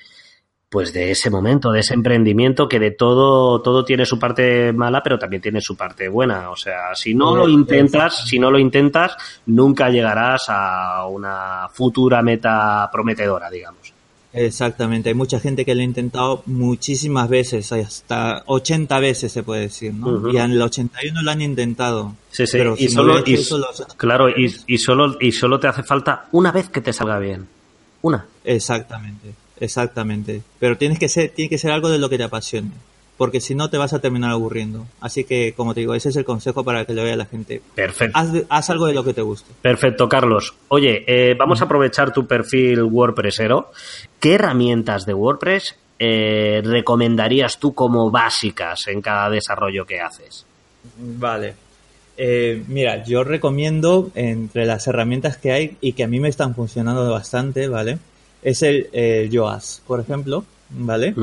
pues 0.69 0.93
de 0.93 1.13
ese 1.13 1.31
momento, 1.31 1.71
de 1.71 1.81
ese 1.81 1.95
emprendimiento 1.95 2.69
que 2.69 2.81
de 2.81 2.91
todo, 2.91 3.63
todo 3.63 3.85
tiene 3.85 4.05
su 4.05 4.19
parte 4.19 4.73
mala, 4.73 5.03
pero 5.03 5.19
también 5.19 5.41
tiene 5.41 5.61
su 5.61 5.77
parte 5.77 6.09
buena. 6.09 6.51
O 6.51 6.57
sea, 6.57 6.95
si 6.95 7.15
no 7.15 7.37
lo 7.37 7.49
intentas, 7.49 8.27
si 8.27 8.39
no 8.39 8.51
lo 8.51 8.59
intentas, 8.59 9.17
nunca 9.47 9.89
llegarás 9.91 10.45
a 10.49 11.07
una 11.07 11.69
futura 11.73 12.21
meta 12.23 12.89
prometedora, 12.91 13.49
digamos. 13.49 13.93
Exactamente, 14.33 15.09
hay 15.09 15.15
mucha 15.15 15.41
gente 15.41 15.65
que 15.65 15.75
lo 15.75 15.81
ha 15.81 15.85
intentado 15.85 16.43
muchísimas 16.45 17.27
veces, 17.27 17.73
hasta 17.73 18.43
80 18.45 19.01
veces 19.01 19.33
se 19.33 19.43
puede 19.43 19.63
decir, 19.63 19.95
¿no? 19.95 20.31
Y 20.31 20.37
en 20.37 20.51
el 20.51 20.61
81 20.61 21.23
lo 21.23 21.31
han 21.31 21.41
intentado. 21.41 22.15
Sí, 22.31 22.47
sí, 22.47 22.59
y 22.77 22.89
solo, 22.89 23.25
claro, 23.97 24.29
y, 24.29 24.55
y, 24.67 24.77
solo, 24.77 25.17
y 25.21 25.33
solo 25.33 25.59
te 25.59 25.69
hace 25.69 25.85
falta 25.85 26.27
una 26.33 26.53
vez 26.53 26.69
que 26.69 26.83
te 26.83 26.93
salga 26.93 27.19
bien. 27.19 27.49
Una. 28.03 28.27
Exactamente. 28.45 29.46
Exactamente. 29.61 30.43
Pero 30.59 30.77
tienes 30.77 30.99
que 30.99 31.09
ser, 31.09 31.31
tiene 31.31 31.49
que 31.49 31.59
ser 31.59 31.71
algo 31.71 31.89
de 31.89 31.99
lo 31.99 32.09
que 32.09 32.19
te 32.19 32.25
apasione. 32.25 32.71
Porque 33.17 33.41
si 33.41 33.55
no 33.55 33.71
te 33.71 33.79
vas 33.79 33.95
a 33.95 33.99
terminar 34.01 34.31
aburriendo. 34.31 34.87
Así 35.01 35.25
que, 35.25 35.55
como 35.57 35.73
te 35.73 35.81
digo, 35.81 35.95
ese 35.95 36.11
es 36.11 36.17
el 36.17 36.25
consejo 36.27 36.65
para 36.65 36.85
que 36.85 36.93
le 36.93 37.03
vea 37.03 37.17
la 37.17 37.25
gente. 37.25 37.63
Perfecto. 37.75 38.19
Haz, 38.51 38.71
algo 38.71 38.87
de 38.87 38.93
lo 38.93 39.05
que 39.05 39.15
te 39.15 39.23
guste. 39.23 39.55
Perfecto, 39.63 40.07
Carlos. 40.07 40.55
Oye, 40.69 41.03
eh, 41.07 41.35
vamos 41.35 41.63
a 41.63 41.65
aprovechar 41.65 42.13
tu 42.13 42.27
perfil 42.27 42.83
WordPressero. 42.83 43.71
¿Qué 44.21 44.35
herramientas 44.35 45.07
de 45.07 45.15
WordPress 45.15 45.77
eh, 45.99 46.61
recomendarías 46.63 47.59
tú 47.59 47.75
como 47.75 48.11
básicas 48.11 48.87
en 48.89 49.01
cada 49.01 49.31
desarrollo 49.31 49.87
que 49.87 50.01
haces? 50.01 50.45
Vale. 50.99 51.55
Eh, 52.19 52.63
mira, 52.69 53.03
yo 53.05 53.25
recomiendo 53.25 54.11
entre 54.15 54.67
las 54.67 54.87
herramientas 54.87 55.37
que 55.37 55.53
hay 55.53 55.77
y 55.81 55.93
que 55.93 56.05
a 56.05 56.09
mí 56.09 56.21
me 56.21 56.29
están 56.29 56.55
funcionando 56.55 57.11
bastante, 57.11 57.69
¿vale? 57.69 57.99
Es 58.47 58.63
el 58.63 58.89
eh, 58.93 59.29
Yoas, 59.29 59.83
por 59.89 59.99
ejemplo, 59.99 60.45
¿vale? 60.71 61.17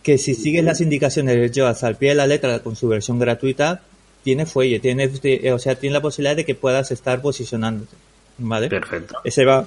Que 0.00 0.16
si 0.16 0.36
sigues 0.36 0.62
las 0.62 0.80
indicaciones 0.80 1.34
del 1.34 1.50
Yoas 1.50 1.82
al 1.82 1.96
pie 1.96 2.10
de 2.10 2.14
la 2.14 2.28
letra 2.28 2.60
con 2.60 2.76
su 2.76 2.86
versión 2.86 3.18
gratuita, 3.18 3.82
tiene 4.22 4.46
fuelle, 4.46 4.78
tiene, 4.78 5.10
o 5.52 5.58
sea, 5.58 5.74
tiene 5.74 5.94
la 5.94 6.00
posibilidad 6.00 6.36
de 6.36 6.44
que 6.44 6.54
puedas 6.54 6.92
estar 6.92 7.20
posicionándote, 7.20 7.96
¿vale? 8.38 8.68
Perfecto. 8.68 9.16
Ese 9.24 9.44
va, 9.44 9.66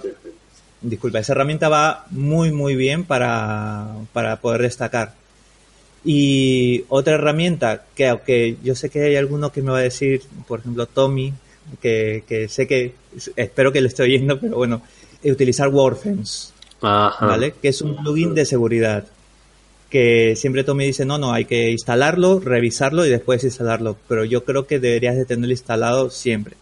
disculpa, 0.80 1.20
esa 1.20 1.34
herramienta 1.34 1.68
va 1.68 2.06
muy, 2.12 2.54
muy 2.54 2.78
bien 2.78 3.04
para, 3.04 3.94
para 4.14 4.38
poder 4.38 4.62
destacar. 4.62 5.16
Y 6.06 6.86
otra 6.88 7.16
herramienta 7.16 7.84
que 7.94 8.08
aunque 8.08 8.56
yo 8.64 8.74
sé 8.74 8.90
que 8.90 9.04
hay 9.04 9.18
alguno 9.18 9.52
que 9.52 9.62
me 9.62 9.72
va 9.72 9.80
a 9.80 9.82
decir, 9.82 10.22
por 10.48 10.62
ejemplo, 10.62 10.86
Tommy, 10.86 11.34
que, 11.82 12.24
que 12.26 12.48
sé 12.48 12.68
que, 12.68 12.94
espero 13.36 13.74
que 13.74 13.82
lo 13.82 13.88
esté 13.90 14.04
oyendo, 14.04 14.40
pero 14.40 14.56
bueno, 14.56 14.82
utilizar 15.32 15.70
¿vale? 16.82 17.54
Que 17.62 17.70
es 17.70 17.82
un 17.82 17.96
plugin 17.96 18.34
de 18.34 18.46
seguridad. 18.46 19.06
Que 19.90 20.36
siempre 20.36 20.64
tú 20.64 20.76
me 20.76 20.86
dices, 20.86 21.06
no, 21.06 21.18
no, 21.18 21.32
hay 21.32 21.46
que 21.46 21.72
instalarlo, 21.72 22.40
revisarlo 22.40 23.06
y 23.06 23.10
después 23.10 23.44
instalarlo. 23.44 23.98
Pero 24.08 24.26
yo 24.26 24.44
creo 24.44 24.68
que 24.68 24.80
deberías 24.80 25.16
de 25.16 25.26
tenerlo 25.26 25.52
instalado 25.52 26.10
siempre. 26.10 26.56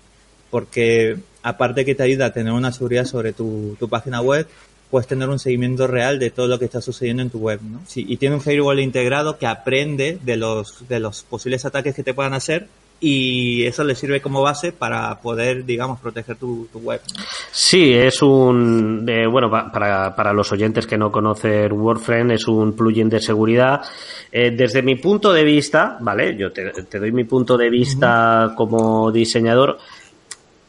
Porque 0.50 1.18
aparte 1.42 1.86
que 1.86 1.96
te 1.96 2.04
ayuda 2.04 2.28
a 2.28 2.34
tener 2.34 2.54
una 2.54 2.72
seguridad 2.72 3.06
sobre 3.06 3.34
tu, 3.34 3.76
página 3.90 4.22
web, 4.22 4.48
puedes 4.90 5.08
tener 5.08 5.30
un 5.30 5.40
seguimiento 5.40 5.88
real 5.88 6.20
de 6.20 6.30
todo 6.30 6.48
lo 6.48 6.60
que 6.60 6.66
está 6.66 6.82
sucediendo 6.82 7.24
en 7.24 7.30
tu 7.30 7.40
web, 7.40 7.60
¿no? 7.64 7.82
y 7.96 8.18
tiene 8.18 8.36
un 8.36 8.42
firewall 8.42 8.80
integrado 8.80 9.40
que 9.40 9.48
aprende 9.48 10.20
de 10.24 10.38
los, 10.38 10.88
de 10.88 11.00
los 11.00 11.24
posibles 11.24 11.66
ataques 11.66 11.96
que 11.96 12.04
te 12.04 12.14
puedan 12.14 12.36
hacer 12.36 12.68
y 13.06 13.66
eso 13.66 13.84
le 13.84 13.96
sirve 13.96 14.22
como 14.22 14.42
base 14.42 14.72
para 14.72 15.20
poder, 15.20 15.66
digamos, 15.66 16.00
proteger 16.00 16.38
tu, 16.38 16.70
web. 16.76 17.02
Sí, 17.52 17.94
es 17.94 18.22
un, 18.22 19.06
eh, 19.10 19.28
bueno, 19.28 19.52
para, 19.52 20.16
para 20.16 20.32
los 20.32 20.50
oyentes 20.54 20.88
que 20.88 20.98
no 20.98 21.12
conocen 21.12 21.74
WordFriend, 21.74 22.32
es 22.32 22.48
un 22.48 22.72
plugin 22.78 23.10
de 23.10 23.20
seguridad. 23.20 23.82
Eh, 24.32 24.52
desde 24.52 24.82
mi 24.82 24.96
punto 24.96 25.34
de 25.34 25.44
vista, 25.44 25.98
¿vale? 26.00 26.38
Yo 26.38 26.54
te, 26.54 26.72
doy 26.98 27.12
mi 27.12 27.26
punto 27.26 27.58
de 27.58 27.70
vista 27.70 28.54
como 28.56 29.12
diseñador. 29.12 29.78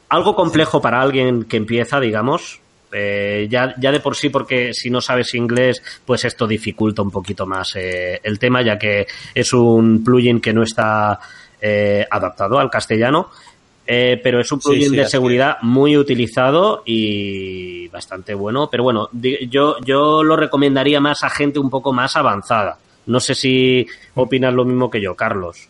Algo 0.09 0.35
complejo 0.35 0.81
para 0.81 1.01
alguien 1.01 1.45
que 1.45 1.57
empieza, 1.57 2.01
digamos, 2.01 2.61
Eh, 2.97 3.49
ya, 3.51 3.75
ya 3.77 3.91
de 3.91 3.99
por 3.99 4.15
sí, 4.15 4.29
porque 4.29 4.73
si 4.73 4.89
no 4.89 5.01
sabes 5.01 5.35
inglés, 5.35 5.83
pues 6.07 6.25
esto 6.25 6.47
dificulta 6.47 7.03
un 7.03 7.11
poquito 7.11 7.45
más 7.45 7.75
eh, 7.75 8.21
el 8.23 8.39
tema, 8.39 8.63
ya 8.63 8.79
que 8.79 9.09
es 9.35 9.53
un 9.53 10.05
plugin 10.05 10.41
que 10.41 10.53
no 10.53 10.63
está 10.63 11.19
eh, 11.61 12.07
adaptado 12.11 12.59
al 12.59 12.71
castellano. 12.71 13.31
Eh, 13.87 14.19
pero 14.23 14.41
es 14.41 14.51
un 14.51 14.61
plugin 14.61 14.91
sí, 14.91 14.97
de 14.97 15.07
seguridad 15.07 15.59
muy 15.61 15.97
utilizado 15.99 16.83
y 16.87 17.87
bastante 17.89 18.33
bueno. 18.35 18.69
Pero 18.71 18.83
bueno, 18.83 19.11
yo, 19.13 19.77
yo 19.85 20.23
lo 20.23 20.37
recomendaría 20.37 21.01
más 21.01 21.23
a 21.23 21.29
gente 21.29 21.59
un 21.59 21.69
poco 21.69 21.93
más 21.93 22.17
avanzada. 22.17 22.79
No 23.07 23.21
sé 23.21 23.35
si 23.35 23.87
opinas 24.15 24.55
lo 24.55 24.65
mismo 24.65 24.89
que 24.91 25.03
yo, 25.03 25.15
Carlos. 25.15 25.69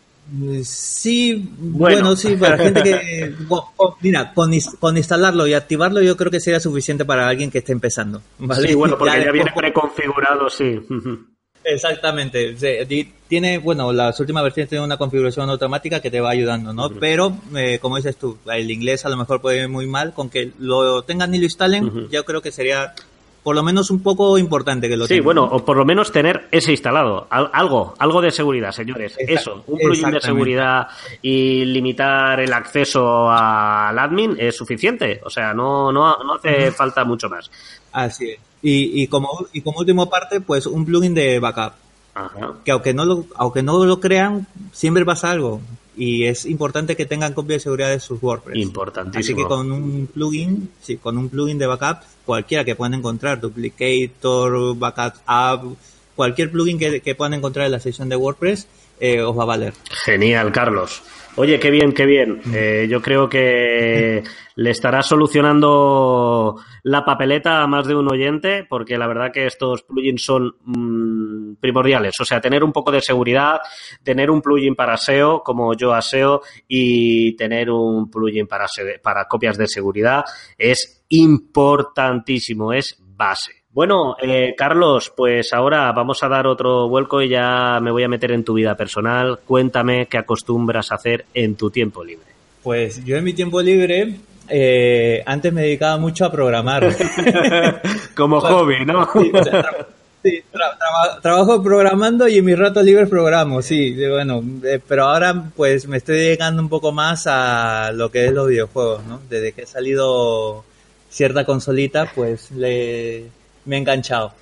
Sí, 0.62 1.50
Bueno. 1.58 1.96
bueno, 2.02 2.16
sí, 2.16 2.36
para 2.36 2.56
gente 2.56 2.82
que... 2.82 3.34
mira, 4.00 4.32
con, 4.32 4.52
con 4.80 4.96
instalarlo 4.96 5.46
y 5.46 5.54
activarlo 5.54 6.00
yo 6.00 6.16
creo 6.16 6.30
que 6.30 6.40
sería 6.40 6.60
suficiente 6.60 7.04
para 7.04 7.28
alguien 7.28 7.50
que 7.50 7.58
esté 7.58 7.72
empezando. 7.72 8.22
¿vale? 8.38 8.68
Sí, 8.68 8.74
bueno, 8.74 8.96
porque 8.98 9.10
ya, 9.12 9.18
después- 9.18 9.32
viene 9.34 9.52
preconfigurado, 9.54 10.48
sí. 10.48 10.80
Exactamente. 11.64 12.54
Di- 12.86 13.12
Tiene, 13.26 13.58
bueno, 13.58 13.92
las 13.92 14.20
últimas 14.20 14.42
versiones 14.44 14.68
tienen 14.68 14.84
una 14.84 14.96
configuración 14.98 15.48
automática 15.50 16.00
que 16.00 16.10
te 16.10 16.20
va 16.20 16.30
ayudando, 16.30 16.72
¿no? 16.72 16.90
Pero, 16.90 17.36
eh, 17.56 17.78
como 17.80 17.96
dices 17.96 18.16
tú, 18.16 18.36
el 18.52 18.70
inglés 18.70 19.04
a 19.06 19.08
lo 19.08 19.16
mejor 19.16 19.40
puede 19.40 19.62
ir 19.62 19.68
muy 19.68 19.86
mal. 19.86 20.12
Con 20.12 20.28
que 20.30 20.52
lo 20.58 21.02
tengan 21.02 21.34
y 21.34 21.38
lo 21.38 21.44
instalen, 21.44 21.84
Ujú. 21.86 22.08
yo 22.10 22.24
creo 22.24 22.42
que 22.42 22.52
sería 22.52 22.94
por 23.42 23.54
lo 23.54 23.62
menos 23.62 23.90
un 23.90 24.02
poco 24.02 24.38
importante 24.38 24.88
que 24.88 24.96
lo 24.96 25.04
Sí, 25.06 25.14
tengan. 25.14 25.24
bueno, 25.24 25.44
o 25.44 25.62
por 25.64 25.76
lo 25.76 25.84
menos 25.84 26.10
tener 26.12 26.48
ese 26.50 26.70
instalado. 26.70 27.26
Al- 27.28 27.50
algo, 27.52 27.94
algo 27.98 28.22
de 28.22 28.30
seguridad, 28.30 28.70
señores. 28.72 29.16
Exact- 29.18 29.28
Eso, 29.40 29.64
un 29.66 29.78
plugin 29.78 30.10
de 30.12 30.20
seguridad 30.20 30.86
y 31.20 31.64
limitar 31.66 32.40
el 32.40 32.52
acceso 32.54 33.28
al 33.30 33.98
admin 33.98 34.36
es 34.38 34.56
suficiente. 34.56 35.20
O 35.24 35.28
sea, 35.30 35.52
no, 35.52 35.90
no, 35.92 36.16
no 36.24 36.34
hace 36.36 36.70
falta 36.72 37.04
mucho 37.04 37.28
más. 37.28 37.50
Así 37.92 38.30
es. 38.30 38.38
Y, 38.64 39.02
y, 39.02 39.06
como, 39.08 39.46
y 39.52 39.60
como 39.60 39.80
última 39.80 40.08
parte, 40.08 40.40
pues 40.40 40.66
un 40.66 40.86
plugin 40.86 41.14
de 41.14 41.38
backup. 41.38 41.74
Ajá. 42.14 42.54
que 42.64 42.70
aunque 42.70 42.94
no 42.94 43.04
lo, 43.04 43.26
aunque 43.34 43.62
no 43.62 43.84
lo 43.84 44.00
crean, 44.00 44.46
siempre 44.72 45.04
pasa 45.04 45.30
algo. 45.30 45.60
Y 45.96 46.24
es 46.24 46.46
importante 46.46 46.96
que 46.96 47.06
tengan 47.06 47.34
copia 47.34 47.56
de 47.56 47.60
seguridad 47.60 47.90
de 47.90 48.00
sus 48.00 48.22
WordPress. 48.22 48.56
Importantísimo. 48.56 49.20
Así 49.20 49.34
que 49.34 49.48
con 49.48 49.70
un 49.70 50.08
plugin, 50.12 50.70
sí, 50.80 50.96
con 50.96 51.18
un 51.18 51.28
plugin 51.28 51.58
de 51.58 51.66
backup, 51.66 52.04
cualquiera 52.24 52.64
que 52.64 52.74
puedan 52.74 52.94
encontrar, 52.94 53.40
Duplicator, 53.40 54.76
Backup 54.76 55.20
App, 55.26 55.64
cualquier 56.14 56.50
plugin 56.50 56.78
que, 56.78 57.00
que 57.00 57.14
puedan 57.14 57.34
encontrar 57.34 57.66
en 57.66 57.72
la 57.72 57.80
sección 57.80 58.08
de 58.08 58.16
WordPress, 58.16 58.68
eh, 59.00 59.20
os 59.20 59.36
va 59.36 59.42
a 59.42 59.46
valer. 59.46 59.72
Genial, 60.04 60.52
Carlos. 60.52 61.02
Oye, 61.36 61.58
qué 61.58 61.70
bien, 61.70 61.92
qué 61.92 62.06
bien. 62.06 62.40
Eh, 62.54 62.86
yo 62.88 63.02
creo 63.02 63.28
que 63.28 64.22
le 64.54 64.70
estará 64.70 65.02
solucionando 65.02 66.60
la 66.84 67.04
papeleta 67.04 67.60
a 67.60 67.66
más 67.66 67.88
de 67.88 67.96
un 67.96 68.08
oyente, 68.08 68.64
porque 68.68 68.96
la 68.96 69.08
verdad 69.08 69.32
que 69.32 69.46
estos 69.46 69.82
plugins 69.82 70.24
son 70.24 70.54
mm, 70.64 71.54
primordiales. 71.56 72.14
O 72.20 72.24
sea, 72.24 72.40
tener 72.40 72.62
un 72.62 72.70
poco 72.72 72.92
de 72.92 73.00
seguridad, 73.00 73.58
tener 74.04 74.30
un 74.30 74.40
plugin 74.42 74.76
para 74.76 74.96
SEO, 74.96 75.42
como 75.42 75.74
yo 75.74 75.92
a 75.92 76.02
SEO, 76.02 76.42
y 76.68 77.34
tener 77.34 77.68
un 77.68 78.08
plugin 78.08 78.46
para, 78.46 78.68
se- 78.68 79.00
para 79.02 79.24
copias 79.24 79.58
de 79.58 79.66
seguridad 79.66 80.24
es 80.56 81.04
importantísimo, 81.08 82.72
es 82.72 82.96
base. 83.00 83.63
Bueno, 83.74 84.16
eh, 84.22 84.54
Carlos, 84.56 85.12
pues 85.16 85.52
ahora 85.52 85.90
vamos 85.90 86.22
a 86.22 86.28
dar 86.28 86.46
otro 86.46 86.88
vuelco 86.88 87.20
y 87.20 87.28
ya 87.28 87.80
me 87.82 87.90
voy 87.90 88.04
a 88.04 88.08
meter 88.08 88.30
en 88.30 88.44
tu 88.44 88.54
vida 88.54 88.76
personal. 88.76 89.40
Cuéntame 89.44 90.06
qué 90.06 90.16
acostumbras 90.18 90.92
a 90.92 90.94
hacer 90.94 91.24
en 91.34 91.56
tu 91.56 91.70
tiempo 91.70 92.04
libre. 92.04 92.26
Pues 92.62 93.04
yo 93.04 93.16
en 93.16 93.24
mi 93.24 93.32
tiempo 93.32 93.60
libre, 93.60 94.14
eh, 94.48 95.22
antes 95.26 95.52
me 95.52 95.62
dedicaba 95.62 95.96
mucho 95.98 96.24
a 96.24 96.30
programar. 96.30 96.88
Como 98.14 98.40
hobby, 98.40 98.84
¿no? 98.86 99.10
Sí, 99.12 100.42
tra- 100.52 100.78
tra- 100.78 101.20
trabajo 101.20 101.60
programando 101.62 102.28
y 102.28 102.38
en 102.38 102.44
mis 102.44 102.58
ratos 102.58 102.82
libres 102.84 103.10
programo, 103.10 103.60
sí, 103.60 103.94
bueno, 104.08 104.42
eh, 104.64 104.80
pero 104.88 105.04
ahora 105.04 105.50
pues 105.54 105.86
me 105.86 105.98
estoy 105.98 106.16
dedicando 106.16 106.62
un 106.62 106.70
poco 106.70 106.92
más 106.92 107.26
a 107.26 107.90
lo 107.92 108.10
que 108.10 108.26
es 108.26 108.32
los 108.32 108.48
videojuegos, 108.48 109.04
¿no? 109.04 109.20
Desde 109.28 109.52
que 109.52 109.62
ha 109.62 109.66
salido 109.66 110.64
cierta 111.10 111.44
consolita, 111.44 112.10
pues 112.14 112.50
le, 112.52 113.24
me 113.64 113.76
he 113.76 113.78
enganchado. 113.78 114.32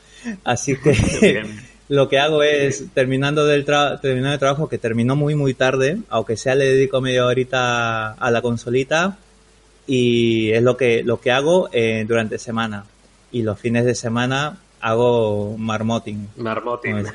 Así 0.45 0.77
que 0.77 1.43
lo 1.89 2.09
que 2.09 2.19
hago 2.19 2.43
es, 2.43 2.85
terminando 2.95 3.45
del 3.47 3.65
tra- 3.67 4.01
terminando 4.01 4.35
el 4.35 4.39
trabajo, 4.39 4.69
que 4.69 4.79
terminó 4.79 5.17
muy 5.17 5.35
muy 5.35 5.55
tarde, 5.55 5.99
aunque 6.09 6.37
sea 6.37 6.55
le 6.55 6.67
dedico 6.67 7.01
media 7.01 7.27
horita 7.27 8.13
a 8.13 8.31
la 8.31 8.41
consolita, 8.43 9.19
y 9.87 10.51
es 10.53 10.63
lo 10.63 10.77
que, 10.77 11.03
lo 11.03 11.21
que 11.21 11.31
hago 11.33 11.69
eh, 11.73 12.05
durante 12.07 12.39
semana. 12.39 12.85
Y 13.33 13.43
los 13.43 13.59
fines 13.59 13.85
de 13.85 13.95
semana 13.95 14.59
hago 14.81 15.57
marmoting. 15.59 16.27
Marmotin. 16.37 17.05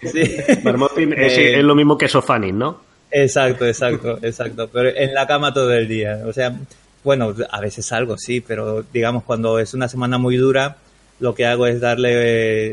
Sí. 0.00 0.36
Marmotin 0.62 1.12
es, 1.14 1.36
Eh, 1.38 1.58
es 1.58 1.64
lo 1.64 1.74
mismo 1.74 1.98
que 1.98 2.06
Sofanin, 2.06 2.56
¿no? 2.56 2.80
Exacto, 3.10 3.66
exacto, 3.66 4.18
exacto. 4.22 4.68
Pero 4.72 4.90
en 4.96 5.12
la 5.12 5.26
cama 5.26 5.52
todo 5.52 5.72
el 5.72 5.88
día. 5.88 6.22
O 6.24 6.32
sea, 6.32 6.54
bueno, 7.02 7.34
a 7.50 7.60
veces 7.60 7.86
salgo, 7.86 8.16
sí, 8.16 8.40
pero 8.40 8.84
digamos 8.92 9.24
cuando 9.24 9.58
es 9.58 9.74
una 9.74 9.88
semana 9.88 10.16
muy 10.16 10.36
dura, 10.36 10.76
lo 11.20 11.34
que 11.34 11.46
hago 11.46 11.66
es 11.66 11.80
darle 11.80 12.10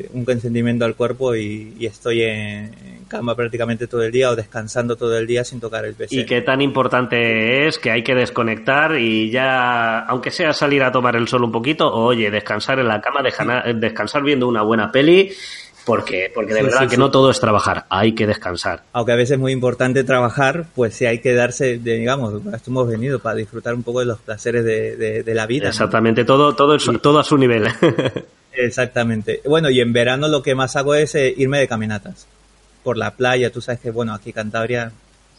eh, 0.01 0.09
un 0.13 0.23
consentimiento 0.23 0.85
al 0.85 0.95
cuerpo 0.95 1.35
y, 1.35 1.75
estoy 1.81 2.21
en, 2.21 2.71
cama 3.07 3.35
prácticamente 3.35 3.87
todo 3.87 4.03
el 4.03 4.11
día 4.11 4.31
o 4.31 4.35
descansando 4.35 4.95
todo 4.95 5.17
el 5.17 5.27
día 5.27 5.43
sin 5.43 5.59
tocar 5.59 5.85
el 5.85 5.93
PC. 5.93 6.15
Y 6.15 6.25
qué 6.25 6.41
tan 6.41 6.61
importante 6.61 7.67
es 7.67 7.77
que 7.77 7.91
hay 7.91 8.03
que 8.03 8.15
desconectar 8.15 8.97
y 8.99 9.29
ya, 9.29 9.99
aunque 9.99 10.31
sea 10.31 10.53
salir 10.53 10.83
a 10.83 10.91
tomar 10.91 11.15
el 11.15 11.27
sol 11.27 11.43
un 11.43 11.51
poquito, 11.51 11.91
oye, 11.93 12.31
descansar 12.31 12.79
en 12.79 12.87
la 12.87 13.01
cama, 13.01 13.21
dejana- 13.21 13.63
descansar 13.75 14.23
viendo 14.23 14.47
una 14.47 14.63
buena 14.63 14.91
peli, 14.91 15.31
porque, 15.85 16.31
porque 16.33 16.53
de 16.53 16.59
Sí, 16.61 16.65
verdad 16.65 16.79
sí, 16.81 16.87
que 16.87 16.95
sí. 16.95 16.99
no 16.99 17.11
todo 17.11 17.29
es 17.29 17.39
trabajar, 17.39 17.85
hay 17.89 18.13
que 18.15 18.25
descansar. 18.27 18.81
aunque 18.93 19.11
a 19.11 19.15
veces 19.15 19.31
es 19.33 19.39
muy 19.39 19.51
importante 19.51 20.03
trabajar, 20.03 20.65
pues 20.75 20.95
sí 20.95 21.05
hay 21.05 21.19
que 21.19 21.33
darse, 21.33 21.77
de, 21.77 21.97
digamos, 21.99 22.33
esto 22.53 22.71
hemos 22.71 22.87
venido, 22.87 23.19
para 23.19 23.35
disfrutar 23.35 23.73
un 23.75 23.83
poco 23.83 23.99
de 23.99 24.05
los 24.07 24.19
placeres 24.19 24.65
de, 24.65 24.95
de- 24.95 25.23
de 25.23 25.33
la 25.35 25.45
vida. 25.45 25.65
¿no? 25.65 25.69
Exactamente, 25.69 26.25
todo, 26.25 26.55
todo, 26.55 26.75
es- 26.75 26.89
todo 27.01 27.19
a 27.19 27.23
su 27.23 27.37
nivel. 27.37 27.67
Exactamente. 28.53 29.41
Bueno, 29.45 29.69
y 29.69 29.79
en 29.81 29.91
verano 29.93 30.27
lo 30.27 30.41
que 30.41 30.55
más 30.55 30.75
hago 30.75 30.95
es 30.95 31.13
eh, 31.15 31.33
irme 31.37 31.59
de 31.59 31.67
caminatas 31.67 32.27
por 32.83 32.97
la 32.97 33.11
playa. 33.11 33.51
Tú 33.51 33.61
sabes 33.61 33.81
que, 33.81 33.91
bueno, 33.91 34.13
aquí 34.13 34.31
Cantabria, 34.33 34.91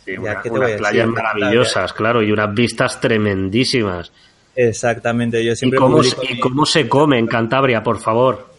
Sí, 0.04 0.12
Ya, 0.12 0.20
una- 0.20 0.42
¿qué 0.42 0.50
te 0.50 0.50
unas 0.50 0.60
voy 0.60 0.64
a 0.64 0.76
decir? 0.76 0.78
playas 0.88 1.08
maravillosas, 1.08 1.92
claro, 1.92 2.22
y 2.22 2.30
unas 2.30 2.54
vistas 2.54 3.00
tremendísimas. 3.00 4.12
exactamente. 4.54 5.44
Yo 5.44 5.52
¿Y 5.52 5.56
siempre 5.56 5.78
cómo, 5.80 5.96
publico 5.96 6.22
y 6.28 6.34
mi- 6.34 6.40
cómo 6.40 6.64
se 6.64 6.88
come 6.88 7.18
en 7.18 7.26
Cantabria, 7.26 7.82
por 7.82 7.98
favor? 7.98 8.54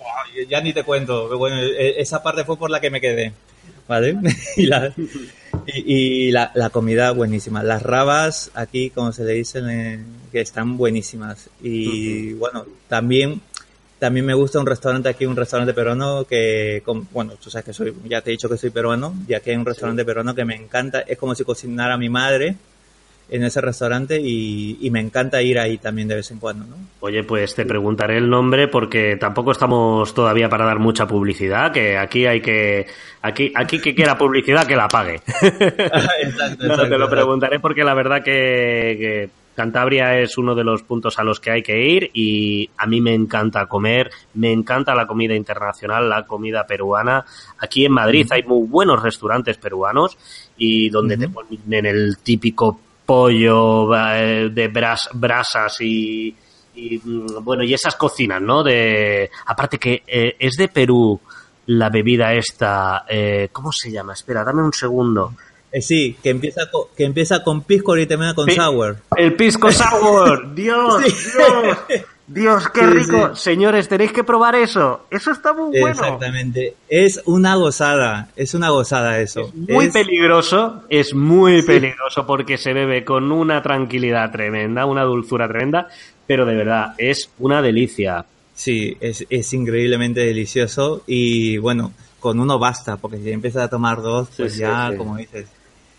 Ya 0.50 0.62
ni 0.62 0.74
te 0.74 0.84
cuento. 0.84 1.26
pero 1.28 1.38
Bueno, 1.38 1.58
eh, 1.62 1.96
esa 2.00 2.22
parte 2.24 2.44
fue 2.44 2.58
por 2.58 2.70
la 2.70 2.80
que 2.80 2.90
me 2.90 3.02
quedé. 3.02 3.34
¿Vale? 3.88 4.18
y 4.58 4.66
la, 4.68 4.94
y, 5.66 6.28
y 6.28 6.32
la, 6.32 6.52
la 6.56 6.70
comida 6.70 7.12
buenísima. 7.12 7.64
Las 7.64 7.82
rabas, 7.84 8.52
aquí, 8.54 8.90
como 8.90 9.12
se 9.14 9.24
le 9.24 9.34
dicen, 9.34 9.70
eh, 9.70 10.00
que 10.32 10.42
están 10.42 10.78
buenísimas. 10.78 11.50
Y 11.62 12.34
bueno, 12.34 12.66
también 12.88 13.42
también 14.00 14.28
me 14.28 14.36
gusta 14.36 14.60
un 14.60 14.68
restaurante 14.68 15.10
aquí, 15.10 15.26
un 15.26 15.36
restaurante 15.36 15.74
peruano 15.74 16.24
que, 16.26 16.84
con- 16.86 17.08
bueno, 17.12 17.34
tú 17.42 17.50
sabes 17.50 17.66
que 17.66 17.74
soy, 17.74 17.96
ya 18.08 18.22
te 18.22 18.30
he 18.30 18.34
dicho 18.34 18.48
que 18.48 18.56
soy 18.56 18.70
peruano, 18.70 19.16
y 19.28 19.34
aquí 19.34 19.50
hay 19.50 19.56
un 19.56 19.66
restaurante 19.66 20.06
peruano 20.06 20.36
que 20.36 20.46
me 20.46 20.54
encanta, 20.54 21.00
es 21.02 21.18
como 21.18 21.34
si 21.34 21.44
cocinara 21.44 21.98
mi 21.98 22.08
madre 22.08 22.58
en 23.30 23.44
ese 23.44 23.62
restaurante 23.62 24.20
y, 24.22 24.78
y 24.82 24.90
me 24.92 25.00
encanta 25.00 25.42
ir 25.42 25.60
ahí 25.60 25.78
también 25.78 26.08
de 26.08 26.16
vez 26.16 26.32
en 26.32 26.40
cuando, 26.40 26.66
¿no? 26.66 26.76
Oye, 27.02 27.24
pues 27.24 27.54
te 27.56 27.66
preguntaré 27.66 28.18
el 28.18 28.30
nombre 28.30 28.68
porque 28.68 29.18
tampoco 29.18 29.52
estamos 29.52 30.14
todavía 30.14 30.50
para 30.50 30.66
dar 30.66 30.80
mucha 30.80 31.08
publicidad, 31.08 31.72
que 31.72 31.98
aquí 31.98 32.26
hay 32.26 32.42
que, 32.42 32.88
aquí, 33.22 33.52
aquí 33.56 33.80
que 33.80 33.94
quiera 33.94 34.18
publicidad 34.18 34.66
que 34.66 34.76
la 34.76 34.88
pague. 34.88 35.16
exacto, 35.42 36.68
No, 36.68 36.78
te 36.78 36.98
lo 36.98 37.10
preguntaré 37.10 37.60
porque 37.60 37.84
la 37.84 37.94
verdad 37.94 38.24
que, 38.24 38.96
que 39.00 39.30
Cantabria 39.58 40.20
es 40.20 40.38
uno 40.38 40.54
de 40.54 40.64
los 40.64 40.84
puntos 40.84 41.18
a 41.18 41.24
los 41.24 41.40
que 41.40 41.50
hay 41.50 41.64
que 41.64 41.82
ir 41.84 42.12
y 42.14 42.70
a 42.78 42.86
mí 42.86 43.02
me 43.02 43.16
encanta 43.16 43.66
comer, 43.66 44.12
me 44.36 44.52
encanta 44.52 44.94
la 44.94 45.08
comida 45.08 45.34
internacional, 45.34 46.08
la 46.08 46.28
comida 46.28 46.68
peruana. 46.68 47.26
Aquí 47.58 47.84
en 47.84 47.92
Madrid 47.92 48.28
hay 48.30 48.44
muy 48.44 48.68
buenos 48.68 49.02
restaurantes 49.02 49.58
peruanos 49.58 50.16
y 50.58 50.90
donde 50.90 51.18
te 51.18 51.30
ponen 51.30 51.88
el 51.88 52.20
típico 52.20 52.80
pollo 53.08 53.90
eh, 53.96 54.50
de 54.52 54.72
bras- 54.72 55.10
brasas 55.14 55.82
y, 55.82 56.36
y, 56.76 57.02
mm, 57.04 57.44
bueno 57.44 57.64
y 57.64 57.74
esas 57.74 57.96
cocinas, 57.96 58.40
¿no? 58.42 58.62
De 58.64 59.32
aparte 59.48 59.80
que 59.80 60.04
eh, 60.06 60.36
es 60.38 60.56
de 60.58 60.68
Perú 60.68 61.20
la 61.68 61.90
bebida 61.90 62.34
esta, 62.34 63.06
eh, 63.10 63.50
¿cómo 63.52 63.72
se 63.72 63.92
llama? 63.92 64.14
Espera, 64.14 64.44
dame 64.44 64.62
un 64.62 64.72
segundo. 64.74 65.34
Eh, 65.72 65.82
sí, 65.82 66.16
que 66.24 66.30
empieza, 66.30 66.70
co- 66.72 66.92
que 66.96 67.04
empieza 67.04 67.44
con 67.44 67.64
pisco 67.64 67.98
y 67.98 68.06
termina 68.06 68.34
con 68.36 68.46
Pi- 68.46 68.56
sour. 68.56 68.98
El 69.18 69.36
pisco 69.36 69.72
sour. 69.72 70.54
Dios, 70.56 71.04
Dios. 71.04 71.78
Dios, 72.28 72.68
qué 72.70 72.82
Sí, 72.82 72.86
rico. 72.88 73.36
sí. 73.36 73.42
Señores, 73.42 73.88
tenéis 73.88 74.12
que 74.12 74.24
probar 74.24 74.56
eso. 74.56 75.06
Eso 75.10 75.32
está 75.32 75.54
muy 75.54 75.80
bueno. 75.80 76.02
Exactamente. 76.04 76.76
Es 76.90 77.22
una 77.26 77.56
gozada, 77.56 78.28
es 78.36 78.54
una 78.54 78.70
gozada 78.70 79.20
eso. 79.20 79.52
Muy 79.56 79.86
Es- 79.86 79.94
peligroso, 79.94 80.84
es 80.90 81.14
muy 81.14 81.62
peligroso 81.62 82.28
porque 82.28 82.58
se 82.58 82.74
bebe 82.74 83.06
con 83.06 83.32
una 83.32 83.62
tranquilidad 83.64 84.30
tremenda, 84.32 84.86
una 84.86 85.04
dulzura 85.04 85.48
tremenda, 85.48 85.88
pero 86.26 86.46
de 86.46 86.56
verdad, 86.56 86.94
es 86.98 87.30
una 87.40 87.62
delicia. 87.62 88.26
Sí, 88.54 88.98
es, 89.00 89.26
es 89.30 89.54
increíblemente 89.54 90.20
delicioso 90.22 91.04
y 91.08 91.58
bueno, 91.60 91.94
con 92.20 92.40
uno 92.42 92.60
basta, 92.60 92.98
porque 92.98 93.20
si 93.20 93.32
empiezas 93.32 93.64
a 93.64 93.70
tomar 93.70 94.02
dos, 94.02 94.30
pues 94.36 94.58
ya, 94.58 94.92
como 94.98 95.16
dices, 95.16 95.46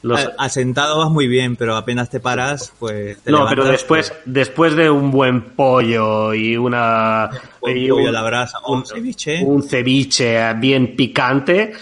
Los- 0.02 0.20
a- 0.20 0.34
asentado 0.38 0.98
vas 0.98 1.10
muy 1.10 1.26
bien, 1.26 1.56
pero 1.56 1.74
apenas 1.76 2.08
te 2.08 2.20
paras, 2.20 2.72
pues 2.78 3.18
te 3.22 3.30
no, 3.32 3.38
pero 3.48 3.64
levantas, 3.64 3.72
después, 3.72 4.12
después 4.24 4.76
de 4.76 4.88
un 4.90 5.10
buen 5.10 5.42
pollo 5.56 6.32
y 6.34 6.56
una 6.56 7.28
pues, 7.60 7.76
y 7.76 7.88
pollo 7.90 8.02
un- 8.02 8.08
a 8.08 8.12
la 8.12 8.22
brasa 8.22 8.58
un 8.66 8.86
ceviche. 8.86 9.42
un 9.42 9.62
ceviche 9.62 10.52
bien 10.54 10.94
picante, 10.94 11.72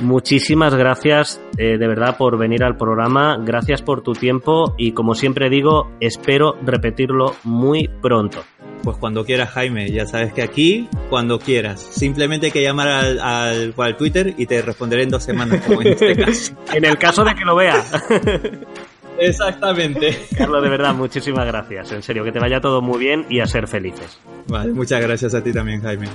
muchísimas 0.00 0.74
gracias 0.74 1.40
eh, 1.58 1.78
de 1.78 1.88
verdad 1.88 2.16
por 2.16 2.38
venir 2.38 2.64
al 2.64 2.76
programa, 2.76 3.38
gracias 3.38 3.82
por 3.82 4.02
tu 4.02 4.12
tiempo 4.12 4.74
y 4.78 4.92
como 4.92 5.14
siempre 5.14 5.50
digo, 5.50 5.90
espero 6.00 6.56
repetirlo 6.64 7.34
muy 7.44 7.88
pronto. 8.00 8.42
Pues 8.82 8.96
cuando 8.96 9.24
quieras, 9.24 9.50
Jaime, 9.50 9.90
ya 9.90 10.06
sabes 10.06 10.32
que 10.32 10.42
aquí, 10.42 10.88
cuando 11.08 11.38
quieras. 11.38 11.80
Simplemente 11.80 12.46
hay 12.46 12.52
que 12.52 12.62
llamar 12.62 12.88
al, 12.88 13.20
al, 13.20 13.74
al 13.76 13.96
Twitter 13.96 14.34
y 14.36 14.46
te 14.46 14.60
responderé 14.60 15.04
en 15.04 15.10
dos 15.10 15.22
semanas, 15.22 15.64
como 15.64 15.82
en 15.82 15.88
este 15.88 16.16
caso. 16.24 16.54
En 16.72 16.84
el 16.84 16.98
caso 16.98 17.22
de 17.22 17.34
que 17.34 17.44
lo 17.44 17.54
vea. 17.54 17.80
Exactamente. 19.18 20.26
Carlos, 20.36 20.62
de 20.62 20.68
verdad, 20.68 20.94
muchísimas 20.94 21.46
gracias. 21.46 21.92
En 21.92 22.02
serio, 22.02 22.24
que 22.24 22.32
te 22.32 22.40
vaya 22.40 22.60
todo 22.60 22.82
muy 22.82 22.98
bien 22.98 23.24
y 23.28 23.38
a 23.38 23.46
ser 23.46 23.68
felices. 23.68 24.18
Vale, 24.48 24.72
muchas 24.72 25.00
gracias 25.00 25.34
a 25.34 25.42
ti 25.42 25.52
también, 25.52 25.80
Jaime. 25.80 26.08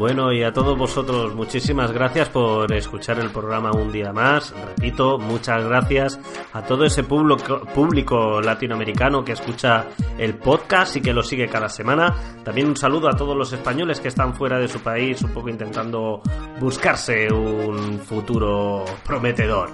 Bueno, 0.00 0.32
y 0.32 0.42
a 0.42 0.50
todos 0.50 0.78
vosotros, 0.78 1.34
muchísimas 1.34 1.92
gracias 1.92 2.30
por 2.30 2.72
escuchar 2.72 3.18
el 3.18 3.28
programa 3.28 3.70
un 3.72 3.92
día 3.92 4.14
más. 4.14 4.54
Repito, 4.74 5.18
muchas 5.18 5.62
gracias 5.62 6.18
a 6.54 6.62
todo 6.62 6.86
ese 6.86 7.04
público, 7.04 8.40
latinoamericano 8.40 9.22
que 9.22 9.32
escucha 9.32 9.88
el 10.16 10.36
podcast 10.36 10.96
y 10.96 11.02
que 11.02 11.12
lo 11.12 11.22
sigue 11.22 11.48
cada 11.48 11.68
semana. 11.68 12.14
También 12.42 12.68
un 12.68 12.76
saludo 12.76 13.10
a 13.10 13.14
todos 13.14 13.36
los 13.36 13.52
españoles 13.52 14.00
que 14.00 14.08
están 14.08 14.32
fuera 14.32 14.58
de 14.58 14.68
su 14.68 14.80
país, 14.80 15.20
un 15.20 15.34
poco 15.34 15.50
intentando 15.50 16.22
buscarse 16.58 17.30
un 17.30 17.98
futuro 17.98 18.86
prometedor. 19.04 19.68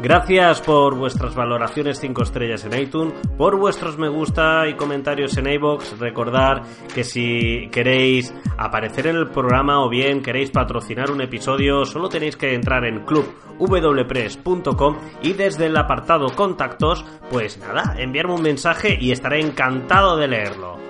Gracias 0.00 0.60
por 0.60 0.94
vuestras 0.94 1.34
valoraciones 1.34 1.98
5 1.98 2.22
estrellas 2.22 2.64
en 2.64 2.80
iTunes, 2.80 3.14
por 3.36 3.58
vuestros 3.58 3.98
me 3.98 4.08
gusta 4.08 4.68
y 4.68 4.74
comentarios 4.74 5.36
en 5.36 5.48
iBox. 5.48 5.98
Recordar 5.98 6.62
que 6.94 7.02
si 7.02 7.68
queréis 7.72 8.32
aparecer 8.56 9.08
en 9.08 9.16
el 9.16 9.28
programa 9.28 9.84
o 9.84 9.88
bien 9.88 10.22
queréis 10.22 10.52
patrocinar 10.52 11.10
un 11.10 11.20
episodio, 11.20 11.84
solo 11.84 12.08
tenéis 12.08 12.36
que 12.36 12.54
entrar 12.54 12.84
en 12.84 13.04
clubwpress.com 13.04 14.96
y 15.22 15.32
desde 15.32 15.66
el 15.66 15.76
apartado 15.76 16.28
contactos, 16.28 17.04
pues 17.28 17.58
nada, 17.58 17.96
enviarme 17.98 18.34
un 18.34 18.42
mensaje 18.42 18.96
y 19.00 19.10
estaré 19.10 19.40
encantado 19.40 20.16
de 20.16 20.28
leerlo. 20.28 20.87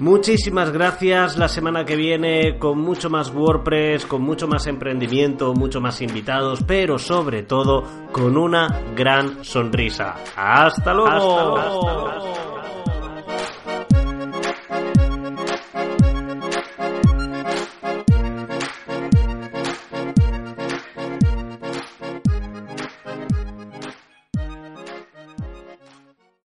Muchísimas 0.00 0.72
gracias. 0.72 1.36
La 1.36 1.46
semana 1.46 1.84
que 1.84 1.94
viene 1.94 2.58
con 2.58 2.78
mucho 2.78 3.10
más 3.10 3.30
WordPress, 3.34 4.06
con 4.06 4.22
mucho 4.22 4.48
más 4.48 4.66
emprendimiento, 4.66 5.52
mucho 5.52 5.78
más 5.82 6.00
invitados, 6.00 6.64
pero 6.66 6.98
sobre 6.98 7.42
todo 7.42 7.84
con 8.10 8.38
una 8.38 8.80
gran 8.96 9.44
sonrisa. 9.44 10.16
Hasta 10.34 10.94
luego. 10.94 11.10
Hasta 11.10 11.44
luego. 11.44 12.79